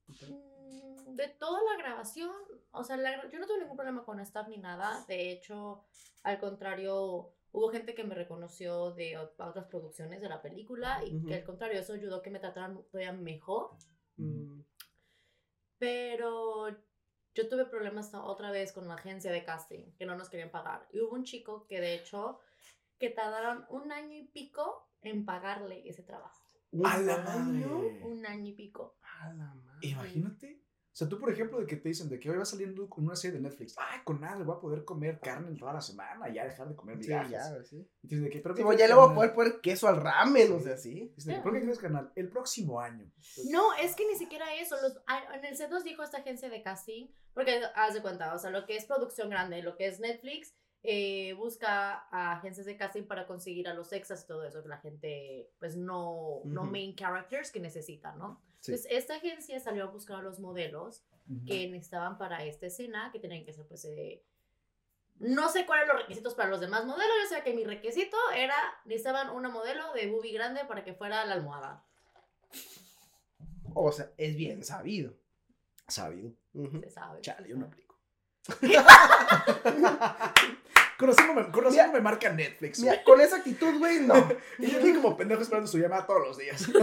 Mm, 0.07 1.15
De 1.15 1.27
toda 1.27 1.59
la 1.63 1.77
grabación, 1.77 2.31
o 2.71 2.83
sea, 2.83 2.97
la 2.97 3.29
yo 3.29 3.39
no 3.39 3.45
tuve 3.45 3.59
ningún 3.59 3.75
problema 3.77 4.03
con 4.03 4.19
staff 4.21 4.47
ni 4.47 4.57
nada. 4.57 5.05
De 5.07 5.31
hecho, 5.31 5.85
al 6.23 6.39
contrario, 6.39 7.33
hubo 7.51 7.69
gente 7.69 7.93
que 7.93 8.03
me 8.03 8.15
reconoció 8.15 8.91
de 8.93 9.13
ot- 9.19 9.33
otras 9.37 9.65
producciones 9.65 10.21
de 10.21 10.29
la 10.29 10.41
película 10.41 11.03
y 11.05 11.17
Ujú. 11.17 11.27
que 11.27 11.35
al 11.35 11.43
contrario, 11.43 11.79
eso 11.79 11.93
ayudó 11.93 12.15
a 12.17 12.23
que 12.23 12.31
me 12.31 12.39
trataran 12.39 12.83
todavía 12.89 13.13
mejor. 13.13 13.71
Mm, 14.17 14.61
Pero 15.77 16.69
yo 17.35 17.49
tuve 17.49 17.65
problemas 17.65 18.13
otra 18.13 18.51
vez 18.51 18.71
con 18.71 18.87
la 18.87 18.93
agencia 18.95 19.31
de 19.31 19.43
casting, 19.43 19.91
que 19.97 20.05
no 20.05 20.15
nos 20.15 20.29
querían 20.29 20.49
pagar. 20.51 20.87
Y 20.91 20.99
hubo 21.01 21.13
un 21.13 21.23
chico 21.25 21.65
que 21.67 21.81
de 21.81 21.95
hecho, 21.95 22.39
que 22.99 23.09
tardaron 23.09 23.65
un 23.69 23.91
año 23.91 24.15
y 24.17 24.23
pico 24.27 24.89
en 25.01 25.25
pagarle 25.25 25.87
ese 25.87 26.03
trabajo. 26.03 26.41
un 26.71 26.85
¡A 26.87 26.97
la 26.99 27.15
año, 27.15 27.69
madre! 27.69 28.01
Un 28.03 28.25
año 28.25 28.47
y 28.49 28.53
pico. 28.53 28.97
A 29.21 29.33
la 29.33 29.53
madre. 29.53 29.87
Imagínate. 29.87 30.59
O 30.91 30.95
sea, 30.95 31.09
tú, 31.09 31.19
por 31.19 31.31
ejemplo, 31.31 31.59
de 31.59 31.65
que 31.65 31.75
te 31.77 31.89
dicen 31.89 32.07
de 32.07 32.19
que 32.19 32.29
hoy 32.29 32.37
va 32.37 32.45
saliendo 32.45 32.87
con 32.87 33.03
una 33.05 33.15
serie 33.15 33.37
de 33.37 33.41
Netflix. 33.43 33.73
Ay, 33.79 34.01
con 34.03 34.21
nada, 34.21 34.43
voy 34.43 34.55
a 34.55 34.59
poder 34.59 34.85
comer 34.85 35.19
carne 35.19 35.57
toda 35.57 35.73
la 35.73 35.81
semana 35.81 36.29
y 36.29 36.35
ya 36.35 36.45
dejar 36.45 36.69
de 36.69 36.75
comer 36.75 36.97
Sí, 36.97 37.07
migajas. 37.09 37.31
ya, 37.31 37.63
sí. 37.63 37.77
Y 38.03 38.07
te 38.07 38.15
dicen 38.15 38.23
de 38.25 38.29
que, 38.29 38.39
pero 38.41 38.53
Sí, 38.53 38.59
¿qué 38.59 38.63
pues 38.65 38.75
crees, 38.77 38.89
ya 38.89 38.93
le 38.95 38.99
voy 39.01 39.03
a 39.05 39.07
carnal? 39.07 39.15
poder 39.33 39.33
poner 39.33 39.61
queso 39.61 39.87
al 39.87 39.97
ramen, 39.99 40.51
o 40.51 40.57
Sí. 40.59 40.63
sea, 40.65 40.77
sí. 40.77 41.11
Dicen 41.15 41.41
¿Pero 41.41 41.53
qué 41.55 41.61
crees, 41.63 41.79
canal? 41.79 42.11
El 42.15 42.29
próximo 42.29 42.79
año. 42.79 43.11
No, 43.49 43.73
es 43.73 43.95
que 43.95 44.05
ni 44.07 44.15
siquiera 44.15 44.53
eso. 44.53 44.75
Los, 44.83 45.01
a- 45.07 45.35
en 45.35 45.45
el 45.45 45.57
set 45.57 45.71
nos 45.71 45.83
dijo 45.83 46.03
esta 46.03 46.19
agencia 46.19 46.47
de 46.49 46.61
casting, 46.61 47.07
porque 47.33 47.59
haz 47.75 47.95
de 47.95 48.01
cuenta, 48.03 48.31
o 48.35 48.37
sea, 48.37 48.51
lo 48.51 48.67
que 48.67 48.75
es 48.77 48.85
producción 48.85 49.31
grande, 49.31 49.63
lo 49.63 49.75
que 49.75 49.87
es 49.87 49.99
Netflix, 49.99 50.53
eh, 50.83 51.33
busca 51.33 52.07
a 52.11 52.33
agencias 52.33 52.65
de 52.65 52.75
casting 52.75 53.03
para 53.03 53.25
conseguir 53.25 53.69
a 53.69 53.73
los 53.73 53.93
extras 53.93 54.23
y 54.23 54.27
todo 54.27 54.43
eso, 54.43 54.61
que 54.61 54.69
la 54.69 54.79
gente, 54.79 55.49
pues 55.59 55.77
no, 55.77 56.41
no 56.43 56.61
Ujú. 56.63 56.71
main 56.71 56.93
characters 56.93 57.51
que 57.51 57.61
necesita, 57.61 58.11
¿no? 58.13 58.41
Sí. 58.59 58.71
Entonces, 58.71 58.91
esta 58.91 59.15
agencia 59.15 59.59
salió 59.59 59.85
a 59.85 59.87
buscar 59.87 60.17
a 60.17 60.21
los 60.21 60.39
modelos 60.39 61.05
Ujú. 61.29 61.45
que 61.45 61.67
necesitaban 61.69 62.17
para 62.17 62.43
esta 62.43 62.65
escena, 62.65 63.11
que 63.13 63.19
tenían 63.19 63.45
que 63.45 63.53
ser, 63.53 63.65
pues, 63.65 63.85
eh, 63.85 64.23
no 65.19 65.47
sé 65.47 65.65
cuáles 65.65 65.87
los 65.87 66.01
requisitos 66.01 66.35
para 66.35 66.49
los 66.49 66.59
demás 66.59 66.85
modelos, 66.85 67.13
yo 67.23 67.35
sé 67.37 67.43
que 67.43 67.53
mi 67.53 67.63
requisito 67.63 68.17
era, 68.35 68.55
necesitaban 68.83 69.29
una 69.29 69.47
modelo 69.47 69.93
de 69.93 70.07
boobie 70.11 70.33
grande 70.33 70.65
para 70.65 70.83
que 70.83 70.93
fuera 70.93 71.23
la 71.23 71.33
almohada. 71.33 71.85
O 73.73 73.91
sea, 73.91 74.11
es 74.17 74.35
bien 74.35 74.63
sabido. 74.63 75.13
Sabido. 75.87 76.33
Ujú. 76.53 76.79
Se 76.81 76.89
sabe. 76.89 77.21
Chale, 77.21 77.47
yo 77.47 77.55
no 77.55 77.67
aplico. 77.67 77.92
conociéndome, 80.97 81.51
conociéndome 81.51 82.01
marca 82.01 82.31
Netflix. 82.31 82.79
Mira, 82.79 83.03
con 83.03 83.19
esa 83.21 83.37
actitud, 83.37 83.77
güey, 83.79 84.01
no. 84.01 84.13
Y 84.59 84.71
yo 84.71 84.79
aquí 84.79 84.93
como 84.93 85.17
pendejo 85.17 85.41
esperando 85.41 85.67
su 85.67 85.77
llamada 85.77 86.05
todos 86.05 86.27
los 86.27 86.37
días. 86.37 86.69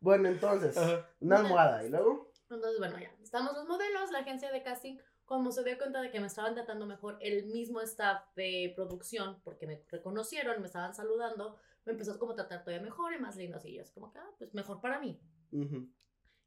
Bueno, 0.00 0.28
entonces, 0.28 0.76
Ajá. 0.76 1.10
una 1.18 1.38
almohada 1.38 1.84
y 1.84 1.90
luego. 1.90 2.30
Entonces, 2.48 2.78
bueno, 2.78 2.96
ya. 3.00 3.12
Estamos 3.20 3.52
los 3.52 3.66
modelos, 3.66 4.12
la 4.12 4.20
agencia 4.20 4.52
de 4.52 4.62
casting, 4.62 4.96
como 5.24 5.50
se 5.50 5.64
dio 5.64 5.76
cuenta 5.76 6.00
de 6.00 6.12
que 6.12 6.20
me 6.20 6.28
estaban 6.28 6.54
tratando 6.54 6.86
mejor 6.86 7.18
el 7.20 7.46
mismo 7.46 7.80
staff 7.80 8.22
de 8.36 8.72
producción, 8.76 9.40
porque 9.42 9.66
me 9.66 9.84
reconocieron, 9.90 10.60
me 10.60 10.68
estaban 10.68 10.94
saludando, 10.94 11.56
me 11.84 11.92
empezó 11.92 12.16
como 12.20 12.32
a 12.32 12.36
tratar 12.36 12.62
todavía 12.62 12.84
mejor 12.84 13.12
y 13.12 13.18
más 13.18 13.34
lindo 13.34 13.56
así. 13.56 13.74
Yo 13.74 13.82
así 13.82 13.92
como 13.92 14.12
que, 14.12 14.20
ah, 14.20 14.30
pues 14.38 14.54
mejor 14.54 14.80
para 14.80 15.00
mí. 15.00 15.20
Ujú. 15.50 15.88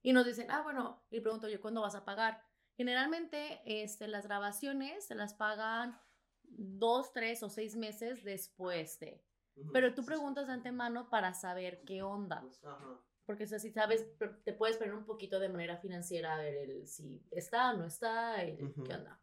Y 0.01 0.13
nos 0.13 0.25
dicen, 0.25 0.49
ah, 0.49 0.61
bueno, 0.63 1.03
y 1.11 1.19
pregunto 1.19 1.49
yo, 1.49 1.59
¿cuándo 1.59 1.81
vas 1.81 1.95
a 1.95 2.05
pagar? 2.05 2.41
Generalmente, 2.81 3.61
este, 3.63 4.07
las 4.07 4.25
grabaciones 4.25 5.05
se 5.05 5.13
las 5.13 5.35
pagan 5.35 5.99
dos, 6.41 7.13
tres 7.13 7.43
o 7.43 7.49
seis 7.49 7.75
meses 7.75 8.23
después 8.23 8.99
de. 8.99 9.23
Pero 9.71 9.93
tú 9.93 10.03
preguntas 10.03 10.47
de 10.47 10.53
antemano 10.53 11.07
para 11.07 11.35
saber 11.35 11.83
qué 11.85 12.01
onda. 12.01 12.43
Porque 13.23 13.43
o 13.43 13.47
sea, 13.47 13.59
si 13.59 13.69
sabes, 13.69 14.07
te 14.43 14.53
puedes 14.53 14.77
poner 14.77 14.95
un 14.95 15.05
poquito 15.05 15.39
de 15.39 15.49
manera 15.49 15.77
financiera 15.77 16.33
a 16.33 16.39
ver 16.39 16.55
el, 16.55 16.87
si 16.87 17.21
está 17.29 17.69
o 17.69 17.77
no 17.77 17.85
está, 17.85 18.37
qué 18.37 18.95
onda. 18.95 19.21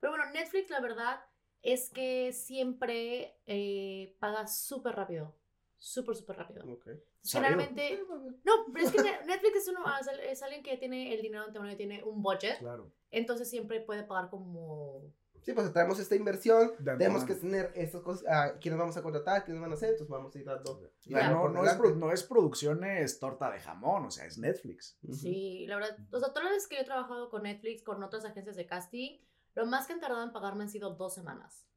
Pero 0.00 0.10
bueno, 0.10 0.28
Netflix 0.32 0.68
la 0.70 0.80
verdad 0.80 1.20
es 1.62 1.88
que 1.90 2.32
siempre 2.32 3.38
eh, 3.46 4.16
paga 4.18 4.48
súper 4.48 4.96
rápido. 4.96 5.32
Súper, 5.78 6.16
súper 6.16 6.36
rápido. 6.36 6.64
Ok. 6.72 6.86
Generalmente... 7.24 8.00
No, 8.44 8.52
pero 8.72 8.86
es 8.86 8.92
que 8.92 9.02
Ne- 9.02 9.24
Netflix 9.26 9.56
es, 9.56 9.68
uno, 9.68 9.80
es 10.00 10.08
al- 10.08 10.20
es 10.20 10.42
alguien 10.42 10.62
que 10.62 10.76
tiene 10.78 11.14
el 11.14 11.22
dinero 11.22 11.42
de 11.42 11.46
antemano 11.48 11.72
y 11.72 11.76
tiene 11.76 12.02
un 12.04 12.22
budget. 12.22 12.58
Claro. 12.58 12.92
Entonces 13.10 13.48
siempre 13.50 13.80
puede 13.80 14.02
pagar 14.04 14.30
como... 14.30 15.12
Sí, 15.42 15.52
pues 15.52 15.72
traemos 15.72 16.00
esta 16.00 16.16
inversión, 16.16 16.72
De 16.80 16.96
tenemos 16.96 17.22
que 17.24 17.36
tener 17.36 17.70
estas 17.76 18.02
cosas, 18.02 18.26
a 18.26 18.58
quiénes 18.58 18.80
vamos 18.80 18.96
a 18.96 19.02
contratar, 19.02 19.44
quiénes 19.44 19.62
van 19.62 19.70
a 19.70 19.74
hacer, 19.74 19.90
entonces 19.90 20.10
vamos 20.10 20.34
a 20.34 20.38
ir 20.40 20.44
dando. 20.44 20.80
Dando 21.04 21.36
no, 21.36 21.48
no 21.50 21.64
es, 21.64 21.96
no 21.96 22.10
es 22.12 22.22
producciones 22.24 23.20
torta 23.20 23.52
de 23.52 23.60
jamón, 23.60 24.06
o 24.06 24.10
sea, 24.10 24.24
es 24.26 24.38
Netflix. 24.38 24.98
Ujú. 25.04 25.14
Sí, 25.14 25.64
la 25.68 25.76
verdad. 25.76 25.96
O 26.10 26.18
sea, 26.18 26.30
todas 26.30 26.44
las 26.44 26.52
veces 26.54 26.68
que 26.68 26.74
yo 26.76 26.82
he 26.82 26.84
trabajado 26.84 27.30
con 27.30 27.44
Netflix, 27.44 27.84
con 27.84 28.02
otras 28.02 28.24
agencias 28.24 28.56
de 28.56 28.66
casting, 28.66 29.20
lo 29.54 29.66
más 29.66 29.86
que 29.86 29.92
han 29.92 30.00
tardado 30.00 30.24
en 30.24 30.32
pagarme 30.32 30.64
han 30.64 30.68
sido 30.68 30.96
dos 30.96 31.14
semanas. 31.14 31.68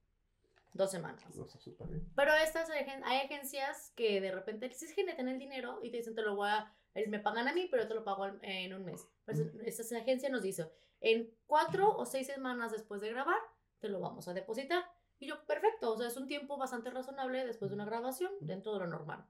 Dos 0.73 0.91
semanas. 0.91 1.35
No, 1.35 1.45
está 1.45 1.59
súper 1.59 1.87
bien. 1.87 2.11
Pero 2.15 2.33
estas 2.35 2.69
hay 2.69 3.21
agencias 3.21 3.91
que 3.95 4.21
de 4.21 4.31
repente 4.31 4.67
es 4.67 4.93
que 4.93 5.03
tienen 5.03 5.27
el 5.27 5.39
dinero 5.39 5.79
y 5.83 5.91
te 5.91 5.97
dicen 5.97 6.15
te 6.15 6.21
lo 6.21 6.35
voy 6.35 6.49
a 6.49 6.73
me 7.07 7.19
pagan 7.19 7.47
a 7.47 7.53
mí 7.53 7.67
pero 7.69 7.83
yo 7.83 7.89
te 7.89 7.95
lo 7.95 8.03
pago 8.03 8.27
en 8.41 8.73
un 8.73 8.85
mes. 8.85 9.07
Pues, 9.25 9.39
esta 9.39 9.97
agencia 9.97 10.29
nos 10.29 10.43
dice 10.43 10.69
en 11.01 11.33
cuatro 11.47 11.95
o 11.95 12.05
seis 12.05 12.27
semanas 12.27 12.71
después 12.71 13.01
de 13.01 13.09
grabar 13.09 13.39
te 13.79 13.89
lo 13.89 13.99
vamos 13.99 14.27
a 14.27 14.33
depositar. 14.33 14.83
Y 15.19 15.27
yo, 15.27 15.45
perfecto, 15.45 15.91
o 15.91 15.97
sea, 15.97 16.07
es 16.07 16.17
un 16.17 16.27
tiempo 16.27 16.57
bastante 16.57 16.89
razonable 16.91 17.45
después 17.45 17.71
de 17.71 17.75
una 17.75 17.85
grabación, 17.85 18.31
dentro 18.39 18.73
de 18.73 18.79
lo 18.79 18.87
normal. 18.87 19.25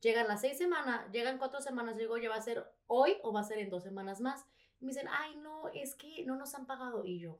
Llegan 0.00 0.28
las 0.28 0.40
seis 0.40 0.56
semanas, 0.56 1.10
llegan 1.12 1.36
cuatro 1.36 1.60
semanas, 1.60 1.96
digo, 1.98 2.16
¿ya 2.16 2.30
va 2.30 2.36
a 2.36 2.42
ser 2.42 2.64
hoy 2.86 3.18
o 3.22 3.32
va 3.32 3.40
a 3.40 3.44
ser 3.44 3.58
en 3.58 3.68
dos 3.68 3.82
semanas 3.82 4.20
más? 4.20 4.46
Y 4.80 4.86
me 4.86 4.92
dicen, 4.92 5.08
ay, 5.10 5.36
no, 5.36 5.68
es 5.68 5.94
que 5.94 6.24
no 6.24 6.36
nos 6.36 6.54
han 6.54 6.66
pagado. 6.66 7.04
Y 7.04 7.20
yo, 7.20 7.38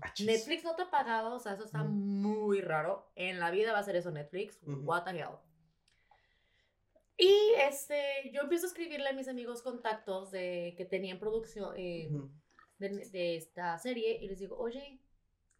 Achis. 0.00 0.26
Netflix 0.26 0.64
no 0.64 0.74
te 0.74 0.82
ha 0.82 0.90
pagado, 0.90 1.34
o 1.34 1.38
sea, 1.38 1.52
eso 1.52 1.64
está 1.64 1.82
Ujú. 1.82 1.90
muy 1.92 2.60
raro. 2.60 3.10
En 3.14 3.38
la 3.38 3.50
vida 3.50 3.72
va 3.72 3.78
a 3.78 3.82
ser 3.82 3.96
eso 3.96 4.10
Netflix. 4.10 4.58
Ujú. 4.62 4.80
What 4.82 5.04
the 5.04 5.10
hell. 5.18 5.36
Y 7.18 7.52
este, 7.60 8.30
yo 8.32 8.40
empiezo 8.42 8.66
a 8.66 8.68
escribirle 8.68 9.08
a 9.08 9.12
mis 9.12 9.28
amigos 9.28 9.62
contactos 9.62 10.30
de 10.30 10.74
que 10.76 10.84
tenían 10.86 11.18
producción 11.18 11.74
eh, 11.76 12.08
Ujú. 12.10 12.30
de, 12.78 12.88
de 13.10 13.36
esta 13.36 13.78
serie 13.78 14.16
y 14.20 14.28
les 14.28 14.38
digo, 14.38 14.56
oye, 14.56 14.98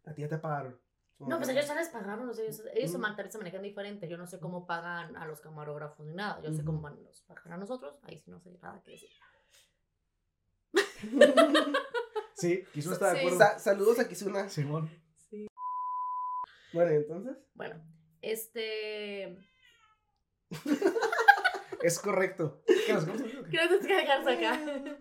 A 0.05 0.13
ti 0.13 0.21
ya 0.23 0.27
te 0.27 0.37
pagaron. 0.39 0.77
no, 1.19 1.37
pues 1.37 1.47
ellos 1.49 1.67
ya 1.67 1.75
les 1.75 1.89
pagaron, 1.89 2.27
o 2.27 2.33
sea, 2.33 2.43
ellos, 2.43 2.63
ellos 2.73 2.89
se 2.91 2.97
Ujú. 2.97 3.01
man- 3.07 3.31
se 3.31 3.37
manejan 3.37 3.61
diferente. 3.61 4.09
Yo 4.09 4.17
no 4.17 4.25
sé 4.27 4.39
cómo 4.39 4.65
pagan 4.65 5.15
a 5.15 5.25
los 5.27 5.39
camarógrafos 5.41 6.05
ni 6.07 6.13
nada. 6.15 6.41
Yo 6.41 6.51
sé 6.51 6.65
cómo 6.65 6.81
van- 6.81 7.01
nos 7.03 7.21
pagan 7.21 7.53
a 7.53 7.57
nosotros. 7.57 7.97
Ahí 8.03 8.17
sí 8.19 8.29
no 8.31 8.39
sé 8.41 8.49
nada 8.61 8.81
que 8.83 8.91
decir. 8.91 9.09
Sí, 12.43 12.63
quiso 12.73 12.91
estar 12.91 13.13
de 13.13 13.19
Sí. 13.21 13.25
acuerdo. 13.27 13.37
Sa- 13.39 13.57
saludos 13.59 13.99
a 13.99 14.07
Kizuna. 14.09 14.49
Simón. 14.49 14.89
Bueno, 16.73 16.91
entonces. 16.91 17.37
Bueno, 17.53 17.81
este. 18.21 19.37
Es 21.83 21.99
correcto. 21.99 22.63
Creo 22.65 22.99
que 23.05 23.49
tienes 23.49 23.85
que 23.87 23.95
dejarse 23.95 24.29
acá. 24.31 24.59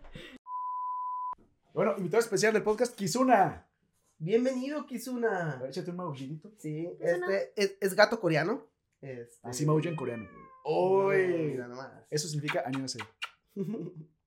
Bueno, 1.75 1.95
invitado 1.97 2.21
especial 2.21 2.53
del 2.53 2.63
podcast, 2.63 2.95
Kizuna. 2.95 3.67
Bienvenido, 4.19 4.81
A 4.81 4.87
Kizuna. 4.87 5.57
ver, 5.61 5.71
échate 5.71 5.91
un 5.91 5.97
maullidito. 5.97 6.51
Sí, 6.59 6.87
Kizuna. 7.01 7.35
este 7.39 7.53
es, 7.57 7.77
es 7.81 7.95
gato 7.97 8.21
coreano. 8.21 8.67
Este, 9.01 9.39
Así 9.49 9.65
maulla 9.65 9.89
en 9.89 9.97
coreano. 9.97 10.29
Uy. 10.65 11.17
Uy. 11.17 11.59
Eso 12.11 12.29
significa 12.29 12.63
año. 12.67 12.85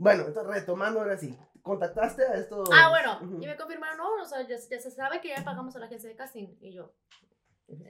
bueno, 0.00 0.26
entonces 0.26 0.52
retomando 0.54 1.00
ahora 1.00 1.16
sí. 1.18 1.38
¿Contactaste 1.62 2.22
a 2.24 2.34
estos? 2.36 2.68
Ah, 2.72 2.88
bueno, 2.88 3.20
y 3.42 3.46
me 3.46 3.54
confirmaron, 3.56 3.98
no, 3.98 4.14
o 4.22 4.24
sea, 4.24 4.40
ya, 4.48 4.56
ya 4.56 4.78
se 4.80 4.90
sabe 4.90 5.20
que 5.20 5.28
ya 5.28 5.44
pagamos 5.44 5.76
a 5.76 5.78
la 5.78 5.86
agencia 5.86 6.08
de 6.08 6.16
casting. 6.16 6.48
Y 6.60 6.72
yo, 6.72 6.94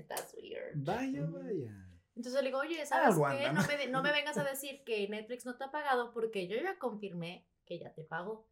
that's 0.09 0.35
weird. 0.35 0.73
Vaya, 0.75 1.25
vaya. 1.27 1.87
Entonces 2.16 2.42
le 2.42 2.49
digo, 2.49 2.59
oye, 2.59 2.85
¿sabes 2.85 3.14
qué? 3.38 3.46
No 3.53 3.62
me, 3.68 3.77
de- 3.77 3.88
no 3.88 4.03
me 4.03 4.11
vengas 4.18 4.37
a 4.38 4.44
decir 4.44 4.83
que 4.85 5.09
Netflix 5.09 5.46
no 5.46 5.57
te 5.57 5.64
ha 5.64 5.70
pagado 5.70 6.12
porque 6.12 6.49
yo 6.49 6.57
ya 6.57 6.79
confirmé 6.79 7.46
que 7.64 7.79
ya 7.79 7.92
te 7.94 8.03
pagó. 8.03 8.49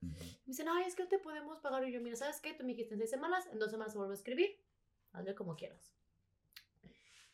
Me 0.00 0.10
dicen, 0.46 0.68
ay, 0.70 0.84
es 0.86 0.96
que 0.96 1.02
no 1.04 1.08
te 1.10 1.18
podemos 1.18 1.60
pagar. 1.60 1.84
Y 1.86 1.92
yo, 1.92 2.00
mira, 2.00 2.16
¿sabes 2.16 2.40
qué? 2.40 2.54
Tú 2.54 2.64
me 2.64 2.70
dijiste 2.70 2.94
en 2.94 2.98
seis 2.98 3.10
semanas, 3.10 3.46
en 3.52 3.58
dos 3.58 3.70
semanas 3.70 3.92
se 3.92 3.98
vuelve 3.98 4.14
a 4.14 4.16
escribir. 4.16 4.58
Hazle 5.12 5.34
como 5.34 5.54
quieras. 5.54 5.94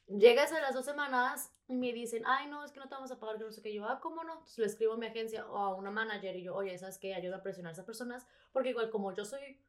Llegas 0.08 0.52
a 0.52 0.60
las 0.60 0.72
dos 0.72 0.86
semanas 0.86 1.52
y 1.66 1.76
me 1.76 1.92
dicen, 1.92 2.22
ay, 2.26 2.46
no, 2.48 2.64
es 2.64 2.72
que 2.72 2.80
no 2.80 2.88
te 2.88 2.94
vamos 2.94 3.10
a 3.10 3.20
pagar, 3.20 3.36
que 3.36 3.44
no 3.44 3.52
sé 3.52 3.60
qué. 3.60 3.74
Yo, 3.74 3.84
ah, 3.86 4.00
¿cómo 4.00 4.24
no? 4.24 4.32
Entonces 4.32 4.58
le 4.58 4.66
escribo 4.66 4.94
a 4.94 4.96
mi 4.96 5.06
agencia 5.06 5.46
o 5.46 5.58
a 5.58 5.74
una 5.74 5.90
manager 5.90 6.34
y 6.34 6.44
yo, 6.44 6.54
oye, 6.54 6.78
¿sabes 6.78 6.98
qué? 6.98 7.14
Ayuda 7.14 7.36
a 7.36 7.42
presionar 7.42 7.70
a 7.70 7.72
esas 7.74 7.84
personas 7.84 8.26
porque 8.52 8.70
igual 8.70 8.88
como 8.88 9.12
yo 9.14 9.26
soy 9.26 9.60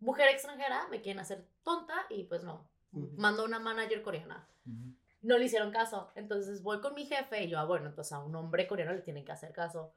mujer 0.00 0.28
extranjera, 0.28 0.86
me 0.88 1.00
quieren 1.00 1.20
hacer 1.20 1.46
tonta 1.62 1.94
y 2.10 2.24
pues 2.24 2.44
no. 2.44 2.68
Ujú. 2.92 3.10
Mando 3.16 3.42
a 3.42 3.46
una 3.46 3.58
manager 3.58 4.02
coreana. 4.02 4.46
Ujú. 4.66 4.94
No 5.22 5.38
le 5.38 5.46
hicieron 5.46 5.70
caso. 5.70 6.12
Entonces 6.14 6.62
voy 6.62 6.82
con 6.82 6.94
mi 6.94 7.06
jefe 7.06 7.44
y 7.44 7.48
yo, 7.48 7.58
ah, 7.58 7.64
bueno, 7.64 7.86
entonces 7.86 8.12
a 8.12 8.18
un 8.18 8.34
hombre 8.36 8.66
coreano 8.66 8.92
le 8.92 9.00
tienen 9.00 9.24
que 9.24 9.32
hacer 9.32 9.52
caso. 9.52 9.94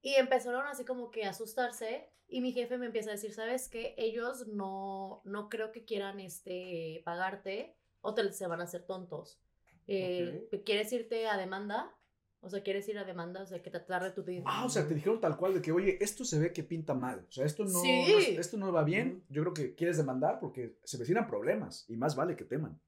Y 0.00 0.14
empezaron 0.14 0.66
así 0.66 0.86
como 0.86 1.10
que 1.10 1.26
a 1.26 1.30
asustarse 1.30 2.10
y 2.28 2.40
mi 2.40 2.52
jefe 2.52 2.78
me 2.78 2.86
empieza 2.86 3.10
a 3.10 3.12
decir, 3.12 3.34
¿sabes 3.34 3.68
qué? 3.68 3.94
Ellos 3.98 4.46
no, 4.48 5.20
no 5.24 5.50
creo 5.50 5.70
que 5.70 5.84
quieran 5.84 6.18
este, 6.18 7.02
pagarte 7.04 7.76
o 8.06 8.14
te, 8.14 8.32
se 8.32 8.46
van 8.46 8.60
a 8.60 8.64
hacer 8.64 8.82
tontos. 8.84 9.40
Eh, 9.86 10.48
¿Quieres 10.64 10.92
irte 10.92 11.26
a 11.28 11.36
demanda? 11.36 11.92
O 12.40 12.48
sea, 12.50 12.62
¿quieres 12.62 12.88
ir 12.88 12.98
a 12.98 13.04
demanda? 13.04 13.42
O 13.42 13.46
sea, 13.46 13.62
que 13.62 13.70
tratar 13.70 14.02
de 14.04 14.10
tu 14.12 14.22
dinero. 14.22 14.46
Ah, 14.48 14.64
o 14.64 14.68
sea, 14.68 14.86
te 14.86 14.94
dijeron 14.94 15.20
tal 15.20 15.36
cual 15.36 15.54
de 15.54 15.62
que, 15.62 15.72
oye, 15.72 15.98
esto 16.00 16.24
se 16.24 16.38
ve 16.38 16.52
que 16.52 16.62
pinta 16.62 16.94
mal. 16.94 17.26
O 17.28 17.32
sea, 17.32 17.44
esto 17.44 17.64
no, 17.64 17.80
Sí. 17.80 18.04
no 18.12 18.18
es- 18.18 18.28
esto 18.38 18.56
no 18.56 18.72
va 18.72 18.84
bien. 18.84 19.24
Yo 19.28 19.42
creo 19.42 19.54
que 19.54 19.74
quieres 19.74 19.96
demandar 19.96 20.38
porque 20.40 20.78
se 20.84 20.96
vecinan 20.98 21.26
problemas 21.26 21.84
y 21.88 21.96
más 21.96 22.14
vale 22.14 22.36
que 22.36 22.44
teman. 22.44 22.80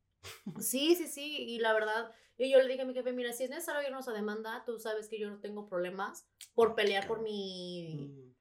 Sí, 0.60 0.94
sí, 0.96 1.06
sí, 1.06 1.36
y 1.38 1.58
la 1.60 1.72
verdad, 1.72 2.12
y 2.36 2.50
yo 2.50 2.58
le 2.58 2.68
dije 2.68 2.82
a 2.82 2.84
mi 2.84 2.94
jefe, 2.94 3.12
mira, 3.12 3.32
si 3.32 3.44
es 3.44 3.50
necesario 3.50 3.86
irnos 3.88 4.06
a 4.08 4.12
demanda, 4.12 4.62
tú 4.64 4.78
sabes 4.78 5.08
que 5.08 5.18
yo 5.18 5.28
no 5.30 5.38
tengo 5.40 5.68
problemas 5.68 6.28
por 6.54 6.74
pelear 6.74 7.06
por 7.06 7.20
mi, 7.22 7.94
Mm. 7.96 8.34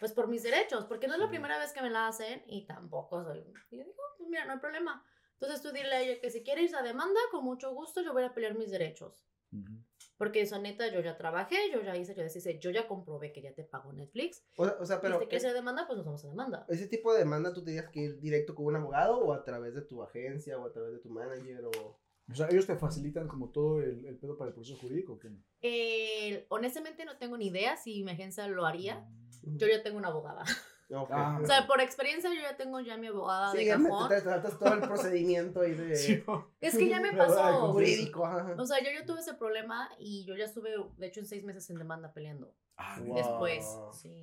pues 0.00 0.12
por 0.12 0.28
mis 0.28 0.42
derechos, 0.42 0.84
porque 0.86 1.06
no 1.08 1.14
es 1.14 1.20
la 1.20 1.28
primera 1.28 1.58
vez 1.58 1.72
que 1.72 1.82
me 1.82 1.90
la 1.90 2.08
hacen 2.08 2.42
y 2.46 2.66
tampoco 2.66 3.22
soy, 3.24 3.38
y 3.70 3.78
yo 3.78 3.84
digo, 3.84 3.96
pues 4.16 4.28
mira, 4.28 4.44
no 4.46 4.52
hay 4.54 4.58
problema. 4.58 5.04
Entonces 5.40 5.62
tú 5.62 5.70
dile 5.72 5.94
a 5.94 6.02
ella 6.02 6.20
que 6.20 6.30
si 6.30 6.42
quiere 6.42 6.62
irse 6.62 6.76
a 6.76 6.82
demanda, 6.82 7.20
con 7.30 7.44
mucho 7.44 7.72
gusto 7.72 8.00
yo 8.02 8.12
voy 8.12 8.24
a 8.24 8.34
pelear 8.34 8.56
mis 8.56 8.70
derechos. 8.70 9.24
Ujú. 9.52 9.72
Porque 10.16 10.40
eso 10.40 10.58
neta, 10.58 10.88
yo 10.92 11.00
ya 11.00 11.16
trabajé, 11.16 11.56
yo 11.72 11.80
ya 11.80 11.96
hice, 11.96 12.12
yo 12.14 12.22
ya 12.22 12.26
hice, 12.26 12.58
yo 12.58 12.70
ya 12.70 12.88
comprobé 12.88 13.32
que 13.32 13.40
ya 13.40 13.54
te 13.54 13.62
pagó 13.62 13.92
Netflix. 13.92 14.44
O, 14.56 14.64
o 14.64 14.84
sea, 14.84 15.00
Pero, 15.00 15.00
pero 15.00 15.14
si 15.14 15.20
te 15.20 15.28
quieres 15.28 15.44
es- 15.44 15.50
hacer 15.50 15.54
demanda, 15.54 15.86
pues 15.86 15.96
nos 15.96 16.04
vamos 16.06 16.24
a 16.24 16.28
demanda. 16.28 16.66
ese 16.68 16.88
tipo 16.88 17.12
de 17.12 17.20
demanda 17.20 17.52
tú 17.54 17.62
tenías 17.64 17.88
que 17.88 18.00
ir 18.00 18.20
directo 18.20 18.54
con 18.54 18.66
un 18.66 18.76
abogado 18.76 19.18
o 19.20 19.32
a 19.32 19.44
través 19.44 19.74
de 19.74 19.82
tu 19.82 20.02
agencia 20.02 20.58
o 20.58 20.66
a 20.66 20.72
través 20.72 20.92
de 20.92 20.98
tu 20.98 21.08
manager 21.10 21.64
o... 21.66 22.00
O 22.30 22.34
sea, 22.34 22.48
ellos 22.50 22.66
te 22.66 22.76
facilitan 22.76 23.26
como 23.26 23.50
todo 23.52 23.80
el, 23.80 24.04
el 24.04 24.18
pedo 24.18 24.36
para 24.36 24.48
el 24.48 24.54
proceso 24.54 24.76
jurídico. 24.78 25.14
¿o 25.14 25.18
qué? 25.18 25.30
Eh, 25.62 26.44
honestamente 26.50 27.06
no 27.06 27.16
tengo 27.16 27.38
ni 27.38 27.46
idea 27.46 27.76
si 27.78 28.02
mi 28.04 28.10
agencia 28.10 28.46
lo 28.48 28.66
haría. 28.66 29.08
Ujú. 29.44 29.56
Yo 29.56 29.66
ya 29.66 29.82
tengo 29.82 29.96
una 29.98 30.08
abogada. 30.08 30.42
Ah. 31.10 31.38
O 31.42 31.46
sea, 31.46 31.66
por 31.66 31.80
experiencia 31.82 32.30
yo 32.32 32.40
ya 32.40 32.56
tengo 32.56 32.80
ya 32.80 32.96
mi 32.96 33.08
abogada 33.08 33.52
Sí, 33.52 33.58
de 33.58 33.64
ya 33.66 33.76
me- 33.78 33.90
cajón. 33.90 34.08
te, 34.08 34.20
tratas 34.22 34.58
todo 34.58 34.72
el 34.72 34.80
procedimiento 34.80 35.60
ahí 35.60 35.72
de 35.74 35.94
Sí. 35.96 36.24
Es 36.60 36.78
que 36.78 36.88
ya 36.88 36.98
me 37.00 37.10
verdad, 37.12 37.26
pasó. 37.28 37.72
jurídico, 37.72 38.24
ajá. 38.24 38.54
O 38.58 38.64
sea, 38.64 38.78
yo 38.82 38.90
ya 38.90 39.04
tuve 39.04 39.20
ese 39.20 39.34
problema 39.34 39.90
y 39.98 40.24
yo 40.24 40.34
ya 40.34 40.44
estuve, 40.46 40.74
de 40.96 41.06
hecho, 41.06 41.20
en 41.20 41.26
seis 41.26 41.44
meses 41.44 41.68
en 41.70 41.78
demanda 41.78 42.12
peleando. 42.14 42.54
Ah, 42.76 42.98
Wow. 43.04 43.16
Después, 43.16 43.66
sí. 44.00 44.22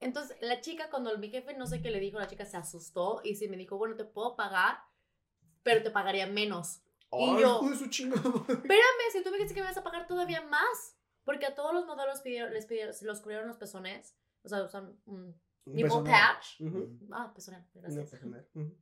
Entonces, 0.00 0.36
la 0.40 0.60
chica, 0.60 0.88
cuando 0.88 1.16
mi 1.18 1.28
jefe 1.30 1.54
no 1.54 1.66
sé 1.66 1.82
qué 1.82 1.90
le 1.90 2.00
dijo, 2.00 2.18
la 2.18 2.26
chica 2.28 2.44
se 2.46 2.56
asustó 2.56 3.20
y 3.24 3.34
sí 3.34 3.48
me 3.48 3.56
dijo, 3.56 3.76
bueno, 3.76 3.96
te 3.96 4.04
puedo 4.04 4.34
pagar, 4.36 4.78
pero 5.62 5.82
te 5.82 5.90
pagaría 5.90 6.26
menos. 6.26 6.80
Y 7.12 7.24
Ay, 7.28 7.40
yo- 7.42 7.60
hijo 7.62 7.70
de 7.70 7.76
su. 7.76 7.84
Espérame, 7.86 9.10
si 9.12 9.22
tú 9.24 9.30
me 9.30 9.36
dijiste 9.36 9.54
que 9.54 9.60
me 9.62 9.66
vas 9.66 9.76
a 9.76 9.82
pagar 9.82 10.06
todavía 10.06 10.42
más. 10.42 10.96
Porque 11.24 11.44
a 11.46 11.54
todos 11.54 11.74
los 11.74 11.84
modelos 11.86 12.22
pidieron, 12.22 12.52
les 12.54 12.64
pidieron, 12.66 12.94
se 12.94 13.04
los 13.04 13.20
cubrieron 13.20 13.46
los 13.46 13.58
pezones. 13.58 14.16
O 14.42 14.48
sea, 14.48 14.62
usan 14.64 14.98
un 15.06 15.28
nipple 15.66 15.84
Pezonal. 15.84 16.12
patch. 16.12 16.60
Ah, 17.12 17.32
No, 17.34 17.34
gracias. 17.74 18.10
personal. 18.10 18.48
Ujú. 18.54 18.76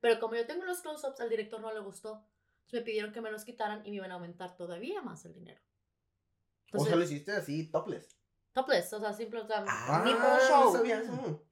Pero 0.00 0.20
como 0.20 0.34
yo 0.36 0.46
tengo 0.46 0.64
los 0.64 0.80
close-ups, 0.82 1.20
al 1.20 1.28
director 1.30 1.60
no 1.60 1.72
le 1.72 1.80
gustó. 1.80 2.24
Entonces 2.66 2.80
me 2.80 2.82
pidieron 2.82 3.12
que 3.12 3.20
me 3.20 3.30
los 3.30 3.44
quitaran 3.44 3.84
y 3.86 3.90
me 3.90 3.96
iban 3.96 4.10
a 4.10 4.14
aumentar 4.14 4.56
todavía 4.56 5.00
más 5.02 5.24
el 5.24 5.34
dinero. 5.34 5.60
O 5.60 6.66
Entonces, 6.66 6.88
sea, 6.88 6.96
lo 6.96 7.04
hiciste 7.04 7.32
así, 7.32 7.70
topless. 7.70 8.18
topless, 8.52 8.92
o 8.92 9.00
sea, 9.00 9.12
simple, 9.12 9.40
o 9.40 9.46
sea, 9.46 9.64
Ah, 9.68 10.02
nipple 10.04 10.48
show. 10.48 10.72
sabía 10.72 11.00
eso. 11.00 11.46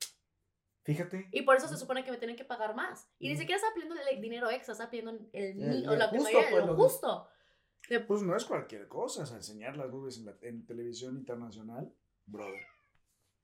Fíjate. 0.82 1.28
Y 1.32 1.42
por 1.42 1.56
eso 1.56 1.66
se 1.68 1.76
supone 1.78 2.04
que 2.04 2.10
me 2.10 2.18
tienen 2.18 2.36
que 2.36 2.44
pagar 2.44 2.74
más. 2.74 3.08
Y 3.18 3.28
ni 3.30 3.36
siquiera 3.36 3.56
está 3.56 3.72
pidiendo 3.74 3.94
el 3.94 4.20
dinero 4.20 4.50
extra, 4.50 4.72
está 4.72 4.90
pidiendo 4.90 5.12
el, 5.32 5.88
o 5.88 5.96
me 5.96 6.06
justo, 6.08 6.28
diera, 6.28 6.50
pues, 6.50 6.66
lo 6.66 6.76
justo. 6.76 7.28
De- 7.88 8.00
Pues 8.00 8.22
no 8.22 8.36
es 8.36 8.44
cualquier 8.44 8.86
cosa, 8.88 9.22
o 9.22 9.26
sea, 9.26 9.36
enseñar 9.36 9.76
las 9.76 9.90
boobies 9.90 10.18
en, 10.18 10.26
la- 10.26 10.36
en 10.42 10.66
televisión 10.66 11.16
internacional, 11.16 11.94
brother. 12.26 12.66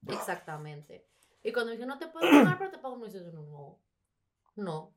Exactamente. 0.09 1.07
Y 1.43 1.53
cuando 1.53 1.71
me 1.71 1.77
dije, 1.77 1.87
no 1.87 1.99
te 1.99 2.09
puedo 2.09 2.29
pagar, 2.31 2.59
pero 2.59 2.71
te 2.71 2.79
pago, 2.79 2.97
me 2.97 3.07
dices, 3.07 3.33
no, 3.33 3.43
no. 3.43 3.79
No. 4.57 4.95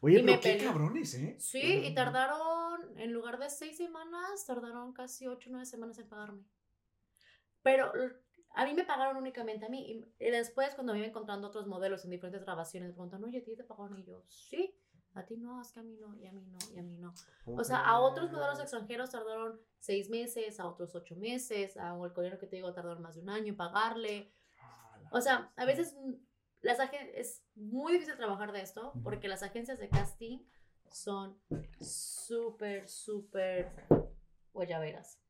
Oye, 0.00 0.18
Y 0.18 0.22
pero 0.22 0.32
me 0.34 0.40
qué 0.40 0.52
peleé. 0.54 0.66
cabrones, 0.66 1.14
¿eh? 1.14 1.36
Sí, 1.40 1.82
y 1.84 1.94
tardaron, 1.94 2.98
en 2.98 3.12
lugar 3.12 3.38
de 3.38 3.50
seis 3.50 3.76
semanas, 3.76 4.46
tardaron 4.46 4.92
casi 4.92 5.26
ocho 5.26 5.48
o 5.50 5.52
nueve 5.52 5.66
semanas 5.66 5.98
en 5.98 6.08
pagarme. 6.08 6.42
Pero 7.62 7.92
a 8.54 8.64
mí 8.66 8.74
me 8.74 8.84
pagaron 8.84 9.16
únicamente 9.16 9.66
a 9.66 9.68
mí. 9.68 9.90
Y 9.90 10.26
y 10.26 10.30
después, 10.30 10.74
cuando 10.74 10.92
me 10.92 10.98
iba 11.00 11.08
encontrando 11.08 11.48
otros 11.48 11.66
modelos 11.66 12.04
en 12.04 12.10
diferentes 12.10 12.44
grabaciones, 12.44 12.90
me 12.90 12.94
preguntan, 12.94 13.24
oye, 13.24 13.38
¿a 13.38 13.44
ti 13.44 13.56
te 13.56 13.64
pagaron? 13.64 13.98
Y 13.98 14.04
yo, 14.04 14.22
sí. 14.28 14.74
A 15.14 15.24
ti 15.24 15.36
no, 15.36 15.60
es 15.62 15.72
que 15.72 15.80
a 15.80 15.82
mí 15.82 15.96
no, 15.96 16.16
y 16.16 16.26
a 16.26 16.32
mí 16.32 16.44
no, 16.46 16.58
y 16.74 16.78
a 16.78 16.82
mí 16.82 16.98
no. 16.98 17.14
O 17.46 17.62
sea, 17.62 17.78
a 17.78 18.00
otros 18.00 18.32
modelos 18.32 18.60
extranjeros 18.60 19.10
tardaron 19.10 19.60
seis 19.78 20.10
meses, 20.10 20.58
a 20.58 20.66
otros 20.66 20.94
ocho 20.94 21.14
meses, 21.16 21.76
a 21.76 21.96
el 22.04 22.12
coreano 22.12 22.38
que 22.38 22.46
te 22.46 22.56
digo 22.56 22.72
tardaron 22.72 23.02
más 23.02 23.14
de 23.14 23.22
un 23.22 23.30
año 23.30 23.48
en 23.48 23.56
pagarle. 23.56 24.32
O 25.12 25.20
sea, 25.20 25.52
a 25.56 25.64
veces 25.64 25.96
las 26.62 26.78
es 27.14 27.44
muy 27.54 27.92
difícil 27.92 28.16
trabajar 28.16 28.50
de 28.50 28.62
esto 28.62 28.92
porque 29.04 29.28
las 29.28 29.42
agencias 29.42 29.78
de 29.78 29.88
casting 29.88 30.40
son 30.90 31.38
súper, 31.80 32.88
súper 32.88 33.70
guayaberas. 34.52 35.20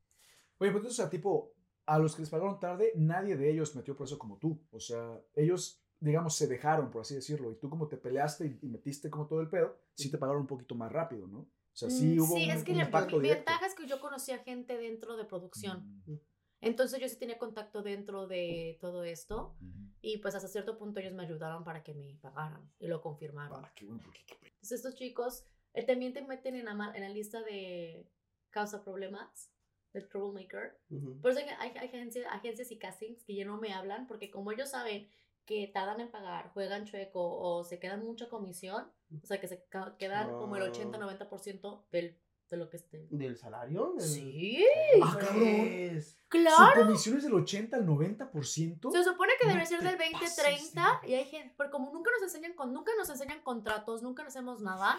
Oye, 0.58 0.70
pues 0.70 0.76
entonces, 0.76 1.00
o 1.00 1.02
sea, 1.02 1.10
tipo, 1.10 1.54
a 1.86 1.98
los 1.98 2.14
que 2.14 2.22
les 2.22 2.30
pagaron 2.30 2.60
tarde, 2.60 2.92
nadie 2.96 3.36
de 3.36 3.50
ellos 3.50 3.74
metió 3.74 3.96
preso 3.96 4.18
como 4.18 4.38
tú. 4.38 4.64
O 4.70 4.80
sea, 4.80 5.20
ellos, 5.34 5.83
digamos, 6.04 6.36
se 6.36 6.46
dejaron, 6.46 6.90
por 6.90 7.02
así 7.02 7.14
decirlo. 7.14 7.50
Y 7.50 7.56
tú 7.56 7.68
como 7.70 7.88
te 7.88 7.96
peleaste 7.96 8.46
y, 8.46 8.58
y 8.62 8.68
metiste 8.68 9.10
como 9.10 9.26
todo 9.26 9.40
el 9.40 9.48
pedo, 9.48 9.76
sí 9.94 10.10
te 10.10 10.18
pagaron 10.18 10.42
un 10.42 10.46
poquito 10.46 10.74
más 10.74 10.92
rápido, 10.92 11.26
¿no? 11.26 11.40
O 11.40 11.76
sea, 11.76 11.90
sí 11.90 12.16
Mm, 12.16 12.20
hubo 12.20 12.36
sí, 12.36 12.44
un, 12.44 12.50
es 12.50 12.64
que 12.64 12.72
un 12.72 12.78
la 12.78 12.84
impacto 12.84 13.18
mi 13.18 13.28
ventaja 13.30 13.66
es 13.66 13.74
que 13.74 13.86
yo 13.86 14.00
conocía 14.00 14.38
gente 14.38 14.76
dentro 14.76 15.16
de 15.16 15.24
producción. 15.24 16.02
Mm, 16.06 16.14
Entonces 16.60 17.00
yo 17.00 17.08
sí 17.08 17.16
tenía 17.18 17.38
contacto 17.38 17.82
dentro 17.82 18.26
de 18.26 18.78
todo 18.80 19.02
esto 19.04 19.56
mm. 19.60 19.86
y 20.02 20.18
pues 20.18 20.34
hasta 20.34 20.48
cierto 20.48 20.78
punto 20.78 21.00
ellos 21.00 21.14
me 21.14 21.24
ayudaron 21.24 21.64
para 21.64 21.82
que 21.82 21.94
me 21.94 22.16
pagaran 22.20 22.70
y 22.78 22.86
lo 22.86 23.00
confirmaron. 23.00 23.64
Ah, 23.64 23.72
qué 23.74 23.86
bueno, 23.86 24.00
porque 24.04 24.20
Entonces 24.42 24.72
estos 24.72 24.94
chicos 24.94 25.44
eh, 25.72 25.84
también 25.84 26.12
te 26.12 26.22
meten 26.22 26.54
en 26.54 26.66
la, 26.66 26.92
en 26.94 27.02
la 27.02 27.08
lista 27.08 27.42
de 27.42 28.08
causa 28.50 28.84
problemas, 28.84 29.50
del 29.92 30.08
troublemaker. 30.08 30.78
Ujú. 30.90 31.20
Por 31.20 31.30
eso 31.32 31.40
hay, 31.58 31.72
hay 31.76 31.88
agencias, 31.88 32.26
agencias 32.30 32.70
y 32.70 32.78
castings 32.78 33.24
que 33.24 33.34
ya 33.34 33.44
no 33.44 33.58
me 33.58 33.72
hablan 33.72 34.06
porque 34.06 34.30
como 34.30 34.52
ellos 34.52 34.70
saben 34.70 35.08
que 35.46 35.68
tardan 35.72 36.00
en 36.00 36.10
pagar, 36.10 36.50
juegan 36.52 36.84
chueco 36.86 37.20
o 37.22 37.64
se 37.64 37.78
quedan 37.78 38.04
mucha 38.04 38.28
comisión, 38.28 38.90
o 39.22 39.26
sea 39.26 39.40
que 39.40 39.48
se 39.48 39.64
quedan 39.98 40.30
como 40.30 40.56
el 40.56 40.62
Ah. 40.62 40.66
80-90% 40.72 41.84
del, 41.92 42.18
de 42.50 42.56
lo 42.56 42.70
que 42.70 42.76
esté. 42.78 43.06
¿Del 43.10 43.36
salario? 43.36 43.94
Del- 43.98 44.06
Sí, 44.08 44.64
Ah, 45.02 45.16
cabrón. 45.20 45.38
Pues, 45.40 46.10
¿Su 46.10 46.28
claro. 46.28 46.82
comisión 46.86 47.16
es 47.18 47.24
del 47.24 47.34
80 47.34 47.76
al 47.76 47.86
90%? 47.86 48.90
Se 48.92 49.04
supone 49.04 49.32
que 49.38 49.46
No 49.46 49.52
debería 49.54 49.66
ser 49.66 49.82
del 49.82 49.96
pases, 50.12 50.36
20-30 50.38 51.00
y 51.06 51.14
hay 51.14 51.24
gente, 51.26 51.54
pero 51.58 51.70
como 51.70 51.92
nunca 51.92 52.10
nos 52.12 52.22
enseñan 52.22 52.54
con, 52.54 52.72
nunca 52.72 52.92
nos 52.98 53.08
enseñan 53.10 53.40
contratos, 53.42 54.02
nunca 54.02 54.22
nos 54.24 54.34
hacemos 54.34 54.60
nada, 54.62 54.98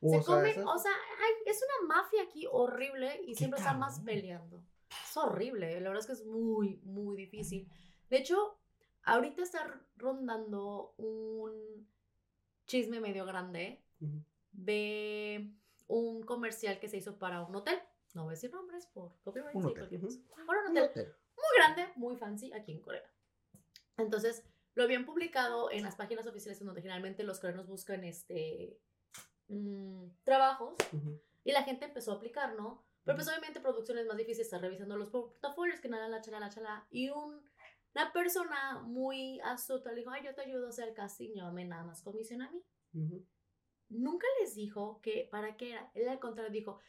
o 0.00 0.10
se 0.10 0.24
comen, 0.24 0.66
o 0.66 0.78
sea, 0.78 0.92
ay, 0.92 1.32
es 1.46 1.62
una 1.62 1.94
mafia 1.94 2.22
aquí 2.22 2.46
horrible 2.50 3.20
y 3.26 3.34
siempre 3.34 3.58
están 3.60 3.78
más 3.78 4.00
peleando. 4.00 4.62
Es 5.08 5.16
horrible, 5.16 5.80
la 5.80 5.88
verdad 5.90 6.00
es 6.00 6.06
que 6.06 6.12
es 6.12 6.26
muy, 6.26 6.80
muy 6.84 7.16
difícil. 7.16 7.68
De 8.10 8.18
hecho, 8.18 8.58
ahorita 9.04 9.42
está 9.42 9.80
rondando 9.96 10.94
un 10.98 11.88
chisme 12.66 13.00
medio 13.00 13.24
grande 13.26 13.82
de 14.52 15.50
un 15.86 16.22
comercial 16.22 16.78
que 16.80 16.88
se 16.88 16.96
hizo 16.96 17.18
para 17.18 17.42
un 17.42 17.54
hotel. 17.56 17.78
No 18.14 18.24
voy 18.24 18.32
a 18.32 18.34
decir 18.36 18.52
nombres 18.52 18.86
por 18.86 19.12
copyright. 19.22 19.54
Un 19.54 19.62
sí, 19.62 19.68
hotel. 19.68 20.00
cosa. 20.00 20.18
Para 20.46 20.60
un 20.62 20.70
Un 20.70 20.78
hotel 20.78 21.14
muy 21.36 21.56
grande, 21.56 21.92
muy 21.96 22.16
fancy 22.16 22.52
aquí 22.52 22.72
en 22.72 22.80
Corea. 22.80 23.02
Entonces, 23.96 24.44
lo 24.74 24.82
habían 24.84 25.04
publicado 25.04 25.70
en 25.70 25.82
las 25.82 25.96
páginas 25.96 26.26
oficiales 26.26 26.58
donde 26.64 26.80
generalmente 26.80 27.22
los 27.22 27.38
coreanos 27.40 27.66
buscan 27.68 28.04
este 28.04 28.78
mm, 29.48 30.06
trabajos 30.24 30.74
y 31.44 31.52
la 31.52 31.62
gente 31.64 31.84
empezó 31.86 32.12
a 32.12 32.16
aplicar, 32.16 32.54
¿no? 32.54 32.84
Pero 33.04 33.16
pues 33.16 33.28
obviamente 33.28 33.60
producción 33.60 33.98
es 33.98 34.06
más 34.06 34.16
difícil 34.16 34.42
estar 34.42 34.60
revisando 34.60 34.96
los 34.96 35.10
portafolios 35.10 35.80
que 35.80 35.88
nada, 35.90 36.08
la 36.08 36.22
chala, 36.22 36.40
la 36.40 36.48
chala. 36.48 36.86
Y 36.90 37.10
un- 37.10 37.42
una 37.94 38.12
persona 38.12 38.80
muy 38.82 39.40
astuta 39.40 39.90
le 39.90 40.00
dijo, 40.00 40.10
ay, 40.10 40.22
yo 40.24 40.34
te 40.34 40.42
ayudo 40.42 40.66
a 40.66 40.68
hacer 40.70 40.88
el 40.88 40.94
casting, 40.94 41.34
llámame 41.34 41.64
nada 41.64 41.84
más 41.84 42.02
comisión 42.02 42.42
a 42.42 42.50
mí. 42.50 42.62
Nunca 43.88 44.26
les 44.40 44.54
dijo 44.54 45.00
que 45.00 45.28
para 45.30 45.56
qué 45.56 45.72
era. 45.72 45.90
Él 45.94 46.08
al 46.08 46.18
contrario 46.18 46.50
dijo 46.50 46.80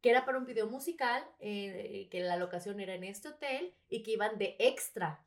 que 0.00 0.10
era 0.10 0.24
para 0.24 0.38
un 0.38 0.46
video 0.46 0.68
musical, 0.68 1.24
eh, 1.38 2.08
que 2.10 2.20
la 2.20 2.36
locación 2.36 2.80
era 2.80 2.94
en 2.94 3.04
este 3.04 3.28
hotel 3.28 3.74
y 3.88 4.02
que 4.02 4.12
iban 4.12 4.38
de 4.38 4.56
extra. 4.58 5.24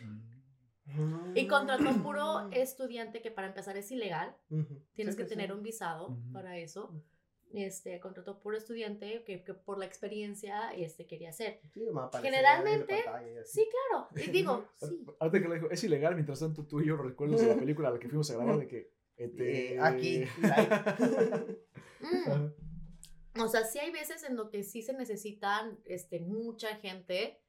Mm. 0.00 1.36
Y 1.36 1.46
contrató 1.46 1.90
un 1.90 2.02
puro 2.02 2.48
estudiante 2.50 3.20
que 3.20 3.30
para 3.30 3.48
empezar 3.48 3.76
es 3.76 3.90
ilegal. 3.90 4.34
Tienes 4.94 5.14
Sí, 5.14 5.20
que 5.20 5.24
sí, 5.24 5.28
tener 5.28 5.52
un 5.52 5.62
visado 5.62 6.16
para 6.32 6.56
eso. 6.56 6.94
Este, 7.54 7.98
contrató 8.00 8.40
puro 8.40 8.56
estudiante 8.56 9.24
que, 9.24 9.42
que 9.42 9.54
por 9.54 9.78
la 9.78 9.86
experiencia 9.86 10.70
este, 10.74 11.06
quería 11.06 11.30
hacer. 11.30 11.60
Sí, 11.72 11.80
Generalmente, 12.22 13.02
pantalla. 13.04 13.44
Sí, 13.44 13.66
claro. 13.90 14.08
Y 14.16 14.30
digo, 14.30 14.68
sí. 14.80 15.04
Ahorita 15.18 15.42
que 15.42 15.48
le 15.48 15.54
dijo, 15.54 15.70
es 15.70 15.82
ilegal, 15.84 16.14
mientras 16.14 16.40
tanto 16.40 16.66
tú 16.66 16.80
y 16.80 16.86
yo 16.88 16.96
recuerdos 16.96 17.40
de 17.40 17.46
la 17.48 17.56
película 17.56 17.88
a 17.88 17.92
la 17.92 17.98
que 17.98 18.08
fuimos 18.08 18.30
a 18.30 18.34
grabar 18.34 18.58
de 18.58 18.68
que... 18.68 18.92
este, 19.16 19.74
Eh, 19.74 19.80
aquí, 19.80 20.24
Mm. 22.00 23.40
O 23.40 23.48
sea, 23.48 23.64
sí 23.64 23.78
hay 23.78 23.90
veces 23.92 24.22
en 24.24 24.36
lo 24.36 24.50
que 24.50 24.62
sí 24.62 24.82
se 24.82 24.92
necesitan 24.92 25.78
este, 25.84 26.20
mucha 26.20 26.76
gente, 26.76 27.40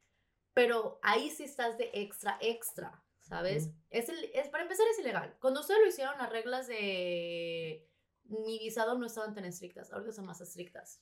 pero 0.54 1.00
ahí 1.04 1.30
sí 1.30 1.44
estás 1.44 1.78
de 1.78 1.90
extra, 1.94 2.38
extra, 2.42 3.04
¿sabes? 3.22 3.72
Es, 3.90 4.10
el- 4.10 4.32
es 4.34 4.50
Para 4.50 4.64
empezar 4.64 4.86
es 4.92 5.00
ilegal. 5.00 5.36
Cuando 5.40 5.62
ustedes 5.62 5.80
lo 5.82 5.88
hicieron, 5.88 6.18
las 6.18 6.32
reglas 6.32 6.68
de 6.68 7.89
mi 8.30 8.60
visado 8.60 8.98
no 8.98 9.06
estaban 9.06 9.34
tan 9.34 9.46
estrictas, 9.46 9.92
ahorita 9.92 10.12
son 10.14 10.26
más 10.26 10.40
estrictas. 10.42 11.02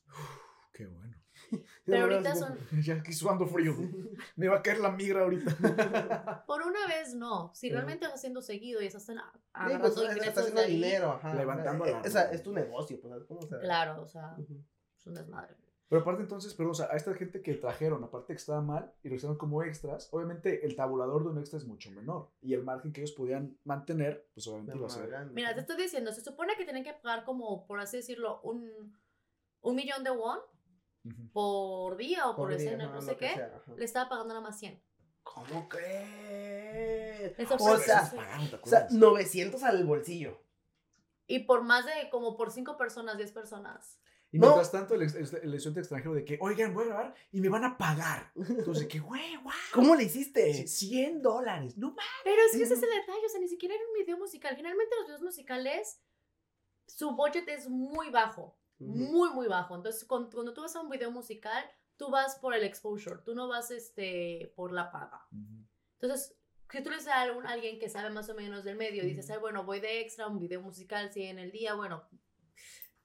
Qué 0.74 0.86
bueno. 0.88 1.16
Pero 1.86 2.08
La 2.08 2.16
ahorita 2.16 2.36
son, 2.36 2.58
Ya 2.84 2.96
aquí 2.96 3.14
sudando 3.14 3.46
frío. 3.48 3.74
Me 4.36 4.48
va 4.48 4.58
a 4.58 4.62
caer 4.62 4.80
la 4.80 4.92
migra 4.92 5.22
ahorita. 5.22 6.44
por 6.46 6.62
una 6.64 6.86
vez 6.88 7.14
no, 7.14 7.52
si 7.54 7.70
realmente 7.70 8.06
estás 8.06 8.20
haciendo 8.20 8.42
seguido 8.42 8.82
y 8.82 8.88
estás 8.88 9.06
tan 9.06 9.20
a- 9.20 9.32
Sí, 9.34 9.40
pues, 9.54 9.98
agarrando 9.98 10.12
estás 10.24 10.38
haciendo 10.38 10.62
de 10.62 10.68
ahí, 10.68 10.76
dinero, 10.76 11.12
ajá. 11.14 11.34
Levantando 11.34 11.86
Eh, 11.86 11.92
la- 11.92 12.02
o 12.02 12.10
sea, 12.10 12.32
es 12.32 12.44
tu 12.44 12.54
negocio, 12.54 13.00
pues, 13.02 13.12
¿sabes 13.12 13.26
cómo? 13.28 13.40
O 13.42 13.48
sea, 13.48 13.60
Claro, 13.60 14.02
o 14.02 14.08
sea, 14.08 14.36
es 14.98 15.06
un 15.08 15.14
desmadre. 15.14 15.56
Pero 15.90 16.02
aparte 16.02 16.22
entonces, 16.22 16.54
pero 16.54 16.72
o 16.72 16.74
sea, 16.74 16.88
a 16.92 16.98
esta 16.98 17.14
gente 17.14 17.42
que 17.42 17.54
trajeron, 17.54 18.04
aparte 18.04 18.34
que 18.34 18.38
estaba 18.38 18.62
mal 18.62 18.94
y 19.04 19.10
lo 19.10 19.16
hicieron 19.16 19.38
como 19.38 19.64
extras, 19.64 20.10
obviamente 20.12 20.66
el 20.66 20.76
tabulador 20.76 21.24
de 21.24 21.30
un 21.30 21.38
extra 21.38 21.58
es 21.58 21.66
mucho 21.66 21.92
menor. 21.92 22.30
Y 22.42 22.54
el 22.54 22.64
margen 22.64 22.92
que 22.92 23.00
ellos 23.02 23.14
podían 23.14 23.58
mantener, 23.64 24.28
pues 24.34 24.46
obviamente 24.48 24.78
iba 24.78 24.88
a 24.88 24.90
ser... 24.90 25.08
grande, 25.08 25.34
Mira, 25.34 25.54
te 25.54 25.62
estoy 25.62 25.78
diciendo, 25.78 26.12
se 26.12 26.22
supone 26.22 26.58
que 26.58 26.66
tienen 26.66 26.84
que 26.84 26.94
pagar 26.94 27.24
como, 27.24 27.66
por 27.66 27.80
así 27.80 27.98
decirlo, 27.98 28.42
un, 28.42 29.00
un 29.62 29.76
millón 29.76 30.04
de 30.04 30.12
won 30.12 30.40
Ujú. 31.06 31.30
por 31.32 31.96
día 31.96 32.28
o 32.28 32.36
por, 32.36 32.50
día, 32.50 32.58
escena, 32.58 32.88
no 32.88 32.96
lo 32.96 33.02
sé 33.02 33.16
qué, 33.16 33.30
sea, 33.36 33.62
le 33.78 33.86
estaba 33.86 34.10
pagando 34.10 34.34
nada 34.34 34.42
más 34.42 34.60
100. 34.60 34.82
¿Cómo 35.24 35.70
crees? 35.70 37.32
O 37.34 37.36
sea, 37.36 37.46
eso 37.46 37.58
fue- 38.10 38.18
pagaron, 38.18 38.50
¿te 38.50 38.56
O 38.56 38.66
sea, 38.66 38.80
acuerdas? 38.80 38.92
900 38.92 39.64
al 39.64 39.86
bolsillo. 39.86 40.42
Y 41.28 41.40
por 41.40 41.64
más 41.64 41.86
de, 41.86 42.10
como 42.10 42.36
por 42.36 42.52
5 42.52 42.78
personas, 42.78 43.18
10 43.18 43.32
personas. 43.32 44.00
Y 44.32 44.40
No. 44.40 44.48
mientras 44.48 44.72
tanto, 44.72 44.94
el, 44.96 45.04
el, 45.04 45.10
el 45.16 45.54
estudiante 45.54 45.80
extranjero 45.80 46.14
de 46.14 46.26
que, 46.26 46.38
oigan, 46.42 46.74
voy 46.74 46.84
a 46.84 46.88
grabar 46.88 47.16
y 47.32 47.40
me 47.40 47.48
van 47.50 47.64
a 47.64 47.78
pagar. 47.78 48.32
Entonces, 48.36 48.84
de 48.84 48.88
que, 48.90 49.00
güey, 49.00 49.36
guau. 49.38 49.56
¿Cómo 49.74 49.96
le 49.96 50.04
hiciste? 50.04 50.54
sí, 50.54 50.68
100 50.68 51.22
dólares, 51.22 51.78
no 51.78 51.90
mames. 51.92 52.04
Pero 52.26 52.42
es 52.46 52.58
que 52.58 52.64
ese 52.64 52.74
es 52.74 52.84
el 52.84 52.90
detalle, 52.90 53.26
o 53.26 53.30
sea, 53.30 53.40
ni 53.40 53.48
siquiera 53.48 53.74
era 53.76 53.84
un 53.86 53.94
video 53.98 54.18
musical. 54.18 54.56
Generalmente 54.56 54.96
los 54.98 55.08
videos 55.08 55.22
musicales, 55.22 56.02
su 56.88 57.12
budget 57.16 57.48
es 57.48 57.70
muy 57.70 58.10
bajo, 58.10 58.58
Ujú. 58.80 58.92
muy, 58.92 59.30
muy 59.32 59.48
bajo. 59.48 59.76
Entonces, 59.76 60.04
cuando, 60.06 60.30
cuando 60.30 60.54
tú 60.54 60.62
vas 60.62 60.76
a 60.76 60.82
un 60.82 60.90
video 60.90 61.10
musical, 61.10 61.64
tú 61.96 62.10
vas 62.10 62.36
por 62.36 62.54
el 62.54 62.64
exposure, 62.66 63.22
tú 63.24 63.34
no 63.34 63.48
vas 63.48 63.72
este, 63.72 64.52
por 64.58 64.74
la 64.74 64.92
paga. 64.92 65.26
Entonces, 66.00 66.36
si 66.70 66.84
tú 66.84 66.90
le 66.90 66.98
dices 66.98 67.12
a 67.14 67.22
algún- 67.22 67.48
alguien 67.48 67.80
que 67.80 67.88
sabe 67.90 68.10
más 68.10 68.30
o 68.30 68.36
menos 68.36 68.66
del 68.66 68.76
medio, 68.76 69.04
y 69.04 69.08
dices, 69.08 69.30
"Ay, 69.32 69.40
bueno, 69.40 69.64
voy 69.64 69.80
de 69.80 70.02
extra, 70.02 70.28
un 70.28 70.38
video 70.38 70.62
musical, 70.62 71.12
si 71.14 71.24
en 71.24 71.40
el 71.40 71.52
día, 71.52 71.74
bueno, 71.76 72.04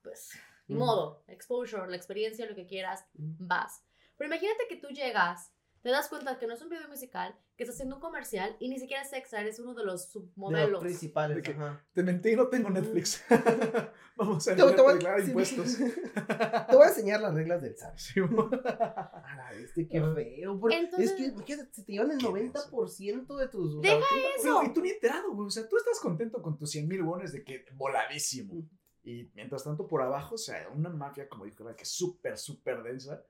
pues, 0.01 0.31
ni 0.73 0.77
Ujú. 0.77 0.85
modo, 0.85 1.23
exposure, 1.27 1.87
la 1.89 1.95
experiencia, 1.95 2.45
lo 2.45 2.55
que 2.55 2.65
quieras, 2.65 3.05
vas. 3.13 3.83
Pero 4.17 4.27
imagínate 4.27 4.63
que 4.69 4.77
tú 4.77 4.87
llegas, 4.89 5.51
te 5.81 5.89
das 5.89 6.07
cuenta 6.07 6.39
que 6.39 6.47
no 6.47 6.53
es 6.53 6.61
un 6.61 6.69
video 6.69 6.87
musical, 6.87 7.35
que 7.57 7.63
estás 7.63 7.75
haciendo 7.75 7.95
un 7.95 8.01
comercial 8.01 8.55
y 8.59 8.69
ni 8.69 8.79
siquiera 8.79 9.03
es 9.03 9.11
extra, 9.13 9.41
eres 9.41 9.59
uno 9.59 9.73
de 9.75 9.83
los 9.85 10.05
De 10.07 10.11
submodelos. 10.11 10.71
los 10.71 10.81
principales. 10.81 11.37
De 11.37 11.43
que- 11.43 11.51
ajá. 11.51 11.85
Te 11.93 12.01
mentí, 12.03 12.35
no 12.35 12.47
tengo 12.47 12.69
Netflix. 12.69 13.23
Vamos 14.15 14.47
a 14.47 14.55
Te, 14.55 14.63
te 14.63 14.81
voy, 14.81 14.99
impuestos. 15.25 15.77
te 16.69 16.75
voy 16.75 16.85
a 16.85 16.89
enseñar 16.89 17.19
las 17.21 17.33
reglas 17.33 17.61
del 17.61 17.75
SAT. 17.77 17.97
Sí, 17.97 18.21
mo- 18.21 18.49
A 18.53 19.35
la 19.35 19.51
bestia, 19.51 19.87
qué 19.89 19.97
Ah. 19.99 20.13
feo. 20.15 20.59
porque 20.59 20.77
Entonces- 20.77 21.11
es 21.11 21.15
que 21.17 21.25
imagínate, 21.25 21.73
se 21.73 21.83
te 21.83 21.91
llevan 21.91 22.11
el 22.11 22.17
Qué 22.19 22.25
90% 22.25 23.35
de 23.37 23.47
tus. 23.49 23.75
o 23.75 23.81
Deja 23.81 23.97
sea, 23.97 24.17
eso. 24.37 24.59
Pero, 24.61 24.63
y 24.63 24.73
tú 24.73 24.81
ni 24.81 24.89
enterado, 24.91 25.33
güey. 25.33 25.47
O 25.47 25.51
sea, 25.51 25.67
tú 25.67 25.77
estás 25.77 25.99
contento 25.99 26.41
con 26.41 26.57
tus 26.57 26.71
100 26.71 26.87
mil 26.87 27.03
bones 27.03 27.33
de 27.33 27.43
que 27.43 27.65
voladísimo. 27.73 28.67
Y 29.03 29.29
mientras 29.33 29.63
tanto, 29.65 29.87
por 29.87 30.01
abajo, 30.01 30.35
o 30.35 30.37
sea, 30.37 30.69
una 30.69 30.89
mafia, 30.89 31.27
como 31.27 31.45
dijo, 31.45 31.65
que 31.75 31.83
es 31.83 31.89
súper, 31.89 32.37
súper 32.37 32.81
densa, 32.83 33.25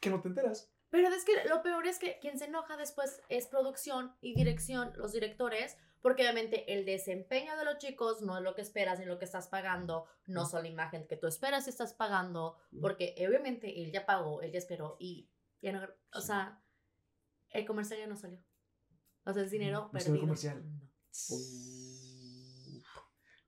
que 0.00 0.10
no 0.10 0.20
te 0.20 0.28
enteras. 0.28 0.70
Pero 0.90 1.08
es 1.08 1.24
que 1.24 1.32
lo 1.48 1.62
peor 1.62 1.86
es 1.86 1.98
que 1.98 2.18
quien 2.20 2.38
se 2.38 2.46
enoja 2.46 2.76
después 2.76 3.20
es 3.28 3.46
producción 3.46 4.14
y 4.20 4.34
dirección, 4.34 4.92
los 4.96 5.12
directores, 5.12 5.76
porque 6.00 6.22
obviamente 6.22 6.72
el 6.72 6.84
desempeño 6.84 7.56
de 7.56 7.64
los 7.64 7.78
chicos 7.78 8.22
no 8.22 8.36
es 8.38 8.42
lo 8.44 8.54
que 8.54 8.62
esperas 8.62 8.98
ni 9.00 9.04
lo 9.06 9.18
que 9.18 9.24
estás 9.24 9.48
pagando, 9.48 10.06
no 10.26 10.46
son 10.46 10.62
la 10.62 10.68
imagen 10.68 11.06
que 11.08 11.16
tú 11.16 11.26
esperas 11.26 11.66
y 11.66 11.70
estás 11.70 11.94
pagando, 11.94 12.56
porque 12.80 13.14
obviamente 13.26 13.82
él 13.82 13.90
ya 13.90 14.06
pagó, 14.06 14.40
él 14.42 14.52
ya 14.52 14.58
esperó 14.58 14.96
y 15.00 15.28
ya 15.60 15.72
no, 15.72 15.82
o 16.12 16.20
Sí. 16.20 16.26
sea, 16.28 16.62
el 17.50 17.66
comercial 17.66 17.98
ya 18.00 18.06
no 18.06 18.16
salió. 18.16 18.38
O 19.24 19.32
sea, 19.32 19.42
es 19.42 19.50
dinero 19.50 19.90
No 19.92 19.98
salió 19.98 20.04
perdido. 20.04 20.20
comercial. 20.20 20.62
No. 20.64 20.90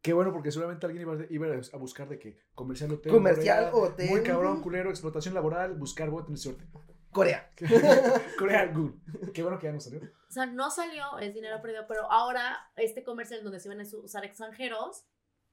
Qué 0.06 0.12
bueno, 0.12 0.32
porque 0.32 0.52
seguramente 0.52 0.86
alguien 0.86 1.02
iba, 1.02 1.14
a- 1.14 1.26
iba 1.28 1.48
a 1.72 1.76
buscar 1.78 2.08
de 2.08 2.16
que 2.20 2.38
comercial 2.54 2.92
hotel. 2.92 3.10
Comercial 3.10 3.70
Corea, 3.72 3.90
hotel. 3.90 4.08
Muy 4.10 4.22
cabrón, 4.22 4.62
culero, 4.62 4.88
explotación 4.88 5.34
laboral, 5.34 5.74
buscar, 5.74 6.10
voy 6.10 6.22
a 6.22 6.26
tener 6.26 6.38
suerte. 6.38 6.64
Corea. 7.10 7.50
Corea, 8.38 8.66
good. 8.66 8.92
Qué 9.34 9.42
bueno 9.42 9.58
que 9.58 9.66
ya 9.66 9.72
no 9.72 9.80
salió. 9.80 9.98
O 10.02 10.30
sea, 10.30 10.46
no 10.46 10.70
salió, 10.70 11.18
es 11.18 11.34
dinero 11.34 11.60
perdido, 11.60 11.86
pero 11.88 12.08
ahora 12.08 12.56
este 12.76 13.02
comercial 13.02 13.42
donde 13.42 13.58
se 13.58 13.68
van 13.68 13.80
a 13.80 13.84
usar 14.00 14.24
extranjeros, 14.24 15.04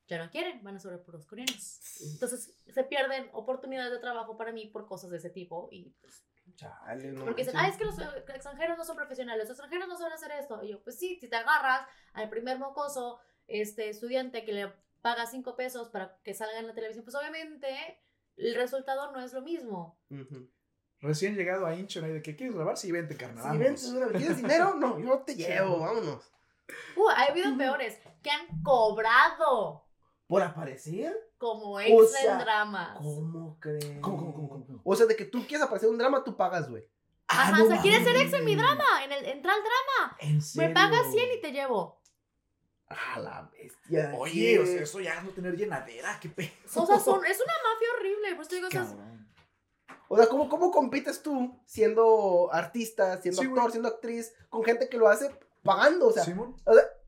ya 0.07 0.23
no 0.23 0.29
quieren, 0.29 0.63
van 0.63 0.75
a 0.75 0.77
usar 0.77 1.01
puros 1.01 1.25
coreanos. 1.25 1.79
Entonces 2.13 2.55
se 2.71 2.83
pierden 2.83 3.29
oportunidades 3.33 3.91
de 3.91 3.97
trabajo 3.97 4.37
para 4.37 4.51
mí 4.51 4.67
por 4.67 4.85
cosas 4.85 5.09
de 5.09 5.17
ese 5.17 5.31
tipo 5.31 5.67
y 5.71 5.89
pues, 5.99 6.23
Chale, 6.55 7.11
no 7.13 7.25
porque 7.25 7.41
dicen, 7.43 7.57
ah, 7.57 7.67
es 7.69 7.77
que 7.77 7.85
los 7.85 7.97
eh, 7.97 8.03
extranjeros 8.35 8.77
no 8.77 8.85
son 8.85 8.95
profesionales, 8.97 9.45
los 9.47 9.51
extranjeros 9.57 9.87
no 9.87 9.97
saben 9.97 10.13
hacer 10.13 10.31
esto. 10.33 10.61
Y 10.63 10.69
yo, 10.69 10.83
pues 10.83 10.99
sí, 10.99 11.17
si 11.19 11.27
te 11.27 11.35
agarras 11.37 11.87
al 12.13 12.29
primer 12.29 12.59
mocoso, 12.59 13.19
este 13.47 13.89
estudiante 13.89 14.45
que 14.45 14.53
le 14.53 14.73
paga 15.01 15.25
cinco 15.25 15.55
pesos 15.55 15.89
para 15.89 16.17
que 16.23 16.33
salga 16.33 16.59
en 16.59 16.67
la 16.67 16.73
televisión, 16.73 17.03
pues 17.03 17.15
obviamente 17.15 17.67
el 18.37 18.55
resultado 18.55 19.11
no 19.11 19.21
es 19.21 19.33
lo 19.33 19.41
mismo. 19.41 19.99
Ujú. 20.09 20.49
Recién 21.01 21.35
llegado 21.35 21.65
a 21.65 21.75
Incheon 21.75 22.13
de 22.13 22.21
que 22.21 22.35
quieres 22.35 22.55
grabar, 22.55 22.77
sí, 22.77 22.89
vente, 22.91 23.17
carnal. 23.17 23.51
Si 23.51 23.57
ven, 23.57 23.75
vámonos. 23.75 24.17
¿quieres 24.21 24.37
dinero? 24.41 24.73
No, 24.75 24.97
yo 24.99 25.19
te 25.19 25.35
llevo, 25.35 25.79
vámonos. 25.79 26.23
Uh, 26.95 27.09
ha 27.09 27.23
habido 27.25 27.57
peores 27.57 27.99
que 28.21 28.29
han 28.31 28.63
cobrado 28.63 29.85
¿Por 30.27 30.41
aparecer? 30.41 31.13
como 31.37 31.77
ex 31.81 32.11
sea, 32.13 32.33
en 32.33 32.39
dramas. 32.39 32.97
¿Cómo 32.99 33.59
crees? 33.59 33.99
¿Cómo, 33.99 34.17
cómo, 34.17 34.33
cómo, 34.33 34.65
cómo? 34.65 34.81
O 34.85 34.95
sea, 34.95 35.05
de 35.05 35.15
que 35.17 35.25
tú 35.25 35.45
quieres 35.45 35.61
aparecer 35.61 35.87
en 35.87 35.93
un 35.93 35.99
drama, 35.99 36.23
tú 36.23 36.37
pagas, 36.37 36.69
güey. 36.69 36.83
Ah, 37.27 37.49
Ajá, 37.49 37.57
no 37.59 37.65
o 37.65 37.67
sea, 37.67 37.81
¿quieres 37.81 38.03
ser 38.03 38.13
mames. 38.13 38.27
ex 38.29 38.39
en 38.39 38.45
mi 38.45 38.55
drama? 38.55 38.83
En 39.03 39.11
el, 39.11 39.25
entra 39.25 39.53
al 39.53 39.59
drama. 39.61 40.17
¿En 40.19 40.35
Me 40.35 40.41
serio? 40.41 40.73
pagas 40.73 41.11
100 41.11 41.29
y 41.37 41.41
te 41.41 41.51
llevo. 41.51 41.99
A 42.93 43.19
la 43.19 43.49
bestia. 43.51 44.13
Oye, 44.17 44.59
o 44.59 44.65
sea, 44.65 44.81
eso 44.81 44.99
ya 44.99 45.15
es 45.15 45.23
no 45.23 45.31
tener 45.31 45.55
llenadera, 45.55 46.19
qué 46.21 46.29
pedo. 46.29 46.49
O 46.75 46.85
sea, 46.85 46.99
son, 46.99 47.25
es 47.25 47.37
una 47.37 47.53
mafia 47.63 47.87
horrible. 47.97 48.35
Por 48.35 48.41
eso 48.41 48.49
te 48.49 48.55
digo, 48.55 48.67
o 48.67 48.71
sea, 48.71 48.81
Cabrón. 48.83 49.33
O 50.07 50.17
sea, 50.17 50.27
¿cómo, 50.27 50.47
¿cómo 50.47 50.71
compites 50.71 51.23
tú 51.23 51.59
siendo 51.65 52.49
artista, 52.51 53.21
siendo 53.21 53.41
Sí, 53.41 53.47
actor, 53.47 53.71
siendo 53.71 53.89
actriz, 53.89 54.33
con 54.49 54.63
gente 54.63 54.87
que 54.87 54.97
lo 54.97 55.07
hace 55.07 55.31
pagando? 55.63 56.07
O 56.07 56.11
sea, 56.11 56.23
Simón. 56.23 56.55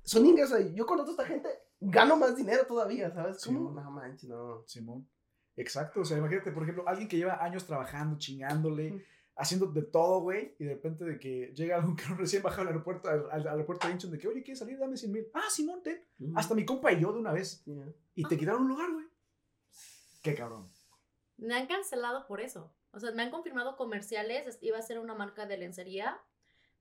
son 0.04 0.26
ingresos. 0.26 0.60
Yo 0.74 0.86
conozco 0.86 1.12
a 1.12 1.14
esta 1.14 1.26
gente, 1.26 1.50
gano 1.80 2.16
más 2.18 2.36
dinero 2.36 2.66
todavía, 2.66 3.12
¿sabes? 3.12 3.42
Sí. 3.42 3.52
No 3.52 3.70
manches, 3.92 4.30
no. 4.30 4.64
Simón. 4.66 5.08
Exacto, 5.58 6.02
o 6.02 6.06
sea, 6.06 6.18
imagínate, 6.18 6.52
por 6.52 6.64
ejemplo, 6.64 6.84
alguien 6.88 7.08
que 7.08 7.18
lleva 7.18 7.44
años 7.44 7.66
trabajando, 7.66 8.18
chingándole. 8.18 9.06
Haciendo 9.38 9.68
de 9.68 9.82
todo, 9.82 10.22
güey, 10.22 10.56
y 10.60 10.64
de 10.66 10.74
repente 10.76 11.04
de 11.06 11.20
que 11.20 11.54
llega 11.56 11.76
algún 11.76 11.96
que 11.98 12.04
recién 12.16 12.42
bajado 12.42 12.62
al 12.64 12.68
aeropuerto, 12.70 13.10
al, 13.10 13.30
al 13.32 13.48
aeropuerto 13.48 13.88
de 13.88 13.94
Incheon, 13.94 14.12
de 14.14 14.20
que, 14.20 14.28
oye, 14.28 14.44
¿quieres 14.44 14.60
salir? 14.60 14.78
Dame 14.78 14.96
100 14.98 15.12
mil. 15.12 15.28
Ah, 15.34 15.50
Simón, 15.50 15.82
ten. 15.84 16.02
Hasta 16.36 16.56
mi 16.56 16.66
compa 16.66 16.92
y 16.92 17.00
yo 17.02 17.12
de 17.14 17.20
una 17.20 17.32
vez. 17.34 17.64
¿eh? 17.68 17.94
Y 18.16 18.24
te 18.24 18.38
quitaron 18.38 18.62
un 18.64 18.70
lugar, 18.70 18.92
güey. 18.92 19.06
Qué 20.22 20.34
cabrón. 20.36 20.70
me 21.38 21.54
han 21.54 21.68
cancelado 21.68 22.26
por 22.28 22.40
eso. 22.42 22.74
O 22.92 23.00
sea, 23.00 23.12
me 23.12 23.24
han 23.24 23.30
confirmado 23.32 23.76
comerciales. 23.76 24.48
es- 24.48 24.58
Iba 24.62 24.78
a 24.78 24.82
ser 24.82 25.00
una 25.00 25.14
marca 25.16 25.46
de 25.46 25.58
lencería. 25.58 26.18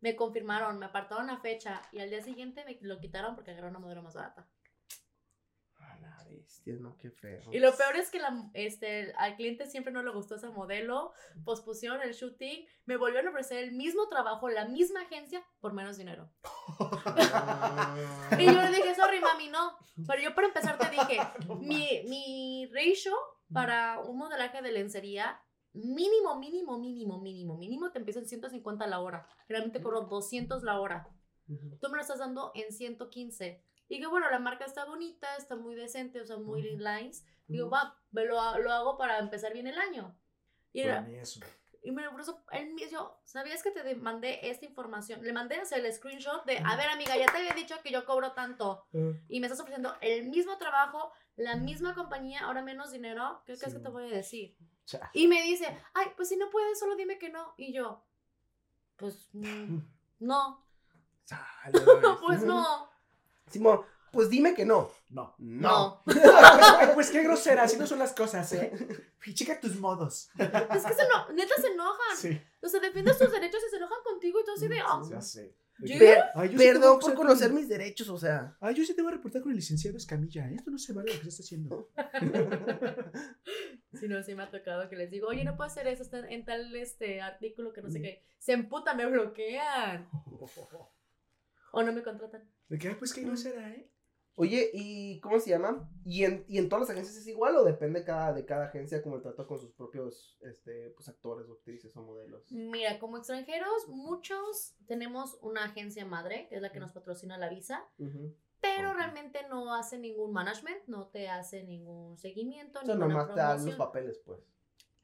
Me 0.01 0.15
confirmaron, 0.17 0.79
me 0.79 0.87
apartaron 0.87 1.27
la 1.27 1.39
fecha 1.39 1.83
y 1.91 1.99
al 1.99 2.11
día 2.11 2.23
siguiente 2.23 2.65
me 2.65 2.79
lo 2.83 3.01
quitaron 3.01 3.35
porque 3.35 3.51
agarraron 3.51 3.73
una 3.77 3.81
modelo 3.81 4.03
más 4.03 4.15
barata. 4.15 4.47
No, 6.67 6.97
qué 6.97 7.11
feo. 7.11 7.41
Y 7.53 7.59
lo 7.59 7.75
peor 7.77 7.97
es 7.97 8.11
que 8.11 8.19
la, 8.19 8.51
este, 8.55 9.13
al 9.17 9.37
cliente 9.37 9.67
siempre 9.67 9.93
no 9.93 10.03
le 10.03 10.11
gustó 10.11 10.37
esa 10.37 10.51
modelo, 10.51 11.13
pospusieron 11.45 12.01
el 12.03 12.13
shooting, 12.13 12.67
me 12.87 12.97
volvieron 12.97 13.29
a 13.29 13.31
ofrecer 13.31 13.65
el 13.65 13.73
mismo 13.73 14.09
trabajo, 14.09 14.49
la 14.49 14.67
misma 14.67 15.03
agencia, 15.03 15.45
por 15.61 15.73
menos 15.73 15.97
dinero. 15.97 16.31
Ah. 17.07 17.97
Y 18.39 18.47
yo 18.47 18.53
le 18.53 18.69
dije, 18.69 18.95
sorry, 18.95 19.21
mami, 19.21 19.49
no. 19.49 19.77
Pero 20.07 20.23
yo 20.23 20.35
para 20.35 20.49
empezar 20.49 20.79
te 20.79 20.91
dije, 20.91 21.21
mi, 21.61 22.03
mi 22.09 22.71
ratio 22.73 23.15
para 23.53 24.01
un 24.01 24.19
modelaje 24.19 24.63
de 24.63 24.73
lencería, 24.73 25.41
mínimo, 25.73 26.39
mínimo, 26.39 26.79
mínimo, 26.79 27.21
mínimo, 27.21 27.57
mínimo, 27.57 27.91
te 27.91 27.99
empieza 27.99 28.21
en 28.21 28.27
150 28.27 28.87
la 28.87 29.01
hora. 29.01 29.27
Realmente 29.49 29.83
cobro 29.83 30.03
200 30.03 30.63
la 30.63 30.81
hora. 30.81 31.09
Tú 31.47 31.89
me 31.91 31.97
lo 31.97 32.01
estás 32.01 32.19
dando 32.19 32.53
en 32.55 32.73
115. 32.73 33.63
Y 33.89 34.01
que 34.01 34.07
bueno, 34.07 34.31
la 34.31 34.39
marca 34.39 34.65
está 34.65 34.85
bonita, 34.85 35.37
está 35.37 35.57
muy 35.57 35.75
decente, 35.75 36.21
o 36.21 36.27
sea, 36.27 36.37
muy 36.39 36.61
Ujú. 36.75 36.79
lines. 36.79 37.25
Digo, 37.47 37.69
va, 37.71 37.99
lo, 38.13 38.59
lo 38.59 38.73
hago 38.73 38.97
para 38.97 39.19
empezar 39.19 39.53
bien 39.53 39.67
el 39.67 39.79
año. 39.79 40.19
Y, 40.73 40.83
Para 40.83 40.93
era- 40.95 41.03
mí 41.03 41.15
eso. 41.17 41.41
y 41.83 41.93
me 41.93 42.09
por 42.11 42.21
eso, 42.23 42.43
él 42.53 42.73
me 42.75 42.87
dijo, 42.87 43.21
¿sabías 43.25 43.63
que 43.63 43.71
te 43.71 43.95
mandé 43.97 44.49
esta 44.49 44.65
información? 44.65 45.23
Le 45.23 45.33
mandé 45.35 45.61
o 45.61 45.67
sea, 45.67 45.77
el 45.79 45.93
screenshot 45.93 46.45
de, 46.47 46.59
a 46.65 46.77
ver 46.77 46.89
amiga, 46.89 47.17
ya 47.17 47.27
te 47.27 47.37
había 47.39 47.53
dicho 47.53 47.77
que 47.83 47.93
yo 47.93 48.07
cobro 48.07 48.33
tanto 48.33 48.87
y 49.29 49.39
me 49.41 49.47
estás 49.47 49.61
ofreciendo 49.61 49.95
el 50.01 50.29
mismo 50.31 50.57
trabajo, 50.57 51.13
la 51.37 51.57
misma 51.57 51.95
compañía, 51.95 52.41
ahora 52.47 52.63
menos 52.63 52.91
dinero, 52.91 53.43
¿qué 53.45 53.53
crees 53.59 53.73
Sí. 53.73 53.77
que 53.79 53.83
te 53.83 53.89
voy 53.91 54.05
a 54.11 54.17
decir? 54.17 54.57
Y 55.13 55.29
me 55.29 55.43
dice, 55.43 55.67
ay, 55.93 56.07
pues 56.17 56.31
si 56.31 56.37
no 56.37 56.49
puedes, 56.51 56.79
solo 56.79 56.97
dime 56.97 57.19
que 57.19 57.29
no. 57.29 57.53
Y 57.59 57.73
yo, 57.75 58.03
pues 58.97 59.29
mm, 59.33 59.79
no, 60.21 60.67
Chale, 61.27 61.73
pues 62.23 62.43
no, 62.45 62.89
Simón, 63.51 63.81
pues 64.13 64.29
dime 64.31 64.55
que 64.55 64.65
no. 64.65 64.91
No. 65.11 65.35
No. 65.39 66.03
no. 66.07 66.15
pues 66.95 67.11
qué 67.11 67.23
grosera, 67.23 67.65
así 67.65 67.77
no 67.77 67.87
son 67.87 67.99
las 67.99 68.13
cosas, 68.13 68.53
¿eh? 68.53 68.73
Y 69.27 69.35
checa 69.35 69.61
tus 69.61 69.79
modos. 69.79 70.29
Es 70.39 70.49
que 70.85 70.95
se 70.95 71.09
no, 71.09 71.33
neta 71.33 71.55
se 71.61 71.69
enojan. 71.69 72.17
Sí. 72.17 72.41
O 72.63 72.69
sea, 72.69 72.81
defiendes 72.81 73.19
tus 73.19 73.31
derechos 73.31 73.61
y 73.67 73.71
se 73.71 73.77
enojan 73.77 73.99
contigo 74.05 74.41
y 74.41 74.45
tú 74.45 74.51
así 74.57 74.69
de, 74.69 74.79
ah, 74.81 75.01
Ya 75.11 75.21
sé. 75.21 75.57
¿Yo? 75.81 75.99
Per- 75.99 76.23
Ay, 76.37 76.51
yo 76.51 76.59
sí 76.59 76.65
perdón 76.67 77.01
por 77.01 77.15
conocer 77.15 77.49
con- 77.49 77.57
mis 77.57 77.69
derechos, 77.69 78.09
o 78.09 78.17
sea. 78.17 78.57
Ay, 78.61 78.75
yo 78.77 78.85
sí 78.85 78.95
te 78.95 79.03
voy 79.03 79.13
a 79.13 79.17
reportar 79.17 79.43
con 79.43 79.51
el 79.51 79.57
licenciado 79.57 79.97
Escamilla. 79.97 80.49
¿eh? 80.49 80.55
Esto 80.55 80.71
no 80.71 80.79
se 80.79 80.93
vale 80.93 81.13
lo 81.13 81.19
que 81.19 81.25
se 81.25 81.29
está 81.31 81.43
haciendo. 81.43 81.91
Si 83.95 84.09
no, 84.09 84.21
sí 84.25 84.35
me 84.35 84.43
ha 84.43 84.51
tocado 84.51 84.89
que 84.89 84.97
les 84.97 85.09
digo, 85.11 85.29
oye, 85.29 85.45
no 85.45 85.57
puedo 85.57 85.69
hacer 85.71 85.87
eso, 85.87 86.03
está 86.03 86.19
en 86.29 86.45
tal 86.45 86.75
este 86.75 87.21
artículo 87.21 87.73
que 87.73 87.81
no 87.81 87.89
sé 87.91 88.03
qué. 88.03 88.25
Se 88.41 88.53
emputan, 88.53 88.97
me 88.97 89.07
bloquean. 89.07 90.09
O 91.75 91.83
no 91.83 91.93
me 91.93 92.03
contratan. 92.03 92.49
De 92.69 92.79
que, 92.79 92.91
pues 92.91 93.13
qué 93.13 93.23
grosera, 93.23 93.71
¿eh? 93.71 93.91
Oye, 94.37 94.71
¿y 94.73 95.21
cómo 95.21 95.39
se 95.39 95.51
llama? 95.51 95.89
¿Y 96.05 96.25
en, 96.25 96.45
¿Y 96.49 96.59
en 96.59 96.69
todas 96.69 96.83
las 96.83 96.91
agencias 96.91 97.17
es 97.17 97.27
igual 97.29 97.57
o 97.57 97.65
depende 97.65 98.05
cada, 98.05 98.33
de 98.33 98.45
cada 98.45 98.67
agencia 98.67 99.01
como 99.01 99.17
el 99.17 99.23
trato 99.23 99.47
con 99.47 99.61
sus 99.61 99.73
propios 99.73 100.37
este, 100.41 100.91
pues, 100.91 101.09
actores, 101.09 101.49
o 101.49 101.53
actrices 101.53 101.97
o 101.97 102.03
modelos? 102.03 102.51
Mira, 102.51 102.99
como 102.99 103.17
extranjeros, 103.17 103.89
muchos 103.89 104.77
tenemos 104.87 105.39
una 105.41 105.65
agencia 105.65 106.05
madre, 106.05 106.49
que 106.49 106.57
es 106.57 106.63
la 106.63 106.73
que 106.73 106.81
nos 106.81 106.91
patrocina 106.91 107.39
la 107.39 107.49
visa, 107.49 107.85
pero 108.61 108.93
realmente 108.93 109.41
no 109.49 109.73
hace 109.73 109.99
ningún 109.99 110.33
management, 110.33 110.83
no 110.89 111.09
te 111.09 111.29
hace 111.29 111.63
ningún 111.63 112.19
seguimiento, 112.19 112.81
O 112.83 112.87
sea, 112.87 112.97
nomás 112.97 113.29
te 113.29 113.41
dan 113.41 113.65
los 113.65 113.77
papeles, 113.77 114.21
pues. 114.25 114.41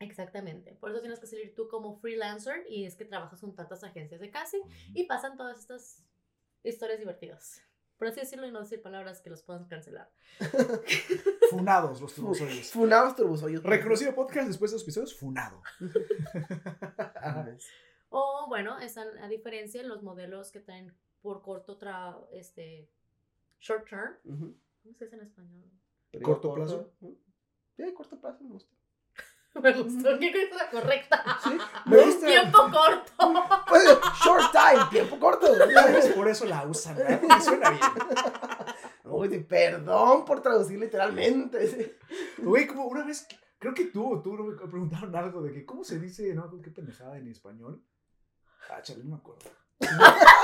Exactamente. 0.00 0.74
Por 0.74 0.90
eso 0.90 1.00
tienes 1.00 1.20
que 1.20 1.26
salir 1.26 1.54
tú 1.54 1.68
como 1.68 1.94
freelancer 2.00 2.64
y 2.68 2.86
es 2.86 2.96
que 2.96 3.04
trabajas 3.04 3.40
con 3.40 3.54
tantas 3.54 3.84
agencias 3.84 4.20
de 4.20 4.30
casting 4.30 4.62
y 4.94 5.04
pasan 5.04 5.36
todas 5.36 5.58
estas 5.58 6.02
historias 6.62 6.98
divertidas. 6.98 7.62
Por 8.00 8.08
así 8.08 8.20
decirlo 8.20 8.46
y 8.46 8.50
no 8.50 8.60
decir 8.60 8.80
palabras 8.80 9.20
que 9.20 9.28
los 9.28 9.42
puedan 9.42 9.66
cancelar. 9.66 10.10
Funados 11.50 12.00
los 12.00 12.14
turbosoyos. 12.14 12.70
Funados 12.72 13.14
turbosoyos. 13.14 13.62
Reconocido 13.62 14.14
podcast 14.14 14.48
después 14.48 14.70
de 14.70 14.76
los 14.76 14.82
episodios, 14.82 15.14
funado. 15.14 15.62
O 18.12 18.46
bueno, 18.48 18.76
están 18.80 19.06
a 19.18 19.28
diferencia 19.28 19.84
los 19.84 20.02
modelos 20.02 20.50
que 20.50 20.58
traen 20.58 20.92
por 21.22 21.42
corto 21.42 21.76
tra 21.76 22.18
este 22.32 22.90
short 23.60 23.88
term. 23.88 24.16
¿Cómo 24.24 24.94
se 24.96 25.04
dice 25.04 25.14
en 25.14 25.22
español? 25.22 25.70
Pero 26.10 26.24
¿Corto 26.24 26.52
plazo? 26.52 26.92
Sí, 27.76 27.94
corto 27.94 28.20
plazo 28.20 28.42
me 28.42 28.50
gusta. 28.50 28.74
Me 29.62 29.72
gustó, 29.72 30.18
qué 30.18 30.48
cosa 30.48 30.70
correcta. 30.70 31.38
Sí, 31.42 31.58
me 31.86 32.04
gusta. 32.04 32.26
Tiempo 32.26 32.58
corto. 32.70 33.34
Pues, 33.68 33.84
short 34.24 34.52
time, 34.52 34.84
tiempo 34.90 35.18
corto. 35.18 35.48
Tal 35.58 35.92
vez 35.92 36.06
por 36.08 36.28
eso 36.28 36.44
la 36.46 36.64
usan, 36.64 36.96
¿verdad? 36.96 37.20
Porque 37.20 37.42
suena 37.42 37.70
bien. 37.70 37.82
Uy, 39.04 39.40
perdón 39.40 40.24
por 40.24 40.40
traducir 40.40 40.78
literalmente. 40.78 41.98
Güey, 42.38 42.66
como 42.66 42.84
una 42.84 43.04
vez, 43.04 43.26
creo 43.58 43.74
que 43.74 43.86
tú, 43.86 44.20
tú 44.22 44.34
me 44.34 44.54
preguntaron 44.54 45.14
algo 45.16 45.42
de 45.42 45.52
que, 45.52 45.66
¿cómo 45.66 45.82
se 45.82 45.98
dice, 45.98 46.32
no, 46.32 46.48
qué 46.62 46.70
pendejada 46.70 47.18
en 47.18 47.26
español? 47.28 47.82
Ah, 48.70 48.80
chale, 48.82 49.02
no 49.02 49.10
me 49.10 49.16
acuerdo. 49.16 49.50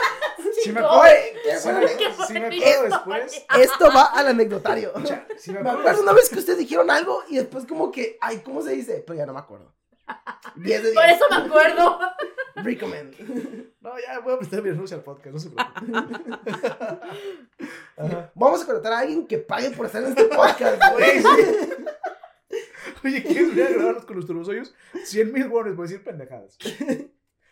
Si 0.66 0.72
me 0.72 0.80
acuerdo, 0.80 2.26
si 2.26 2.32
me, 2.32 2.46
acuerdo 2.46 2.82
después, 2.84 3.46
Esto 3.60 3.88
va 3.94 4.06
al 4.06 4.26
anecdotario. 4.28 4.92
chale, 5.04 5.26
si 5.38 5.52
me 5.52 5.62
Me 5.62 5.70
acuerdo 5.70 6.02
una 6.02 6.12
vez 6.12 6.28
que 6.28 6.38
ustedes 6.38 6.58
dijeron 6.58 6.90
algo 6.90 7.22
y 7.28 7.36
después 7.36 7.66
como 7.66 7.92
que, 7.92 8.18
ay, 8.20 8.40
¿cómo 8.40 8.62
se 8.62 8.72
dice? 8.72 9.04
Pero 9.06 9.16
ya 9.16 9.26
no 9.26 9.32
me 9.32 9.38
acuerdo. 9.38 9.72
10 10.56 10.82
de 10.82 10.90
10. 10.90 10.94
Por 10.94 11.04
eso 11.04 11.24
me 11.30 11.36
acuerdo. 11.36 12.00
Recommend. 12.56 13.14
No, 13.80 13.92
ya 13.98 14.18
voy 14.20 14.34
a 14.34 14.38
prestar 14.38 14.62
mi 14.62 14.70
renuncia 14.70 14.96
al 14.96 15.04
podcast, 15.04 15.34
no 15.34 15.38
se 15.38 15.50
preocupe. 15.50 16.32
Ajá. 17.96 18.32
Vamos 18.34 18.62
a 18.62 18.66
contratar 18.66 18.92
a 18.92 18.98
alguien 19.00 19.26
que 19.26 19.38
pague 19.38 19.70
por 19.70 19.86
estar 19.86 20.02
en 20.02 20.08
este 20.08 20.24
podcast, 20.24 20.82
Güey. 20.92 21.22
Oye, 23.04 23.22
¿quieres 23.22 23.48
venir 23.54 23.64
a 23.64 23.70
grabarnos 23.70 24.04
con 24.04 24.16
los 24.16 24.26
turbosoyos? 24.26 24.74
100 25.04 25.32
mil 25.32 25.48
bonos, 25.48 25.76
voy 25.76 25.86
a 25.86 25.88
decir 25.88 26.02
pendejadas. 26.04 26.58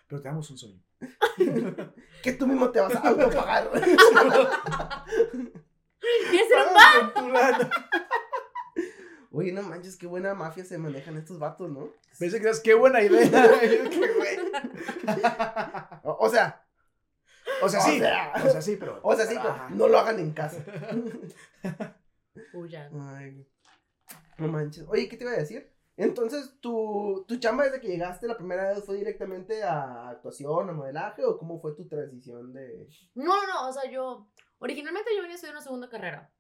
Pero 0.07 0.21
te 0.23 0.29
damos 0.29 0.51
un 0.51 0.59
sueño. 0.59 0.81
Que 2.23 2.33
tú 2.33 2.47
mismo 2.47 2.71
te 2.71 2.81
vas 2.81 2.95
a 2.95 3.01
autopagar. 3.09 3.71
¿Quieres 6.31 6.49
ser 6.49 6.59
un 6.69 6.75
Pagas 6.75 7.11
con 7.13 7.25
tu 7.25 7.29
lana. 7.31 7.71
Oye, 9.31 9.53
no 9.53 9.63
manches, 9.63 9.97
qué 9.97 10.07
buena 10.07 10.33
mafia 10.35 10.65
se 10.65 10.79
manejan 10.79 11.17
estos 11.19 11.39
vatos, 11.39 11.69
¿no? 11.71 11.91
Pensé 12.19 12.39
que 12.39 12.45
eras, 12.47 12.61
qué 12.61 12.73
buena 12.75 13.03
idea. 13.03 13.29
O, 16.05 16.17
o 16.21 16.29
sea, 16.31 16.65
O 17.63 17.69
sea, 17.69 17.81
O 17.81 17.83
sí. 17.83 17.99
sea. 17.99 18.33
O 18.45 18.49
sea, 18.49 18.63
sí, 18.63 18.77
pero. 18.77 19.01
o 19.03 19.15
sea, 19.17 19.27
sí, 19.27 19.35
pero 19.41 19.57
no 19.71 19.89
lo 19.89 19.99
hagan 19.99 20.19
en 20.21 20.33
casa. 20.33 20.65
Huyan. 22.53 22.91
Ay, 23.17 23.47
no 24.39 24.49
manches. 24.49 24.85
Oye, 24.89 25.09
¿qué 25.09 25.17
te 25.17 25.25
iba 25.25 25.33
a 25.33 25.37
decir? 25.37 25.74
Entonces, 25.97 26.59
¿tu, 26.61 27.25
¿tu 27.29 27.37
chamba 27.37 27.65
desde 27.65 27.81
que 27.81 27.89
llegaste 27.89 28.27
la 28.27 28.37
primera 28.37 28.71
vez 28.71 28.85
fue 28.85 28.97
directamente 28.97 29.63
a 29.63 30.09
actuación, 30.11 30.69
a 30.69 30.73
modelaje? 30.73 31.25
¿O 31.25 31.39
cómo 31.39 31.61
fue 31.61 31.75
tu 31.75 31.87
transición 31.87 32.53
de 32.53 32.89
No, 33.15 33.25
no, 33.25 33.47
no, 33.47 33.69
o 33.69 33.73
sea, 33.73 33.91
yo. 33.91 34.29
Originalmente 34.59 35.11
yo 35.15 35.23
venía 35.23 35.35
a 35.35 35.37
estudiar 35.37 35.55
una 35.55 35.63
segunda 35.63 35.89
carrera. 35.89 36.33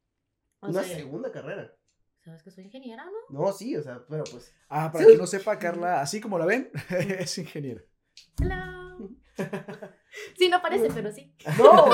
O 0.60 0.68
una 0.68 0.82
sea, 0.82 0.96
segunda 0.96 1.30
carrera? 1.30 1.76
¿Sabes 2.24 2.42
que 2.42 2.50
soy 2.50 2.64
ingeniera, 2.64 3.04
no? 3.04 3.12
No, 3.28 3.52
sí, 3.52 3.76
o 3.76 3.82
sea, 3.82 4.04
pero 4.08 4.24
pues. 4.24 4.52
Ah, 4.68 4.90
para 4.90 5.04
quien 5.04 5.18
no 5.18 5.26
sepa, 5.26 5.58
Carla, 5.58 6.00
así 6.00 6.20
como 6.20 6.38
la 6.38 6.46
ven, 6.46 6.70
es 6.90 7.38
ingeniera. 7.38 7.82
Hello. 8.40 9.10
Sí, 10.36 10.48
no 10.48 10.60
parece, 10.62 10.88
pero 10.94 11.12
sí. 11.12 11.32
No, 11.58 11.84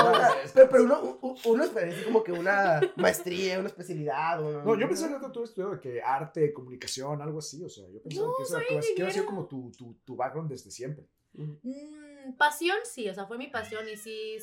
pero, 0.53 0.69
pero 0.69 0.83
uno, 0.83 1.19
uno 1.45 1.63
espera 1.63 1.91
así 1.91 2.03
como 2.03 2.23
que 2.23 2.31
una 2.31 2.79
maestría, 2.95 3.59
una 3.59 3.67
especialidad. 3.69 4.41
o- 4.43 4.63
No, 4.63 4.79
yo 4.79 4.87
pensé 4.87 5.07
que 5.07 5.29
tú 5.31 5.43
estudiado 5.43 5.75
de 5.75 5.79
que 5.81 6.01
arte, 6.01 6.53
comunicación, 6.53 7.21
algo 7.21 7.39
así. 7.39 7.63
O 7.63 7.69
sea, 7.69 7.87
yo 7.89 8.01
pensaba 8.01 8.27
No, 8.27 8.33
que 8.35 8.43
eso 8.43 8.57
que 8.59 8.71
iba 8.71 8.79
a 8.79 8.83
ser 8.83 8.91
ingeniera. 8.91 9.25
como 9.25 9.47
tu, 9.47 9.71
tu, 9.71 9.93
tu 10.05 10.15
background 10.15 10.49
desde 10.49 10.71
siempre. 10.71 11.05
Mm, 11.33 12.33
pasión, 12.37 12.77
sí, 12.83 13.09
o 13.09 13.13
sea, 13.13 13.25
fue 13.25 13.37
mi 13.37 13.47
pasión 13.47 13.87
y 13.87 13.97
sí. 13.97 14.37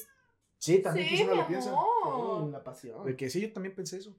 Sí, 0.58 0.80
también 0.80 1.08
sí, 1.08 1.16
que 1.16 1.22
uno 1.24 1.34
lo 1.36 1.46
piensa. 1.46 1.70
Sí, 1.72 2.50
la 2.50 2.64
pasión. 2.64 3.04
De 3.06 3.16
que 3.16 3.30
sí, 3.30 3.40
yo 3.40 3.52
también 3.52 3.74
pensé 3.74 3.98
eso. 3.98 4.16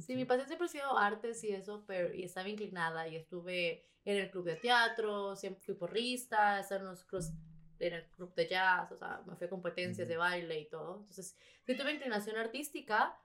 Sí, 0.00 0.14
mi 0.14 0.24
pasión 0.24 0.46
siempre 0.46 0.66
ha 0.66 0.70
sido 0.70 0.96
artes 0.96 1.42
y 1.44 1.48
eso, 1.50 1.84
pero 1.86 2.14
y 2.14 2.22
estaba 2.22 2.48
inclinada 2.48 3.08
y 3.08 3.16
estuve 3.16 3.84
en 4.04 4.18
el 4.18 4.30
club 4.30 4.44
de 4.44 4.56
teatro, 4.56 5.34
siempre 5.34 5.62
fui 5.62 5.74
porrista, 5.74 6.60
estaba 6.60 6.80
en 6.82 6.86
los 6.88 7.04
clubs, 7.04 7.32
en 7.78 7.92
el 7.94 8.04
club 8.10 8.34
de 8.34 8.46
jazz, 8.48 8.90
o 8.92 8.96
sea, 8.96 9.22
me 9.26 9.36
fui 9.36 9.46
a 9.46 9.50
competencias 9.50 10.08
de 10.08 10.16
baile 10.16 10.60
y 10.60 10.68
todo. 10.68 10.96
Entonces, 11.00 11.36
sí 11.66 11.76
tuve 11.76 11.92
inclinación 11.92 12.36
artística, 12.36 13.18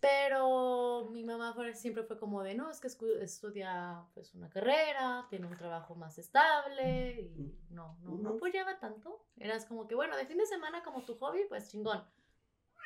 pero 0.00 1.08
mi 1.12 1.22
mamá 1.24 1.52
fue- 1.54 1.74
siempre 1.74 2.02
fue 2.02 2.18
como 2.18 2.42
de, 2.42 2.54
no, 2.54 2.70
es 2.70 2.80
que 2.80 2.88
estudia 3.22 4.04
pues 4.14 4.34
una 4.34 4.48
carrera, 4.50 5.26
tiene 5.30 5.46
un 5.46 5.56
trabajo 5.56 5.94
más 5.94 6.18
estable 6.18 7.20
y 7.20 7.56
no, 7.70 7.98
no, 8.02 8.16
no 8.18 8.30
apoyaba 8.30 8.80
tanto. 8.80 9.24
Eras 9.36 9.64
como 9.66 9.86
que, 9.86 9.94
bueno, 9.94 10.16
de 10.16 10.26
fin 10.26 10.38
de 10.38 10.46
semana 10.46 10.82
como 10.82 11.04
tu 11.04 11.14
hobby, 11.18 11.44
pues 11.48 11.68
chingón. 11.68 12.02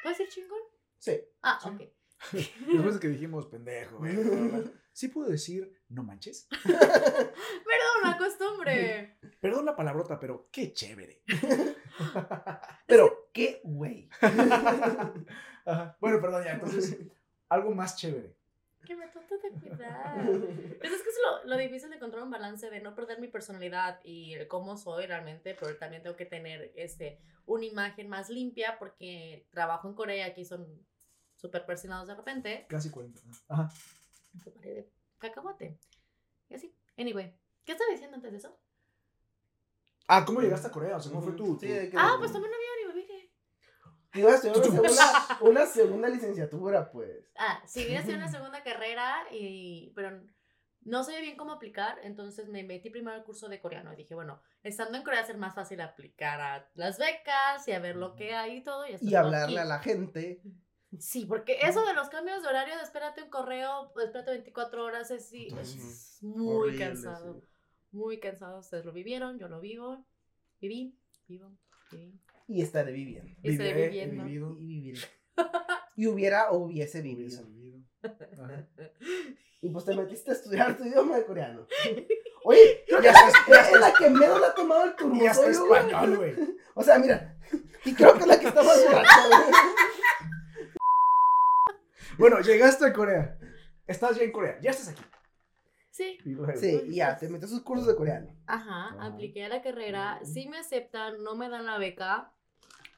¿Puedes 0.03 0.19
decir 0.19 0.43
chingón? 0.43 0.61
Sí. 0.99 1.21
Ah, 1.43 1.59
Sí. 1.63 1.69
ok. 1.71 1.83
Después 2.73 2.95
de 2.95 3.01
que 3.01 3.09
dijimos, 3.17 3.47
pendejo, 3.47 3.99
güey. 3.99 4.15
Sí 4.97 5.09
puedo 5.09 5.29
decir, 5.29 5.71
no 5.91 6.03
manches. 6.03 6.49
Perdón, 6.65 8.01
la 8.03 8.17
costumbre. 8.17 9.19
Perdón 9.43 9.67
la 9.67 9.77
palabrota, 9.77 10.19
pero 10.19 10.49
qué 10.51 10.73
chévere. 10.73 11.23
Pero, 12.87 13.29
¿qué 13.31 13.61
güey? 13.63 14.09
Bueno, 16.01 16.21
perdón, 16.21 16.45
ya. 16.45 16.53
Entonces, 16.53 16.97
algo 17.51 17.73
más 17.73 17.97
chévere. 17.97 18.37
que 18.87 18.97
me 18.97 19.07
trato 19.09 19.37
de 19.37 19.51
cuidar. 19.51 20.25
Pues 20.25 20.93
es 20.93 21.03
que 21.03 21.11
es 21.11 21.19
lo, 21.27 21.45
lo 21.45 21.57
difícil 21.59 21.91
de 21.91 21.97
encontrar 21.97 22.23
un 22.23 22.31
balance 22.31 22.71
de 22.71 22.81
no 22.81 22.95
perder 22.95 23.21
mi 23.21 23.29
personalidad 23.29 24.01
y 24.03 24.33
el 24.33 24.49
cómo 24.49 24.79
soy 24.79 25.05
realmente, 25.05 25.55
pero 25.61 25.77
también 25.77 26.03
tengo 26.03 26.17
que 26.17 26.25
tener 26.25 26.73
este, 26.75 27.21
una 27.45 27.67
imagen 27.67 28.09
más 28.09 28.31
limpia 28.31 28.79
porque 28.79 29.47
trabajo 29.51 29.89
en 29.89 29.95
Corea, 29.95 30.27
aquí 30.27 30.47
son 30.47 30.87
súper 31.35 31.67
persinados 31.67 32.09
de 32.09 32.15
repente. 32.15 32.65
Casi 32.69 32.91
40. 32.91 33.21
Ajá. 33.49 33.71
Se 34.43 34.51
paré 34.51 34.75
de 34.75 34.91
cacahuate. 35.19 35.79
Y 36.49 36.55
así. 36.55 36.75
Anyway, 36.97 37.35
¿qué 37.65 37.73
estaba 37.73 37.91
diciendo 37.91 38.17
antes 38.17 38.33
de 38.33 38.39
eso? 38.39 38.59
Ah, 40.09 40.25
¿cómo 40.25 40.41
llegaste 40.41 40.69
a 40.69 40.71
Corea? 40.71 40.97
O 40.97 41.01
sea, 41.01 41.11
¿cómo 41.11 41.23
fue 41.25 41.33
tu...? 41.33 41.59
Sí, 41.61 41.67
tu- 41.91 41.99
Ah, 41.99 42.17
pues 42.19 42.33
tomé 42.33 42.47
un 42.47 42.55
avión 42.55 42.75
y 42.83 42.87
me 42.87 42.95
vine. 42.95 43.31
Iba 44.15 44.31
a 44.31 44.35
estudiar 44.37 44.57
una 44.57 44.67
segunda, 44.71 45.39
una 45.41 45.67
segunda 45.67 46.09
licenciatura, 46.09 46.91
pues. 46.91 47.33
Ah, 47.37 47.63
sí, 47.67 47.85
vine 47.85 47.99
a 47.99 48.01
hacer 48.01 48.17
una 48.17 48.29
segunda 48.29 48.63
carrera, 48.63 49.27
y, 49.33 49.93
pero 49.95 50.23
no 50.83 51.03
sabía 51.03 51.21
bien 51.21 51.37
cómo 51.37 51.53
aplicar, 51.53 51.99
entonces 52.05 52.49
me 52.49 52.63
metí 52.63 52.91
primero 52.91 53.17
al 53.17 53.25
curso 53.25 53.49
de 53.49 53.61
coreano 53.61 53.93
y 53.93 53.97
dije, 53.97 54.15
bueno, 54.15 54.41
estando 54.63 54.97
en 54.97 55.03
Corea 55.03 55.21
va 55.21 55.25
a 55.25 55.27
ser 55.27 55.37
más 55.37 55.55
fácil 55.55 55.81
aplicar 55.81 56.41
a 56.41 56.71
las 56.75 56.99
becas 56.99 57.67
y 57.67 57.73
a 57.73 57.81
ver 57.81 57.97
lo 57.97 58.15
que 58.15 58.35
hay 58.35 58.59
y 58.59 58.63
todo. 58.63 58.87
Y, 58.87 59.15
hablarle 59.15 59.61
a 59.61 59.65
la 59.65 59.81
gente. 59.81 60.41
Sí, 61.01 61.27
porque 61.27 61.59
eso 61.63 61.85
de 61.85 61.95
los 61.95 62.09
cambios 62.09 62.43
de 62.43 62.49
horario, 62.49 62.77
de 62.77 62.83
espérate 62.83 63.23
un 63.23 63.31
correo, 63.31 63.93
espérate 64.03 64.31
24 64.31 64.85
horas, 64.85 65.11
es, 65.11 65.27
sí, 65.29 65.49
Entonces, 65.51 65.77
es 66.17 66.23
muy 66.23 66.55
Horrible, 66.57 66.79
cansado. 66.85 67.35
sí. 67.35 67.47
Muy 67.93 68.21
cansado. 68.21 68.59
Ustedes 68.61 68.85
lo 68.85 68.93
vivieron, 68.93 69.39
yo 69.39 69.49
lo 69.49 69.61
vivo. 69.61 70.05
Viví, 70.61 70.99
vivo, 71.29 71.53
viví. 71.91 72.21
Y 72.49 72.63
estaré 72.63 72.93
viviendo. 72.93 73.31
Y 73.43 73.51
Viviré, 73.51 73.71
he 73.71 73.89
viviendo. 73.89 74.25
vivido, 74.25 74.57
Y 74.59 74.67
viviré. 74.67 75.01
Y 75.99 76.07
hubiera 76.09 76.51
o 76.51 76.59
hubiese 76.59 77.01
vivido. 77.03 77.43
Ajá. 78.03 78.69
Y 79.63 79.71
pues 79.71 79.85
te 79.87 79.95
metiste 79.97 80.31
a 80.31 80.35
estudiar 80.35 80.77
tu 80.77 80.85
idioma 80.85 81.17
de 81.17 81.25
coreano. 81.25 81.67
Oye, 82.45 82.85
creo 82.87 83.01
que 83.01 83.07
Ya 83.49 83.61
es 83.71 83.81
la 83.81 83.93
que 83.95 84.11
menos 84.11 84.39
le 84.39 84.47
ha 84.47 84.55
tomado 84.55 84.85
el 84.85 84.95
turbo. 84.95 85.17
Y 85.17 85.27
hasta 85.27 85.49
español, 85.49 86.17
güey. 86.19 86.35
O 86.75 86.83
sea, 86.83 86.99
mira. 86.99 87.37
Y 87.85 87.95
creo 87.95 88.13
que 88.15 88.21
es 88.21 88.27
la 88.27 88.39
que 88.39 88.47
está 88.49 88.63
más 88.63 88.85
borracha, 88.85 89.27
güey. 89.29 89.51
Bueno, 92.19 92.41
llegaste 92.41 92.87
a 92.87 92.93
Corea. 92.93 93.39
Estás 93.87 94.17
ya 94.17 94.25
en 94.25 94.33
Corea. 94.33 94.59
Ya 94.61 94.71
estás 94.71 94.89
aquí. 94.89 95.03
Sí, 95.91 96.19
Sí, 96.57 96.83
y 96.89 96.97
ya, 96.97 97.17
te 97.17 97.27
metes 97.29 97.49
sus 97.49 97.63
cursos 97.63 97.87
de 97.87 97.97
coreano. 97.97 98.29
Ajá, 98.47 98.89
Ajá. 98.89 99.07
apliqué 99.07 99.47
a 99.47 99.49
la 99.49 99.63
carrera, 99.63 100.21
sí 100.25 100.47
me 100.47 100.59
aceptan, 100.59 101.23
no 101.23 101.37
me 101.37 101.49
dan 101.49 101.65
la 101.65 101.79
beca, 101.79 102.35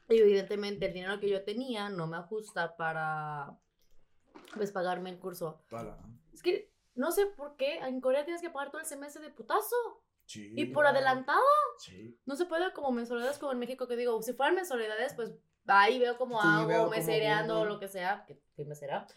Y 0.09 0.17
evidentemente 0.17 0.87
el 0.87 0.93
dinero 0.93 1.17
que 1.19 1.29
yo 1.29 1.43
tenía 1.45 1.87
no 1.87 2.07
me 2.07 2.17
ajusta 2.17 2.75
para 2.75 3.57
pues 4.55 4.71
pagarme 4.71 5.11
el 5.11 5.19
curso. 5.19 5.63
Para. 5.69 5.97
Es 6.33 6.41
que 6.41 6.73
no 6.95 7.11
sé 7.11 7.27
por 7.27 7.55
qué 7.55 7.77
en 7.77 8.01
Corea 8.01 8.25
tienes 8.25 8.41
que 8.41 8.49
pagar 8.49 8.71
todo 8.71 8.81
el 8.81 8.87
semestre 8.87 9.21
de 9.21 9.29
putazo. 9.29 9.75
Sí. 10.25 10.51
Y 10.57 10.65
por 10.65 10.85
adelantado. 10.85 11.39
Sí. 11.77 12.19
No 12.25 12.35
se 12.35 12.47
puede 12.47 12.73
como 12.73 12.91
mensualidades 12.91 13.37
como 13.37 13.53
en 13.53 13.59
México 13.59 13.87
que 13.87 13.95
digo, 13.95 14.21
si 14.21 14.33
fueran 14.33 14.55
mensualidades, 14.55 15.13
pues 15.13 15.31
ahí 15.69 15.99
veo 15.99 16.17
cómo 16.17 16.41
Sí, 16.41 16.47
hago, 16.49 16.67
veo 16.67 16.89
mesereando 16.89 17.55
o 17.55 17.59
cobro. 17.59 17.73
lo 17.73 17.79
que 17.79 17.87
sea, 17.87 18.25
que, 18.27 18.39
que 18.55 18.65
mesera. 18.65 19.07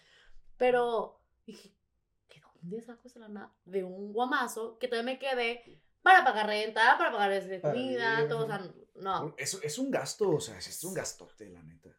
Pero 0.57 1.21
dije, 1.47 1.73
¿que 2.29 2.41
dónde 2.61 2.81
saco 2.83 3.09
esa 3.09 3.21
lana? 3.21 3.53
De 3.65 3.85
un 3.85 4.13
guamazo 4.13 4.79
que 4.79 4.89
todavía 4.89 5.13
me 5.15 5.19
quedé 5.19 5.81
para 6.03 6.25
pagar 6.25 6.47
renta, 6.47 6.97
para 6.99 7.13
pagar 7.13 7.33
este, 7.33 7.61
Para 7.61 7.75
comida, 7.75 8.15
vivir, 8.17 8.29
todo, 8.29 8.45
o 8.45 8.47
sea, 8.47 8.61
no. 8.97 9.35
Es, 9.39 9.55
es 9.63 9.79
un 9.79 9.91
gasto, 9.91 10.31
o 10.31 10.41
sea, 10.41 10.59
es 10.59 10.85
un 10.85 10.95
gastote, 10.95 11.49
la 11.51 11.63
neta. 11.63 11.91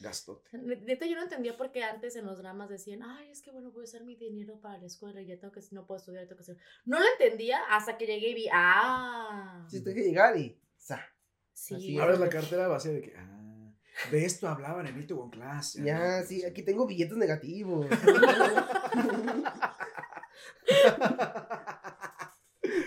Gastote. 0.00 0.50
Neta, 0.58 1.06
yo 1.06 1.14
no 1.14 1.22
entendía 1.22 1.56
por 1.56 1.70
qué 1.70 1.84
antes 1.84 2.16
en 2.16 2.26
los 2.26 2.38
dramas 2.38 2.68
decían, 2.68 3.04
ay, 3.04 3.30
es 3.30 3.40
que 3.40 3.52
bueno, 3.52 3.70
voy 3.70 3.82
a 3.82 3.84
usar 3.84 4.02
mi 4.02 4.16
dinero 4.16 4.58
para 4.60 4.78
la 4.78 4.86
escuela 4.86 5.20
y 5.22 5.26
ya 5.26 5.38
tengo 5.38 5.52
que, 5.52 5.60
no 5.70 5.86
puedo 5.86 5.98
estudiar, 6.00 6.24
tengo 6.26 6.38
que 6.38 6.42
hacer. 6.42 6.56
No 6.84 6.98
lo 6.98 7.06
entendía 7.12 7.60
hasta 7.70 7.96
que 7.96 8.06
llegué 8.06 8.30
y 8.30 8.34
vi, 8.34 8.48
ah, 8.52 9.64
Sí, 9.70 9.82
tengo 9.84 9.94
que 9.94 10.02
llegar 10.02 10.36
y. 10.36 10.58
sa, 10.76 11.00
sí. 11.52 11.96
Abres 12.00 12.18
la 12.18 12.28
cartera 12.28 12.66
vacía 12.66 12.90
de 12.92 13.00
que, 13.02 13.14
ah, 13.16 13.51
de 14.10 14.24
esto 14.24 14.48
hablaban 14.48 14.86
en 14.86 15.00
Ito 15.00 15.16
con 15.16 15.30
Class. 15.30 15.74
Ya, 15.74 16.22
sí, 16.22 16.44
aquí 16.44 16.62
tengo 16.62 16.86
billetes 16.86 17.16
negativos. 17.16 17.86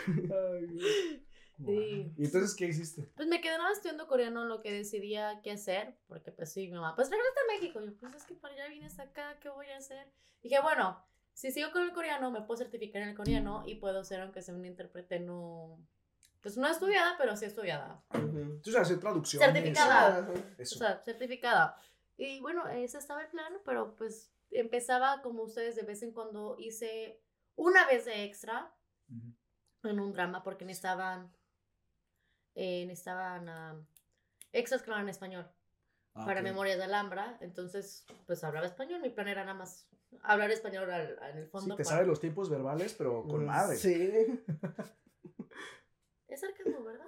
Ay. 0.08 1.26
Sí. 1.58 2.14
¿Y 2.18 2.26
entonces 2.26 2.54
qué 2.56 2.66
hiciste? 2.68 3.10
Pues 3.16 3.30
me 3.30 3.40
quedé 3.40 3.54
nada 3.54 3.70
más 3.70 3.78
estudiando 3.78 4.08
coreano 4.08 4.44
lo 4.46 4.62
que 4.62 4.74
decidía 4.74 5.40
qué 5.42 5.52
hacer, 5.52 5.98
porque 6.08 6.32
pues 6.32 6.52
sí, 6.52 6.68
mi 6.68 6.74
mamá, 6.74 6.96
pues 6.96 7.10
regresa 7.10 7.40
a 7.44 7.54
México. 7.54 7.80
Yo, 7.82 7.96
pues 7.98 8.16
es 8.16 8.26
que 8.26 8.36
para 8.36 8.54
allá 8.54 8.68
vienes 8.68 9.00
acá, 9.00 9.38
¿qué 9.40 9.50
voy 9.50 9.68
a 9.68 9.78
hacer? 9.78 10.12
Dije, 10.42 10.60
bueno, 10.62 11.02
si 11.34 11.52
sigo 11.52 11.72
con 11.72 11.84
el 11.84 11.94
coreano, 11.94 12.30
me 12.30 12.42
puedo 12.42 12.58
certificar 12.58 13.02
en 13.04 13.10
el 13.10 13.16
coreano 13.16 13.64
y 13.66 13.76
puedo 13.76 14.04
ser, 14.04 14.22
aunque 14.22 14.42
sea 14.42 14.54
una 14.56 14.68
intérprete 14.68 15.20
no, 15.20 15.80
pues 16.46 16.58
no 16.58 16.68
estudiada, 16.68 17.16
pero 17.18 17.36
sí 17.36 17.46
estudiada. 17.46 18.04
Ujú. 18.14 18.38
Entonces, 18.38 18.76
hacer 18.76 19.00
traducción. 19.00 19.42
Certificada. 19.42 20.20
Ajá. 20.20 20.30
O 20.30 20.62
Eso. 20.62 20.78
sea, 20.78 21.02
certificada. 21.04 21.76
Y 22.18 22.40
bueno, 22.40 22.68
ese 22.68 23.00
estaba 23.00 23.24
el 23.24 23.30
plan, 23.30 23.52
pero 23.66 23.96
pues 23.96 24.32
empezaba 24.52 25.24
como 25.24 25.42
ustedes 25.42 25.76
de 25.76 25.82
vez 25.82 26.04
en 26.04 26.12
cuando 26.12 26.56
hice 26.60 27.20
una 27.56 27.88
vez 27.88 28.06
de 28.06 28.26
extra 28.26 28.72
Ujú. 29.10 29.90
en 29.90 30.00
un 30.00 30.14
drama 30.14 30.44
porque 30.44 30.66
necesitaban, 30.66 31.36
eh, 32.54 32.86
necesitaban 32.86 33.50
ah, 33.50 33.76
extras 34.54 34.84
que 34.84 34.92
hablaban 34.92 35.10
español. 35.10 35.50
Ah, 36.14 36.26
para 36.28 36.42
ok. 36.42 36.44
Memorias 36.44 36.78
de 36.78 36.84
Alhambra, 36.84 37.40
entonces 37.42 38.06
pues 38.28 38.44
hablaba 38.44 38.68
español, 38.68 39.02
mi 39.02 39.10
plan 39.10 39.28
era 39.30 39.42
nada 39.46 39.58
más 39.58 39.88
hablar 40.22 40.52
español 40.52 40.92
al- 40.92 41.18
en 41.32 41.38
el 41.40 41.46
Sí, 41.46 41.50
fondo. 41.50 41.76
te 41.76 41.84
para- 41.84 41.96
sabes 41.96 42.08
los 42.08 42.20
tiempos 42.20 42.52
verbales, 42.52 42.94
pero 42.94 43.24
con 43.24 43.46
Mm, 43.46 43.48
madre. 43.48 43.78
Sí. 43.78 44.44
Es 46.28 46.40
sarcasmo, 46.42 46.84
¿verdad? 46.84 47.08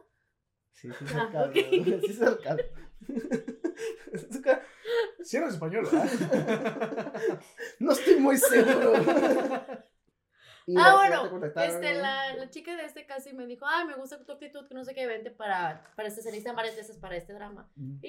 Sí, 0.71 0.89
sí, 0.91 1.05
Ah, 1.15 1.29
sarcasmo. 1.31 1.51
ok. 1.51 2.01
Sí, 2.07 2.13
sarcasmo. 2.13 2.63
Sí 5.23 5.37
eres 5.37 5.53
español, 5.53 5.85
¿verdad? 5.91 7.41
No 7.79 7.91
estoy 7.91 8.19
muy 8.19 8.37
seguro. 8.37 8.93
Y 10.65 10.75
ah, 10.77 11.07
ya 11.09 11.21
bueno, 11.21 11.51
te 11.53 11.65
este, 11.65 11.93
la, 11.95 12.35
la 12.35 12.49
chica 12.49 12.75
de 12.75 12.83
este 12.85 13.05
casi 13.05 13.33
me 13.33 13.45
dijo, 13.47 13.65
ay, 13.67 13.85
me 13.85 13.95
gusta 13.95 14.23
tu 14.25 14.31
actitud, 14.33 14.67
que 14.67 14.73
no 14.73 14.83
sé 14.83 14.93
qué, 14.93 15.07
vente 15.07 15.31
para, 15.31 15.93
para 15.95 16.09
este, 16.09 16.21
se 16.21 16.29
necesitan 16.29 16.55
varias 16.57 16.75
veces 16.75 16.97
para 16.97 17.15
este 17.15 17.33
drama. 17.33 17.71
Ujú. 17.77 17.99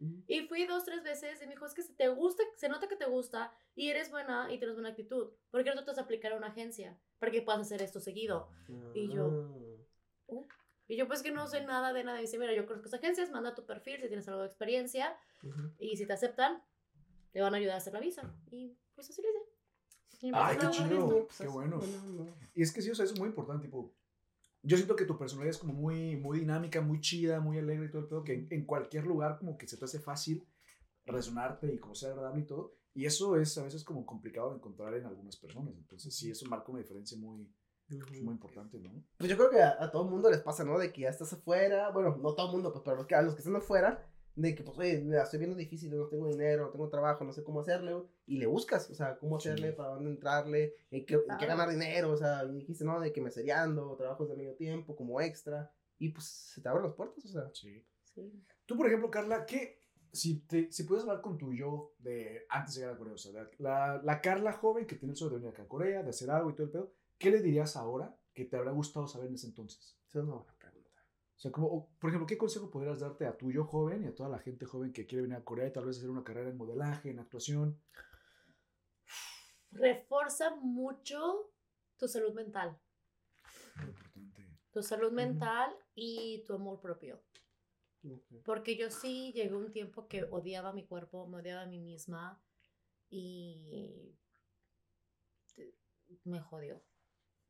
Ujú. 0.00 0.22
Y 0.28 0.42
fui 0.48 0.64
dos, 0.66 0.84
tres 0.84 1.02
veces 1.02 1.40
y 1.42 1.46
me 1.46 1.52
dijo, 1.52 1.66
es 1.66 1.74
que 1.74 1.82
si 1.82 1.92
te 1.94 2.08
gusta, 2.08 2.42
se 2.56 2.68
nota 2.68 2.88
que 2.88 2.96
te 2.96 3.06
gusta 3.06 3.52
y 3.74 3.90
eres 3.90 4.10
buena 4.10 4.46
y 4.52 4.58
tienes 4.58 4.74
buena 4.74 4.90
actitud. 4.90 5.32
¿Por 5.50 5.62
qué 5.64 5.70
no 5.70 5.76
tratas 5.76 5.96
de 5.96 6.02
aplicar 6.02 6.32
a 6.32 6.36
una 6.36 6.48
agencia? 6.48 6.96
Para 7.18 7.32
que 7.32 7.42
puedas 7.42 7.60
hacer 7.60 7.82
esto 7.82 8.00
seguido. 8.00 8.48
Y 8.94 9.12
yo- 9.12 9.76
Y 10.88 10.96
yo 10.96 11.06
pues 11.06 11.22
que 11.22 11.30
no 11.30 11.46
sé 11.46 11.64
nada 11.64 11.92
de 11.92 12.04
nada. 12.04 12.18
Y 12.18 12.22
dice, 12.22 12.38
mira, 12.38 12.54
yo 12.54 12.66
conozco 12.66 12.94
agencias, 12.94 13.30
manda 13.30 13.54
tu 13.54 13.66
perfil 13.66 14.00
si 14.00 14.08
tienes 14.08 14.26
algo 14.28 14.40
de 14.40 14.48
experiencia. 14.48 15.16
Ujú. 15.42 15.72
Y 15.78 15.96
si 15.96 16.06
te 16.06 16.14
aceptan, 16.14 16.62
te 17.32 17.40
van 17.40 17.54
a 17.54 17.58
ayudar 17.58 17.74
a 17.74 17.78
hacer 17.78 17.92
la 17.92 18.00
visa. 18.00 18.34
Y 18.50 18.76
pues 18.94 19.10
así 19.10 19.22
lo 19.22 19.28
hice. 19.28 20.32
Ay, 20.34 20.56
qué 20.58 20.70
chido. 20.70 21.26
visa. 21.26 21.44
qué 21.44 21.48
bueno. 21.48 21.78
no. 21.78 22.26
Y 22.54 22.62
es 22.62 22.72
que 22.72 22.82
sí, 22.82 22.90
o 22.90 22.94
sea, 22.94 23.04
eso 23.04 23.14
es 23.14 23.20
muy 23.20 23.28
importante, 23.28 23.66
tipo, 23.66 23.94
yo 24.62 24.76
siento 24.76 24.96
que 24.96 25.04
tu 25.04 25.16
personalidad 25.16 25.54
es 25.54 25.58
como 25.58 25.74
muy, 25.74 26.16
muy 26.16 26.40
dinámica, 26.40 26.80
muy 26.80 27.00
chida, 27.00 27.40
muy 27.40 27.58
alegre 27.58 27.86
y 27.86 27.90
todo 27.90 28.02
el 28.02 28.08
pedo, 28.08 28.24
que 28.24 28.34
en, 28.34 28.48
en 28.50 28.66
cualquier 28.66 29.06
lugar 29.06 29.38
como 29.38 29.56
que 29.56 29.68
se 29.68 29.76
te 29.76 29.84
hace 29.84 30.00
fácil 30.00 30.44
resonarte 31.04 31.72
y 31.72 31.78
como 31.78 31.94
ser 31.94 32.12
agradable 32.12 32.42
y 32.42 32.46
todo, 32.46 32.76
y 32.94 33.06
eso 33.06 33.36
es 33.36 33.56
a 33.58 33.62
veces 33.62 33.84
como 33.84 34.04
complicado 34.04 34.50
de 34.50 34.56
encontrar 34.56 34.94
en 34.94 35.06
algunas 35.06 35.36
personas, 35.36 35.76
entonces 35.76 36.14
sí, 36.14 36.30
eso 36.30 36.46
marca 36.46 36.72
una 36.72 36.80
diferencia 36.80 37.16
muy, 37.16 37.48
pues, 37.88 38.22
muy 38.22 38.34
importante, 38.34 38.78
¿no? 38.78 39.02
Pues 39.16 39.30
yo 39.30 39.36
creo 39.36 39.50
que 39.50 39.62
a, 39.62 39.82
a 39.82 39.90
todo 39.90 40.04
el 40.04 40.10
mundo 40.10 40.30
les 40.30 40.40
pasa, 40.40 40.64
¿no? 40.64 40.78
De 40.78 40.92
que 40.92 41.02
ya 41.02 41.10
estás 41.10 41.32
afuera, 41.32 41.90
bueno, 41.90 42.16
no 42.20 42.34
todo 42.34 42.46
el 42.46 42.52
mundo, 42.52 42.72
pues, 42.72 42.82
pero 42.84 42.96
los 42.96 43.06
que, 43.06 43.14
a 43.14 43.22
los 43.22 43.34
que 43.34 43.40
están 43.40 43.56
afuera, 43.56 44.06
de 44.34 44.54
que, 44.54 44.62
pues, 44.62 44.78
oye, 44.78 45.02
la 45.04 45.22
estoy 45.24 45.38
viendo 45.40 45.56
difícil, 45.56 45.90
no 45.96 46.06
tengo 46.06 46.28
dinero, 46.28 46.66
no 46.66 46.70
tengo 46.70 46.88
trabajo, 46.88 47.24
no 47.24 47.32
sé 47.32 47.42
cómo 47.42 47.60
hacerle, 47.60 47.96
y 48.26 48.38
le 48.38 48.46
buscas, 48.46 48.88
o 48.90 48.94
sea, 48.94 49.16
cómo 49.18 49.40
Sí. 49.40 49.48
hacerle, 49.48 49.72
para 49.72 49.90
dónde 49.90 50.10
entrarle, 50.10 50.74
en 50.90 51.04
qué, 51.06 51.14
en 51.14 51.36
qué 51.38 51.46
ganar 51.46 51.68
dinero, 51.70 52.12
o 52.12 52.16
sea, 52.16 52.44
y 52.44 52.52
dijiste, 52.52 52.84
¿no? 52.84 53.00
De 53.00 53.12
que 53.12 53.20
me 53.20 53.30
seriando, 53.30 53.96
trabajos 53.96 54.28
de 54.28 54.36
medio 54.36 54.54
tiempo, 54.54 54.94
como 54.94 55.20
extra, 55.20 55.72
y 55.98 56.10
pues 56.10 56.26
se 56.26 56.60
te 56.60 56.68
abren 56.68 56.84
las 56.84 56.94
puertas, 56.94 57.24
o 57.24 57.28
sea. 57.28 57.50
Sí. 57.52 57.84
Sí. 58.14 58.32
Tú, 58.66 58.76
por 58.76 58.86
ejemplo, 58.86 59.10
Carla, 59.10 59.44
¿qué, 59.44 59.80
si, 60.12 60.40
te, 60.40 60.70
si 60.70 60.84
puedes 60.84 61.02
hablar 61.04 61.20
con 61.20 61.36
tu 61.36 61.52
yo 61.52 61.94
de 61.98 62.46
antes 62.48 62.74
de 62.74 62.80
llegar 62.82 62.94
a 62.94 62.98
Corea, 62.98 63.14
o 63.14 63.18
sea, 63.18 63.32
la, 63.32 63.50
la, 63.58 64.00
la 64.04 64.20
Carla 64.20 64.52
joven 64.52 64.86
que 64.86 64.94
tiene 64.96 65.12
el 65.12 65.16
sueño 65.16 65.32
de 65.32 65.38
venir 65.38 65.52
acá 65.52 65.64
a 65.64 65.68
Corea, 65.68 66.02
de 66.04 66.10
hacer 66.10 66.30
algo 66.30 66.50
y 66.50 66.54
todo 66.54 66.66
el 66.66 66.70
pedo, 66.72 66.92
¿qué 67.18 67.30
le 67.30 67.42
dirías 67.42 67.76
ahora 67.76 68.16
que 68.32 68.44
te 68.44 68.56
habrá 68.56 68.72
gustado 68.72 69.06
saber 69.06 69.28
en 69.28 69.34
ese 69.34 69.46
entonces? 69.46 69.98
Esa 70.08 70.20
es 70.20 70.24
una 70.24 70.36
buena 70.36 70.54
pregunta. 70.54 70.90
O 71.36 71.40
sea, 71.40 71.52
como, 71.52 71.66
o, 71.68 71.90
por 71.98 72.10
ejemplo, 72.10 72.26
¿qué 72.26 72.38
consejo 72.38 72.70
podrías 72.70 73.00
darte 73.00 73.26
a 73.26 73.36
tu 73.36 73.52
yo 73.52 73.64
joven 73.64 74.04
y 74.04 74.06
a 74.08 74.14
toda 74.14 74.28
la 74.28 74.38
gente 74.38 74.66
joven 74.66 74.92
que 74.92 75.06
quiere 75.06 75.22
venir 75.22 75.36
a 75.36 75.44
Corea 75.44 75.68
y 75.68 75.72
tal 75.72 75.84
vez 75.84 75.98
hacer 75.98 76.10
una 76.10 76.24
carrera 76.24 76.50
en 76.50 76.56
modelaje, 76.56 77.10
en 77.10 77.18
actuación? 77.18 77.80
Refuerza 79.70 80.56
mucho 80.56 81.52
tu 81.96 82.08
salud 82.08 82.34
mental. 82.34 82.78
Muy 83.76 83.88
importante. 83.88 84.48
Tu 84.72 84.82
salud 84.82 85.12
mental 85.12 85.74
y 85.94 86.44
tu 86.46 86.54
amor 86.54 86.80
propio. 86.80 87.22
Porque 88.44 88.76
yo 88.76 88.90
sí 88.90 89.32
llegué 89.32 89.54
a 89.54 89.56
un 89.56 89.72
tiempo 89.72 90.06
que 90.08 90.24
odiaba 90.24 90.72
mi 90.72 90.86
cuerpo, 90.86 91.26
me 91.26 91.38
odiaba 91.38 91.62
a 91.62 91.66
mí 91.66 91.80
misma 91.80 92.42
y 93.10 94.16
me 96.24 96.40
jodió. 96.40 96.82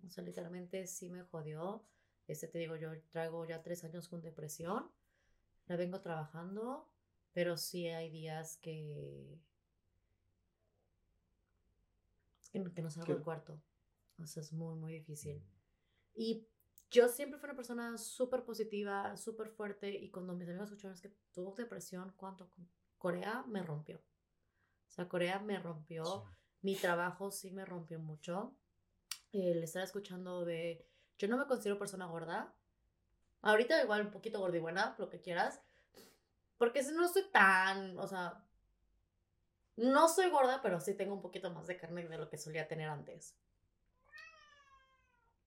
O 0.06 0.10
sea, 0.10 0.24
literalmente 0.24 0.86
sí 0.86 1.10
me 1.10 1.22
jodió. 1.22 1.84
Este 2.26 2.48
te 2.48 2.58
digo, 2.58 2.76
yo 2.76 2.90
traigo 3.08 3.44
ya 3.44 3.62
tres 3.62 3.84
años 3.84 4.08
con 4.08 4.20
depresión. 4.20 4.90
La 5.66 5.76
vengo 5.76 6.00
trabajando, 6.00 6.90
pero 7.32 7.56
sí 7.56 7.86
hay 7.88 8.10
días 8.10 8.56
que 8.58 9.38
que 12.50 12.82
no, 12.82 12.90
salgo 12.90 13.06
¿Qué? 13.06 13.14
del 13.14 13.22
cuarto. 13.22 13.60
O 14.22 14.26
sea, 14.26 14.42
es 14.42 14.52
muy, 14.52 14.74
muy 14.74 14.92
difícil. 14.92 15.42
Y 16.14 16.46
yo 16.90 17.08
siempre 17.08 17.38
fui 17.38 17.48
una 17.48 17.56
persona 17.56 17.96
súper 17.98 18.44
positiva, 18.44 19.16
súper 19.16 19.48
fuerte. 19.50 19.90
Y 19.90 20.10
cuando 20.10 20.34
mis 20.34 20.48
amigos 20.48 20.68
escucharon 20.70 20.94
es 20.94 21.02
que 21.02 21.14
tuvo 21.32 21.54
depresión, 21.54 22.12
cuando 22.16 22.50
Corea 22.96 23.44
me 23.46 23.62
rompió. 23.62 23.98
O 23.98 24.90
sea, 24.90 25.08
Corea 25.08 25.38
me 25.38 25.58
rompió. 25.58 26.04
Sí. 26.04 26.34
Mi 26.62 26.74
trabajo 26.74 27.30
sí 27.30 27.50
me 27.52 27.64
rompió 27.64 28.00
mucho. 28.00 28.56
El 29.32 29.62
estar 29.62 29.82
escuchando 29.82 30.44
de. 30.44 30.86
Yo 31.18 31.28
no 31.28 31.36
me 31.36 31.46
considero 31.46 31.78
persona 31.78 32.06
gorda. 32.06 32.54
Ahorita 33.42 33.82
igual 33.82 34.02
un 34.02 34.10
poquito 34.10 34.40
gorda 34.40 34.56
y 34.56 34.60
buena, 34.60 34.94
lo 34.98 35.08
que 35.08 35.20
quieras. 35.20 35.60
Porque 36.56 36.82
si 36.82 36.92
no 36.92 37.08
soy 37.08 37.24
tan. 37.32 37.98
O 37.98 38.06
sea. 38.06 38.44
No 39.76 40.08
soy 40.08 40.28
gorda, 40.30 40.60
pero 40.60 40.80
sí 40.80 40.94
tengo 40.94 41.14
un 41.14 41.22
poquito 41.22 41.50
más 41.52 41.66
de 41.68 41.76
carne 41.76 42.08
de 42.08 42.18
lo 42.18 42.28
que 42.28 42.36
solía 42.36 42.66
tener 42.66 42.88
antes. 42.88 43.36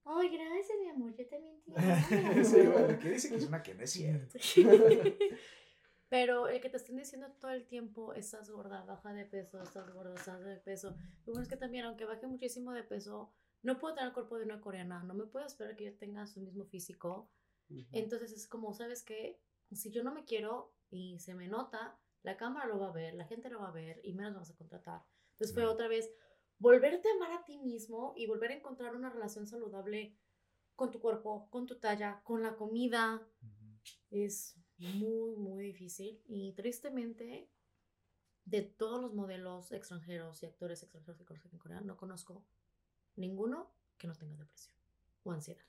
Ay, 0.05 0.29
gracias, 0.29 0.77
mi 0.81 0.89
amor. 0.89 1.13
Yo 1.15 1.27
también 1.27 1.61
te 1.61 1.71
amo. 1.75 2.43
sí, 2.43 2.61
bueno, 2.67 2.99
¿qué 2.99 3.09
dice 3.09 3.29
que 3.29 3.35
es 3.35 3.45
una 3.47 3.61
que 3.61 3.75
no 3.75 3.83
es 3.83 3.91
cierto? 3.91 4.37
Pero 6.09 6.49
el 6.49 6.59
que 6.59 6.69
te 6.69 6.77
estén 6.77 6.97
diciendo 6.97 7.27
todo 7.39 7.51
el 7.51 7.65
tiempo, 7.65 8.13
estás 8.13 8.49
gorda, 8.49 8.83
baja 8.83 9.13
de 9.13 9.25
peso, 9.25 9.61
estás 9.61 9.93
gorda, 9.93 10.13
estás 10.13 10.43
de 10.43 10.57
peso. 10.57 10.95
Lo 11.25 11.33
bueno 11.33 11.43
es 11.43 11.47
que 11.47 11.55
también, 11.55 11.85
aunque 11.85 12.03
baje 12.03 12.27
muchísimo 12.27 12.73
de 12.73 12.83
peso, 12.83 13.31
no 13.63 13.79
puedo 13.79 13.93
tener 13.93 14.09
el 14.09 14.13
cuerpo 14.13 14.37
de 14.37 14.45
una 14.45 14.61
coreana, 14.61 15.03
no 15.03 15.13
me 15.13 15.25
puedo 15.25 15.45
esperar 15.45 15.75
que 15.75 15.85
yo 15.85 15.97
tenga 15.97 16.25
su 16.27 16.41
mismo 16.41 16.65
físico. 16.65 17.29
Entonces 17.91 18.33
es 18.33 18.47
como, 18.47 18.73
¿sabes 18.73 19.03
qué? 19.03 19.39
Si 19.71 19.91
yo 19.91 20.03
no 20.03 20.13
me 20.13 20.25
quiero 20.25 20.73
y 20.89 21.19
se 21.19 21.33
me 21.35 21.47
nota, 21.47 21.97
la 22.23 22.35
cámara 22.35 22.67
lo 22.67 22.79
va 22.79 22.89
a 22.89 22.91
ver, 22.91 23.13
la 23.13 23.25
gente 23.25 23.49
lo 23.49 23.61
va 23.61 23.69
a 23.69 23.71
ver 23.71 24.01
y 24.03 24.13
menos 24.13 24.33
me 24.33 24.39
vas 24.39 24.51
a 24.51 24.57
contratar. 24.57 25.05
Entonces 25.31 25.53
fue 25.53 25.65
otra 25.65 25.87
vez 25.87 26.11
volverte 26.59 27.07
a 27.07 27.15
amar 27.15 27.31
a 27.31 27.45
ti 27.45 27.57
mismo 27.59 28.13
y 28.17 28.27
volver 28.27 28.51
a 28.51 28.55
encontrar 28.55 28.95
una 28.95 29.09
relación 29.09 29.47
saludable 29.47 30.17
con 30.75 30.91
tu 30.91 30.99
cuerpo, 30.99 31.47
con 31.49 31.65
tu 31.65 31.79
talla, 31.79 32.21
con 32.23 32.43
la 32.43 32.55
comida. 32.55 33.25
Es 34.09 34.57
muy, 34.77 35.35
muy 35.37 35.63
difícil. 35.63 36.21
Y 36.25 36.53
tristemente, 36.53 37.49
de 38.45 38.61
todos 38.63 39.01
los 39.01 39.13
modelos 39.13 39.71
extranjeros 39.71 40.43
y 40.43 40.45
actores 40.45 40.83
extranjeros 40.83 41.17
que 41.17 41.25
conozco 41.25 41.49
en 41.51 41.59
Corea, 41.59 41.81
no 41.81 41.95
conozco 41.95 42.43
ninguno 43.15 43.69
que 43.97 44.07
no 44.07 44.15
tenga 44.15 44.35
depresión 44.37 44.75
o 45.23 45.31
ansiedad. 45.31 45.61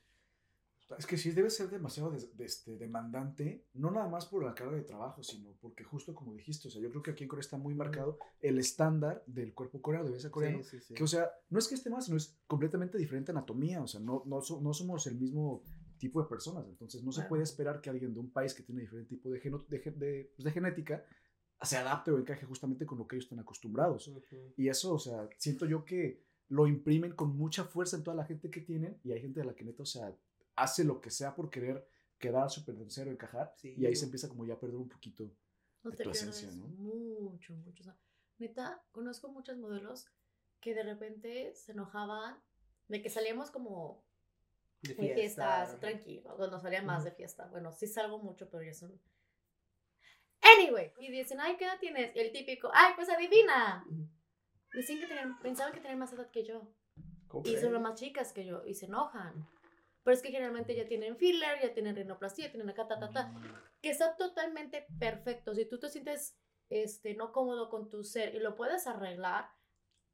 Es 0.99 1.07
que 1.07 1.17
sí, 1.17 1.31
debe 1.31 1.49
ser 1.49 1.71
demasiado 1.71 2.11
des- 2.11 2.37
de- 2.37 2.45
este, 2.45 2.77
demandante, 2.77 3.65
no 3.75 3.91
nada 3.91 4.09
más 4.09 4.27
por 4.27 4.45
la 4.45 4.55
carga 4.55 4.77
de 4.77 4.83
trabajo, 4.83 5.23
sino 5.23 5.53
porque 5.59 5.85
justo 5.85 6.15
como 6.15 6.35
dijiste, 6.35 6.69
o 6.69 6.71
sea, 6.71 6.83
yo 6.83 6.91
creo 6.91 7.03
que 7.03 7.13
aquí 7.13 7.23
en 7.25 7.29
Corea 7.31 7.41
está 7.41 7.57
muy 7.57 7.75
marcado 7.75 8.19
el 8.41 8.59
estándar 8.59 9.23
del 9.27 9.55
cuerpo 9.55 9.81
coreano, 9.81 10.05
de 10.05 10.11
belleza 10.11 10.31
coreano, 10.31 10.63
Sí, 10.63 10.79
sí, 10.79 10.81
sí. 10.89 10.95
que 10.95 11.03
o 11.03 11.07
sea, 11.07 11.31
no 11.49 11.59
es 11.59 11.67
que 11.69 11.77
esté 11.77 11.89
más, 11.89 12.05
sino 12.05 12.19
es 12.19 12.37
completamente 12.47 12.99
diferente 12.99 13.31
anatomía, 13.33 13.81
o 13.83 13.87
sea, 13.87 14.01
no, 14.01 14.23
no, 14.27 14.43
so- 14.43 14.61
no 14.61 14.75
somos 14.75 15.07
el 15.07 15.15
mismo 15.19 15.63
tipo 15.97 16.21
de 16.21 16.29
personas, 16.29 16.67
entonces 16.69 17.03
no 17.03 17.11
se 17.11 17.21
Claro. 17.21 17.29
puede 17.31 17.43
esperar 17.45 17.81
que 17.81 17.89
alguien 17.89 18.13
de 18.13 18.21
un 18.21 18.31
país 18.31 18.53
que 18.53 18.63
tiene 18.63 18.83
diferente 18.83 19.09
tipo 19.09 19.31
de, 19.31 19.41
geno- 19.41 19.65
de, 19.69 19.79
de, 19.79 20.33
pues, 20.37 20.45
de 20.45 20.51
genética 20.51 21.07
se 21.63 21.77
adapte 21.79 22.11
o 22.11 22.19
encaje 22.19 22.45
justamente 22.45 22.85
con 22.85 22.99
lo 22.99 23.07
que 23.07 23.17
ellos 23.17 23.27
están 23.27 23.39
acostumbrados. 23.39 24.09
Ujú. 24.09 24.53
Y 24.59 24.69
eso, 24.69 24.93
o 24.95 24.99
sea, 24.99 25.27
siento 25.39 25.65
yo 25.65 25.85
que 25.87 26.21
lo 26.53 26.67
imprimen 26.67 27.13
con 27.13 27.35
mucha 27.35 27.65
fuerza 27.65 27.97
en 27.97 28.05
toda 28.05 28.15
la 28.15 28.27
gente 28.27 28.51
que 28.51 28.61
tienen 28.61 29.01
y 29.03 29.13
hay 29.13 29.23
gente 29.23 29.41
de 29.41 29.47
la 29.47 29.55
que 29.55 29.65
neta, 29.65 29.83
o 29.85 29.87
sea, 29.87 30.15
hace 30.55 30.85
lo 30.85 31.01
que 31.01 31.09
sea 31.11 31.35
por 31.35 31.49
querer 31.49 31.89
quedar 32.19 32.51
súper 32.51 32.77
cero, 32.89 33.11
encajar 33.11 33.55
Sí. 33.57 33.75
y 33.75 33.87
ahí 33.87 33.97
se 33.97 34.05
empieza 34.05 34.29
como 34.29 34.45
ya 34.45 34.53
a 34.55 34.61
perder 34.61 34.77
un 34.77 34.89
poquito. 34.89 35.25
No 35.83 35.91
de 35.91 35.97
te 35.97 36.05
tu 36.05 36.11
esencia, 36.11 36.51
¿no? 36.53 36.67
mucho, 36.69 37.55
mucho. 37.55 37.83
O 37.83 37.85
sea, 37.85 37.97
neta, 38.37 38.85
conozco 38.93 39.29
muchos 39.31 39.57
modelos 39.57 40.07
que 40.61 40.75
de 40.75 40.83
repente 40.83 41.55
se 41.55 41.73
enojaban 41.73 42.39
de 42.89 43.01
que 43.01 43.09
salíamos 43.09 43.51
como 43.51 44.05
De 44.83 44.93
en 44.93 45.15
fiestas, 45.15 45.81
tranquilo, 45.81 46.37
cuando 46.37 46.61
salía 46.61 46.83
más 46.83 47.03
de 47.05 47.13
fiesta. 47.13 47.47
Bueno, 47.47 47.73
sí 47.73 47.87
salgo 47.87 48.19
mucho, 48.19 48.51
pero 48.51 48.63
ya 48.63 48.75
son... 48.75 49.01
Anyway, 50.43 50.93
y 51.01 51.11
dicen, 51.11 51.41
ay, 51.41 51.57
¿qué 51.57 51.65
edad 51.65 51.79
tienes? 51.81 52.15
Y 52.15 52.19
el 52.19 52.31
típico, 52.31 52.71
ay, 52.75 52.93
pues 52.95 53.09
adivina. 53.09 53.87
Dicen 54.75 55.01
que 55.01 55.07
tenían, 55.07 55.39
pensaban 55.41 55.73
que 55.73 55.81
tenían 55.81 55.99
más 55.99 56.13
edad 56.13 56.31
que 56.31 56.45
yo. 56.45 56.63
¿Cómo 57.29 57.47
Y 57.47 57.57
son 57.57 57.81
más 57.81 57.95
chicas 57.99 58.33
que 58.33 58.45
yo, 58.45 58.63
y 58.65 58.75
se 58.75 58.87
enojan. 58.87 59.49
Pero 60.03 60.15
es 60.15 60.23
que 60.23 60.31
generalmente 60.31 60.75
ya 60.75 60.87
tienen 60.87 61.17
filler, 61.17 61.61
ya 61.63 61.73
tienen 61.73 61.95
rinoplastia, 61.95 62.51
tienen 62.51 62.69
acá, 62.69 62.89
ta, 62.89 62.99
ta, 62.99 63.11
ta 63.11 63.33
que 63.81 63.91
está 63.91 64.17
totalmente 64.17 64.87
perfecto. 64.99 65.55
Si 65.55 65.65
tú 65.67 65.79
te 65.79 65.89
sientes 65.89 66.37
este, 66.71 67.15
no 67.15 67.33
cómodo 67.33 67.69
con 67.69 67.91
tu 67.91 68.03
ser 68.05 68.35
y 68.35 68.39
lo 68.39 68.55
puedes 68.55 68.87
arreglar, 68.87 69.51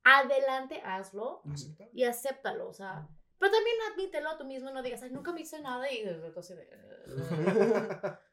adelante, 0.04 0.80
hazlo 0.84 1.42
Aceptable. 1.52 1.92
y 1.94 2.04
acéptalo. 2.04 2.68
O 2.68 2.72
sea, 2.72 3.08
pero 3.38 3.52
también 3.52 3.76
admítelo 3.92 4.36
tú 4.36 4.44
mismo, 4.44 4.70
no 4.70 4.82
digas, 4.82 5.02
ay, 5.02 5.10
nunca 5.10 5.32
me 5.32 5.42
hice 5.42 5.60
nada 5.60 5.90
y 5.92 5.98
entonces. 6.00 6.58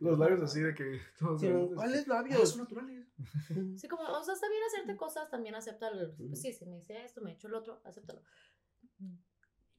Los 0.00 0.18
labios 0.18 0.42
así 0.42 0.60
de 0.60 0.74
que 0.74 1.00
todos 1.18 1.40
Sí, 1.40 1.48
¿Cuáles 1.74 2.04
que, 2.04 2.10
"Ah, 2.10 2.14
labios? 2.14 2.50
son 2.50 2.60
naturales. 2.60 3.06
Sí, 3.80 3.88
como, 3.88 4.02
o 4.04 4.24
sea, 4.24 4.34
está 4.34 4.48
bien 4.48 4.62
hacerte 4.66 4.96
cosas, 4.96 5.30
también 5.30 5.54
acéptalo. 5.54 6.14
Pues 6.16 6.40
sí, 6.40 6.52
si 6.52 6.66
me 6.66 6.78
hice 6.78 7.04
esto, 7.04 7.20
me 7.20 7.30
he 7.30 7.34
hecho 7.34 7.48
el 7.48 7.54
otro, 7.54 7.80
acéptalo. 7.84 8.22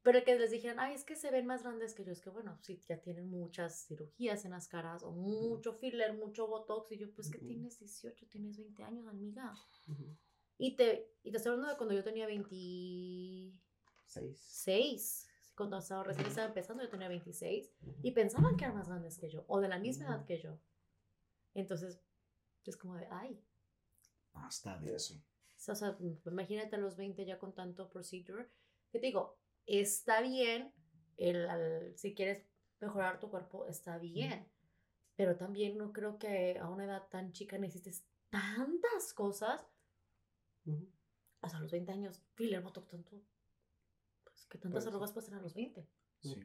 Pero 0.03 0.23
que 0.23 0.37
les 0.37 0.51
dijeran, 0.51 0.79
ay, 0.79 0.93
es 0.93 1.03
que 1.03 1.15
se 1.15 1.31
ven 1.31 1.47
más 1.47 1.63
grandes 1.63 1.95
que 1.95 2.05
yo, 2.05 2.11
es 2.11 2.21
que 2.21 2.29
bueno, 2.29 2.59
sí, 2.61 2.79
ya 2.87 3.01
tienen 3.01 3.27
muchas 3.31 3.87
cirugías 3.87 4.45
en 4.45 4.51
las 4.51 4.67
caras, 4.67 5.01
o 5.01 5.11
mucho 5.11 5.73
filler, 5.73 6.13
mucho 6.13 6.47
botox, 6.47 6.91
y 6.91 6.97
yo, 6.99 7.11
pues 7.13 7.31
que 7.31 7.39
tienes 7.39 7.79
18, 7.79 8.27
tienes 8.27 8.55
20 8.57 8.83
años, 8.83 9.07
amiga. 9.07 9.55
Y 10.59 10.75
te, 10.75 11.11
y 11.23 11.31
te 11.31 11.37
estoy 11.37 11.53
hablando 11.53 11.71
de 11.71 11.77
cuando 11.77 11.95
yo 11.95 12.03
tenía 12.03 12.27
26, 12.27 13.59
Seis. 14.37 15.24
Cuando 15.55 15.77
estaba, 15.77 16.03
recién 16.03 16.27
estaba 16.27 16.47
empezando, 16.47 16.83
yo 16.83 16.89
tenía 16.89 17.07
26, 17.07 17.71
y 18.03 18.11
pensaban 18.11 18.55
que 18.57 18.65
eran 18.65 18.75
más 18.77 18.87
grandes 18.87 19.17
que 19.17 19.29
yo, 19.29 19.45
o 19.47 19.59
de 19.61 19.67
la 19.69 19.79
misma 19.79 20.05
edad 20.05 20.25
que 20.25 20.39
yo. 20.39 20.59
Entonces, 21.53 22.01
es 22.65 22.77
como 22.77 22.95
de, 22.95 23.07
ay, 23.09 23.41
Hasta 24.33 24.77
de 24.79 24.95
eso. 24.95 25.15
o 25.67 25.75
sea, 25.75 25.97
imagínate 26.25 26.75
a 26.75 26.79
los 26.79 26.95
20 26.97 27.25
ya 27.25 27.39
con 27.39 27.53
tanto 27.53 27.89
procedure. 27.89 28.49
Que 28.91 28.99
te 28.99 29.07
digo, 29.07 29.37
está 29.65 30.21
bien, 30.21 30.73
el, 31.17 31.47
al- 31.47 31.93
si 31.97 32.13
quieres 32.13 32.45
mejorar 32.81 33.19
tu 33.19 33.29
cuerpo, 33.29 33.65
está 33.67 33.97
bien. 33.97 34.47
Pero 35.15 35.37
también 35.37 35.77
no 35.77 35.93
creo 35.93 36.17
que 36.19 36.57
a 36.59 36.67
una 36.69 36.83
edad 36.83 37.07
tan 37.09 37.31
chica 37.31 37.57
necesites 37.57 38.05
tantas 38.29 39.13
cosas. 39.13 39.65
Ujú. 40.65 40.89
O 41.41 41.47
sea, 41.49 41.59
a 41.59 41.61
los 41.61 41.71
20 41.71 41.91
años, 41.93 42.21
filler, 42.33 42.61
botox, 42.61 42.89
tanto. 42.89 43.21
Pues 44.35 44.47
que 44.47 44.57
tantas 44.57 44.83
Pues 44.83 44.93
arrugas 44.93 45.11
pasan 45.13 45.35
a 45.35 45.41
los 45.41 45.53
20. 45.53 45.87
Sí. 46.19 46.35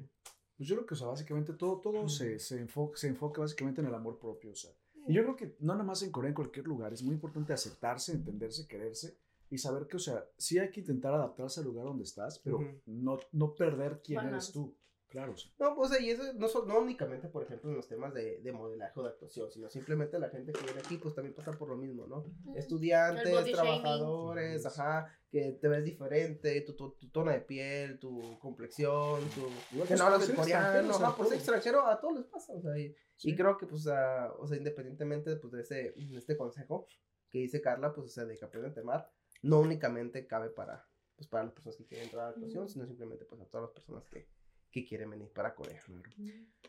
Pues 0.56 0.68
yo 0.68 0.76
creo 0.76 0.86
que, 0.86 0.94
o 0.94 0.96
sea, 0.96 1.08
básicamente 1.08 1.54
todo, 1.54 1.80
todo 1.80 2.08
se, 2.08 2.38
se, 2.38 2.60
enfoca, 2.60 2.96
se 2.96 3.08
enfoca 3.08 3.40
básicamente 3.40 3.80
en 3.80 3.88
el 3.88 3.94
amor 3.94 4.18
propio, 4.18 4.52
o 4.52 4.54
sea. 4.54 4.70
Y 5.08 5.14
yo 5.14 5.22
creo 5.22 5.36
que 5.36 5.56
no 5.60 5.72
nada 5.72 5.84
más 5.84 6.02
en 6.02 6.12
Corea, 6.12 6.28
en 6.28 6.34
cualquier 6.34 6.66
lugar, 6.66 6.92
es 6.92 7.02
muy 7.02 7.14
importante 7.14 7.52
aceptarse, 7.52 8.12
entenderse, 8.12 8.68
quererse 8.68 9.16
y 9.48 9.58
saber 9.58 9.86
que, 9.88 9.96
o 9.96 10.00
sea, 10.00 10.24
sí 10.36 10.58
hay 10.58 10.70
que 10.70 10.80
intentar 10.80 11.12
adaptarse 11.12 11.60
al 11.60 11.66
lugar 11.66 11.86
donde 11.86 12.04
estás, 12.04 12.38
pero 12.38 12.58
Ujú. 12.58 12.80
no, 12.86 13.18
no 13.32 13.54
perder 13.54 14.00
quién 14.04 14.20
eres 14.20 14.52
tú. 14.52 14.76
Claro, 15.10 15.32
o 15.32 15.36
sea. 15.36 15.50
No, 15.58 15.74
pues 15.74 16.00
y 16.00 16.08
eso 16.10 16.22
no, 16.34 16.46
so- 16.48 16.64
no 16.66 16.78
únicamente, 16.78 17.28
por 17.28 17.42
ejemplo, 17.42 17.68
en 17.68 17.76
los 17.76 17.88
temas 17.88 18.14
de, 18.14 18.40
de 18.40 18.52
modelaje 18.52 18.98
o 18.98 19.02
de 19.02 19.08
actuación, 19.08 19.50
sino 19.50 19.68
simplemente 19.68 20.18
la 20.20 20.28
gente 20.30 20.52
que 20.52 20.62
viene 20.64 20.78
aquí, 20.78 20.98
pues 20.98 21.14
también 21.16 21.34
pasa 21.34 21.50
por 21.52 21.68
lo 21.68 21.76
mismo, 21.76 22.06
¿no? 22.06 22.24
Estudiantes, 22.54 23.24
trabajadores, 23.52 24.62
shaming. 24.62 24.66
ajá, 24.80 25.18
que 25.30 25.52
te 25.60 25.68
ves 25.68 25.84
diferente, 25.84 26.60
tu, 26.62 26.74
tu, 26.74 26.92
tu 26.92 27.08
tono 27.10 27.30
de 27.32 27.40
piel, 27.40 27.98
tu 27.98 28.38
complexión, 28.38 29.20
tu... 29.30 29.40
Igual 29.72 29.88
Que 29.88 29.94
pues, 29.94 29.98
no 29.98 30.04
hablas 30.06 30.24
ser 30.24 30.34
extranjero, 30.36 30.62
coreano, 30.86 30.94
ajá, 30.94 31.16
por 31.16 31.26
ser 31.26 31.26
todo. 31.26 31.34
extranjero, 31.38 31.86
a 31.86 32.00
todos 32.00 32.16
les 32.16 32.26
pasa, 32.26 32.52
o 32.52 32.60
sea, 32.60 32.78
y, 32.78 32.94
Sí. 33.16 33.30
y 33.30 33.36
creo 33.36 33.58
que, 33.58 33.66
pues, 33.66 33.86
ah, 33.88 34.32
o 34.38 34.46
sea, 34.46 34.56
independientemente, 34.56 35.36
pues, 35.36 35.52
de 35.52 35.60
ese, 35.62 35.74
de 35.96 36.18
este 36.18 36.36
consejo 36.36 36.86
que 37.30 37.38
dice 37.38 37.60
Carla, 37.60 37.92
pues, 37.92 38.06
o 38.06 38.10
sea, 38.10 38.24
de 38.24 38.36
que 38.38 38.44
aprenden 38.44 38.70
a 38.70 38.74
temar, 38.74 39.10
no 39.42 39.60
únicamente 39.60 40.26
cabe 40.26 40.50
para, 40.50 40.88
pues, 41.16 41.28
para 41.28 41.44
las 41.44 41.52
personas 41.52 41.76
que 41.76 41.84
quieren 41.86 42.06
entrar 42.06 42.22
a 42.22 42.26
la 42.28 42.32
actuación, 42.34 42.68
sino 42.68 42.86
simplemente, 42.86 43.24
pues, 43.24 43.40
a 43.40 43.44
todas 43.46 43.64
las 43.68 43.72
personas 43.72 44.08
que, 44.08 44.26
que 44.70 44.84
quieren 44.84 45.10
venir 45.10 45.32
para 45.32 45.54
Corea. 45.54 45.80
Claro, 45.84 46.02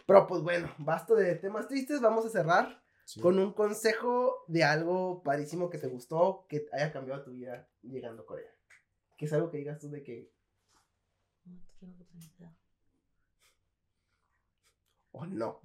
Pero, 0.05 0.27
pues, 0.27 0.41
bueno, 0.41 0.73
basta 0.77 1.13
de 1.13 1.35
temas 1.35 1.67
tristes, 1.67 2.01
vamos 2.01 2.25
a 2.25 2.29
cerrar 2.29 2.83
sí. 3.05 3.19
con 3.21 3.39
un 3.39 3.53
consejo 3.53 4.43
de 4.47 4.63
algo 4.63 5.21
padrísimo 5.23 5.69
que 5.69 5.77
te 5.77 5.87
gustó, 5.87 6.45
que 6.49 6.65
haya 6.71 6.91
cambiado 6.91 7.23
tu 7.23 7.31
vida 7.31 7.69
llegando 7.83 8.23
a 8.23 8.25
Corea. 8.25 8.51
Que 9.17 9.25
es 9.25 9.33
algo 9.33 9.49
que 9.49 9.57
digas 9.57 9.79
tú 9.79 9.89
de 9.89 10.03
que, 10.03 10.31
No, 11.45 11.59
te 11.65 11.73
tengo 11.79 11.97
que 11.97 12.05
pensar. 12.05 12.49
oh, 15.11 15.25
no. 15.25 15.59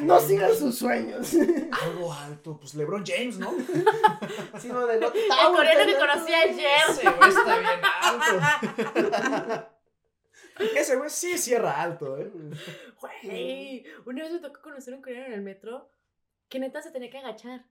no 0.00 0.20
sigan 0.20 0.54
sus 0.54 0.78
sueños. 0.78 1.34
Algo 1.82 2.12
alto, 2.12 2.58
pues 2.58 2.74
LeBron 2.74 3.04
James, 3.04 3.38
¿no? 3.38 3.52
Sino 4.58 4.86
de 4.86 5.00
no 5.00 5.08
El 5.08 5.56
coreano 5.56 5.86
que 5.86 5.98
conocí 5.98 6.32
ayer. 6.32 6.80
Ese 6.90 7.10
güey 7.10 7.30
está 7.30 7.58
bien 7.58 7.80
alto. 8.02 9.68
Ese 10.76 10.96
güey 10.96 11.10
sí 11.10 11.36
cierra 11.38 11.80
alto, 11.82 12.18
¿eh? 12.18 12.30
Güey, 13.00 13.84
una 14.06 14.22
vez 14.22 14.32
me 14.32 14.38
tocó 14.40 14.60
conocer 14.62 14.94
a 14.94 14.96
un 14.96 15.02
coreano 15.02 15.26
en 15.26 15.32
el 15.34 15.42
metro 15.42 15.88
que 16.48 16.58
neta 16.58 16.80
se 16.82 16.90
tenía 16.90 17.10
que 17.10 17.18
agachar. 17.18 17.64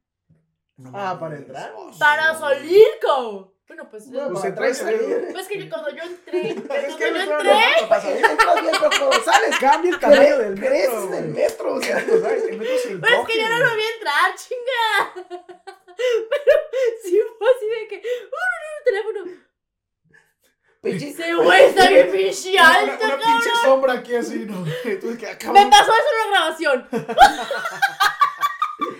No 0.77 0.91
Ah. 0.93 1.17
¿para 1.19 1.37
entrar? 1.37 1.73
Oh. 1.77 1.91
¡Para 1.97 2.37
salir, 2.37 2.85
co! 3.01 3.53
Bueno, 3.67 3.89
pues 3.89 4.11
yo. 4.11 4.21
No, 4.27 4.33
Pues 4.33 4.43
y 4.43 4.47
entrar 4.47 4.75
salir. 4.75 5.29
Pues 5.31 5.47
que 5.47 5.69
cuando 5.69 5.89
yo 5.89 6.03
entré, 6.03 6.49
Es 6.49 6.61
cuando 6.61 6.97
que 6.97 7.03
yo 7.05 7.11
no 7.13 7.21
entré, 7.21 7.51
entra- 7.51 7.87
Para 7.89 8.01
salir 8.01 8.25
entras 8.25 8.61
bien, 8.61 8.73
pero 8.79 8.89
cuando 8.99 9.23
sales, 9.23 9.55
Cambia 9.59 9.91
el 9.91 9.99
tamaño 9.99 10.37
del 10.37 10.55
metro. 10.59 11.07
del 11.07 11.27
metro, 11.29 11.73
o 11.75 11.81
sea. 11.81 11.99
Sea, 12.05 12.33
el 12.35 12.57
metro 12.59 12.77
se 12.77 12.95
pero 12.97 13.21
es 13.21 13.27
que 13.27 13.41
yo 13.41 13.49
no 13.49 13.59
lo 13.59 13.75
vi 13.75 13.83
entrar, 13.95 14.35
chinga. 14.35 15.55
Pero 15.95 16.59
sí 17.03 17.17
fue 17.37 17.47
así 17.55 17.65
de 17.67 17.87
que, 17.87 17.97
oh, 18.25 18.29
no, 18.35 18.67
no, 18.67 18.83
teléfono. 18.83 19.44
Pinche- 20.85 21.09
Ese 21.09 21.33
güey 21.35 21.65
está 21.65 21.89
bien 21.89 22.11
pinche. 22.11 22.51
Una, 22.53 22.73
alto, 22.75 23.05
una 23.05 23.15
pinche 23.17 23.49
sombra 23.63 23.93
aquí 23.93 24.15
así, 24.15 24.45
¿no? 24.45 24.63
Entonces 24.85 25.17
que 25.19 25.27
acaba. 25.27 25.53
Me 25.53 25.69
pasó 25.69 25.91
eso 25.91 26.03
en 26.11 26.29
una 26.29 26.37
grabación. 26.37 26.87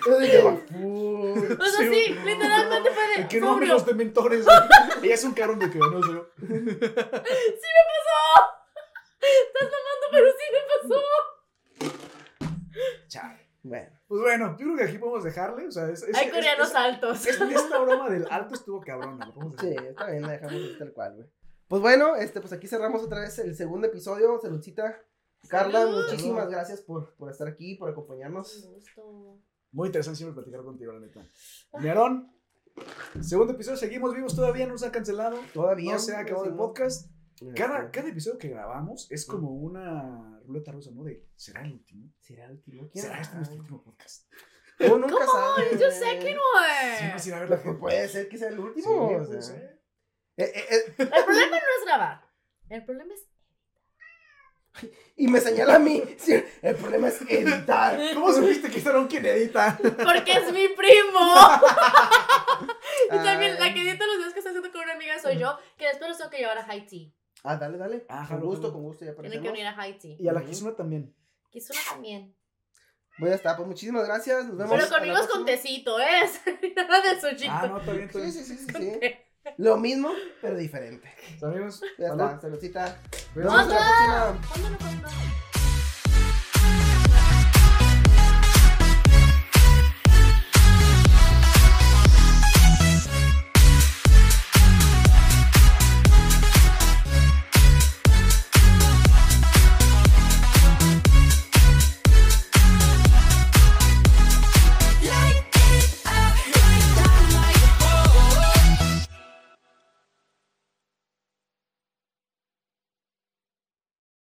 Yo 0.06 0.20
dije. 0.20 0.40
O 0.42 1.66
sea, 1.66 1.80
sí, 1.90 2.16
literalmente 2.26 2.92
fue 2.92 3.08
de. 3.24 3.28
Que 3.28 3.40
no 3.42 3.56
obvio. 3.56 3.68
los 3.74 3.86
dementores. 3.86 4.46
güey. 4.46 4.58
Ella 5.04 5.14
es 5.16 5.24
un 5.24 5.34
carón 5.34 5.60
de 5.60 5.70
que 5.70 5.78
no 5.78 6.02
sé. 6.02 6.12
Sí 6.12 6.58
me 6.58 6.76
pasó. 6.76 6.92
Estás 9.20 9.70
mamando, 9.72 10.06
pero 10.12 10.28
sí 10.28 10.46
me 10.52 10.60
pasó. 10.90 11.02
Chale. 13.08 13.46
Bueno, 13.64 13.90
Pues 14.08 14.22
bueno, 14.22 14.56
yo 14.60 14.66
creo 14.66 14.78
que 14.78 14.84
aquí 14.84 14.98
podemos 15.00 15.24
dejarle. 15.24 15.68
O 15.68 15.72
sea, 15.72 15.90
es, 15.90 16.04
es- 16.04 16.16
Hay 16.16 16.30
coreanos 16.30 16.70
es- 16.70 16.76
altos. 16.76 17.26
Esta, 17.26 17.50
esta 17.50 17.80
broma 17.80 18.10
del 18.10 18.28
alto 18.30 18.54
estuvo 18.54 18.80
cabrona. 18.82 19.26
Lo 19.26 19.34
podemos 19.34 19.60
sí, 19.60 19.76
está 19.90 20.06
bien, 20.08 20.22
la 20.22 20.34
dejamos 20.34 20.78
tal 20.78 20.94
cual, 20.94 21.14
güey. 21.16 21.28
Pues 21.68 21.82
bueno, 21.82 22.16
este, 22.16 22.41
pues 22.41 22.53
aquí 22.53 22.68
cerramos 22.68 23.01
otra 23.03 23.22
vez 23.22 23.38
el 23.39 23.55
segundo 23.55 23.88
episodio. 23.88 24.39
Saludcita. 24.39 25.01
Carla, 25.47 25.82
Salud. 25.82 26.03
muchísimas 26.05 26.39
Salud. 26.43 26.51
gracias 26.51 26.82
por, 26.82 27.16
por 27.16 27.32
estar 27.32 27.47
aquí, 27.47 27.76
por 27.76 27.89
acompañarnos. 27.89 28.63
Un 28.66 28.74
gusto. 28.74 29.39
Muy 29.72 29.88
interesante 29.88 30.18
siempre 30.18 30.36
platicar 30.36 30.63
contigo, 30.63 30.91
la 30.93 30.99
neta. 30.99 31.28
Nerón, 31.80 32.32
segundo 33.22 33.53
episodio, 33.53 33.78
seguimos 33.78 34.13
vivos 34.16 34.36
todavía, 34.36 34.66
no 34.66 34.74
nos 34.74 34.84
han 34.84 34.91
cancelado. 34.91 35.38
Todavía. 35.53 35.93
No 35.93 35.99
se 35.99 36.16
ha 36.16 36.20
acabado 36.20 36.45
el 36.45 36.51
sí, 36.51 36.57
podcast. 36.57 37.11
Cada, 37.55 37.91
cada 37.91 38.07
episodio 38.09 38.38
que 38.38 38.47
grabamos 38.47 39.11
es 39.11 39.26
como 39.26 39.51
una 39.51 40.39
ruleta 40.45 40.72
rusa, 40.72 40.91
¿no? 40.91 41.03
De, 41.03 41.28
¿será 41.36 41.66
el 41.66 41.74
último? 41.74 42.09
¿Será 42.22 42.45
el 42.45 42.51
último? 42.53 42.89
¿Quién 42.91 43.03
¿Será 43.05 43.20
este 43.20 43.36
nuestro 43.36 43.57
último 43.59 43.84
podcast? 43.84 44.32
Uno 44.80 44.97
nunca 44.99 45.26
¿Cómo? 45.26 45.32
sabe. 45.32 45.72
Yo 45.78 45.91
sé 45.91 46.20
que 46.20 46.34
no 46.34 46.41
Sí, 46.97 47.05
es. 47.05 47.13
vas 47.13 47.26
a 47.26 47.28
ir 47.28 47.34
a 47.36 47.39
ver 47.41 47.49
la 47.49 47.80
puede 47.80 48.07
ser 48.07 48.30
que 48.30 48.38
sea 48.38 48.47
el 48.49 48.55
Sí, 48.55 48.61
último. 48.61 49.05
o 49.07 49.07
puede 49.26 49.41
sea. 49.41 49.80
Eh, 50.38 50.52
eh, 50.54 50.66
eh, 50.70 50.94
El 50.98 51.08
problema 51.08 51.50
no 51.52 51.56
es 51.58 51.86
grabar. 51.86 52.22
El 52.70 52.84
problema 52.86 53.14
es. 53.14 53.28
y 55.16 55.28
me 55.30 55.40
señala 55.40 55.76
a 55.76 55.80
mí. 55.80 56.04
el 56.62 56.76
problema 56.76 57.08
es 57.08 57.22
editar. 57.22 57.98
¿Cómo 58.14 58.34
supiste 58.34 58.70
que 58.70 58.82
fueron 58.82 59.08
quien 59.08 59.26
edita? 59.26 59.78
Porque 59.82 60.34
es 60.34 60.52
mi 60.52 60.68
primo. 60.70 61.36
y 63.12 63.18
también 63.24 63.58
la 63.60 63.74
que 63.74 63.82
edita 63.82 64.06
los 64.06 64.18
videos 64.18 64.34
que 64.34 64.40
está 64.40 64.50
haciendo 64.50 64.72
con 64.72 64.82
una 64.82 64.94
amiga 64.94 65.18
soy 65.20 65.38
yo. 65.38 65.58
Que 65.78 65.88
después 65.88 66.10
los 66.10 66.18
tengo 66.18 66.30
que 66.32 66.38
llevar 66.40 66.58
a 66.58 66.66
Haití. 66.70 67.16
Ah, 67.44 67.56
dale, 67.56 67.78
dale. 67.78 68.06
Ah, 68.10 68.26
con 68.28 68.42
gusto, 68.42 68.74
con 68.74 68.82
gusto, 68.82 69.06
ya 69.06 69.12
aparecemos. 69.12 69.44
que 69.44 69.52
venir 69.52 69.68
a 69.68 69.80
Haití. 69.80 70.18
Y 70.20 70.28
a 70.28 70.34
la. 70.34 70.44
Kizuna 70.44 70.76
también. 70.76 71.16
Kizuna 71.50 71.80
también. 71.90 72.36
Bueno, 73.18 73.32
ya 73.32 73.36
está. 73.38 73.56
Pues 73.56 73.68
muchísimas 73.68 74.06
gracias. 74.06 74.46
Nos 74.46 74.58
vemos. 74.58 74.76
Pero 74.76 74.90
conmigo 74.90 75.18
es 75.18 75.28
con 75.28 75.46
tecito, 75.46 75.98
¿eh? 76.02 76.30
Nada 76.76 77.02
de 77.02 77.22
sushito. 77.22 77.52
Ah, 77.54 77.68
no, 77.68 77.78
está 77.80 77.94
bien, 77.94 78.06
está 78.06 78.20
Sí, 78.20 78.26
bien. 78.26 78.34
sí, 78.34 78.58
sí, 78.58 78.68
sí. 78.68 79.00
Lo 79.58 79.78
mismo, 79.78 80.10
pero 80.41 80.56
diferente. 80.58 81.08
Amigos, 81.41 81.82
Ya 81.98 82.10
salud. 82.10 82.24
está. 82.26 82.41
Saludcita. 82.41 82.98
Nos 83.36 83.36
vemos 83.36 83.62
en 83.64 83.70
la 83.70 84.78
próxima. 84.78 85.45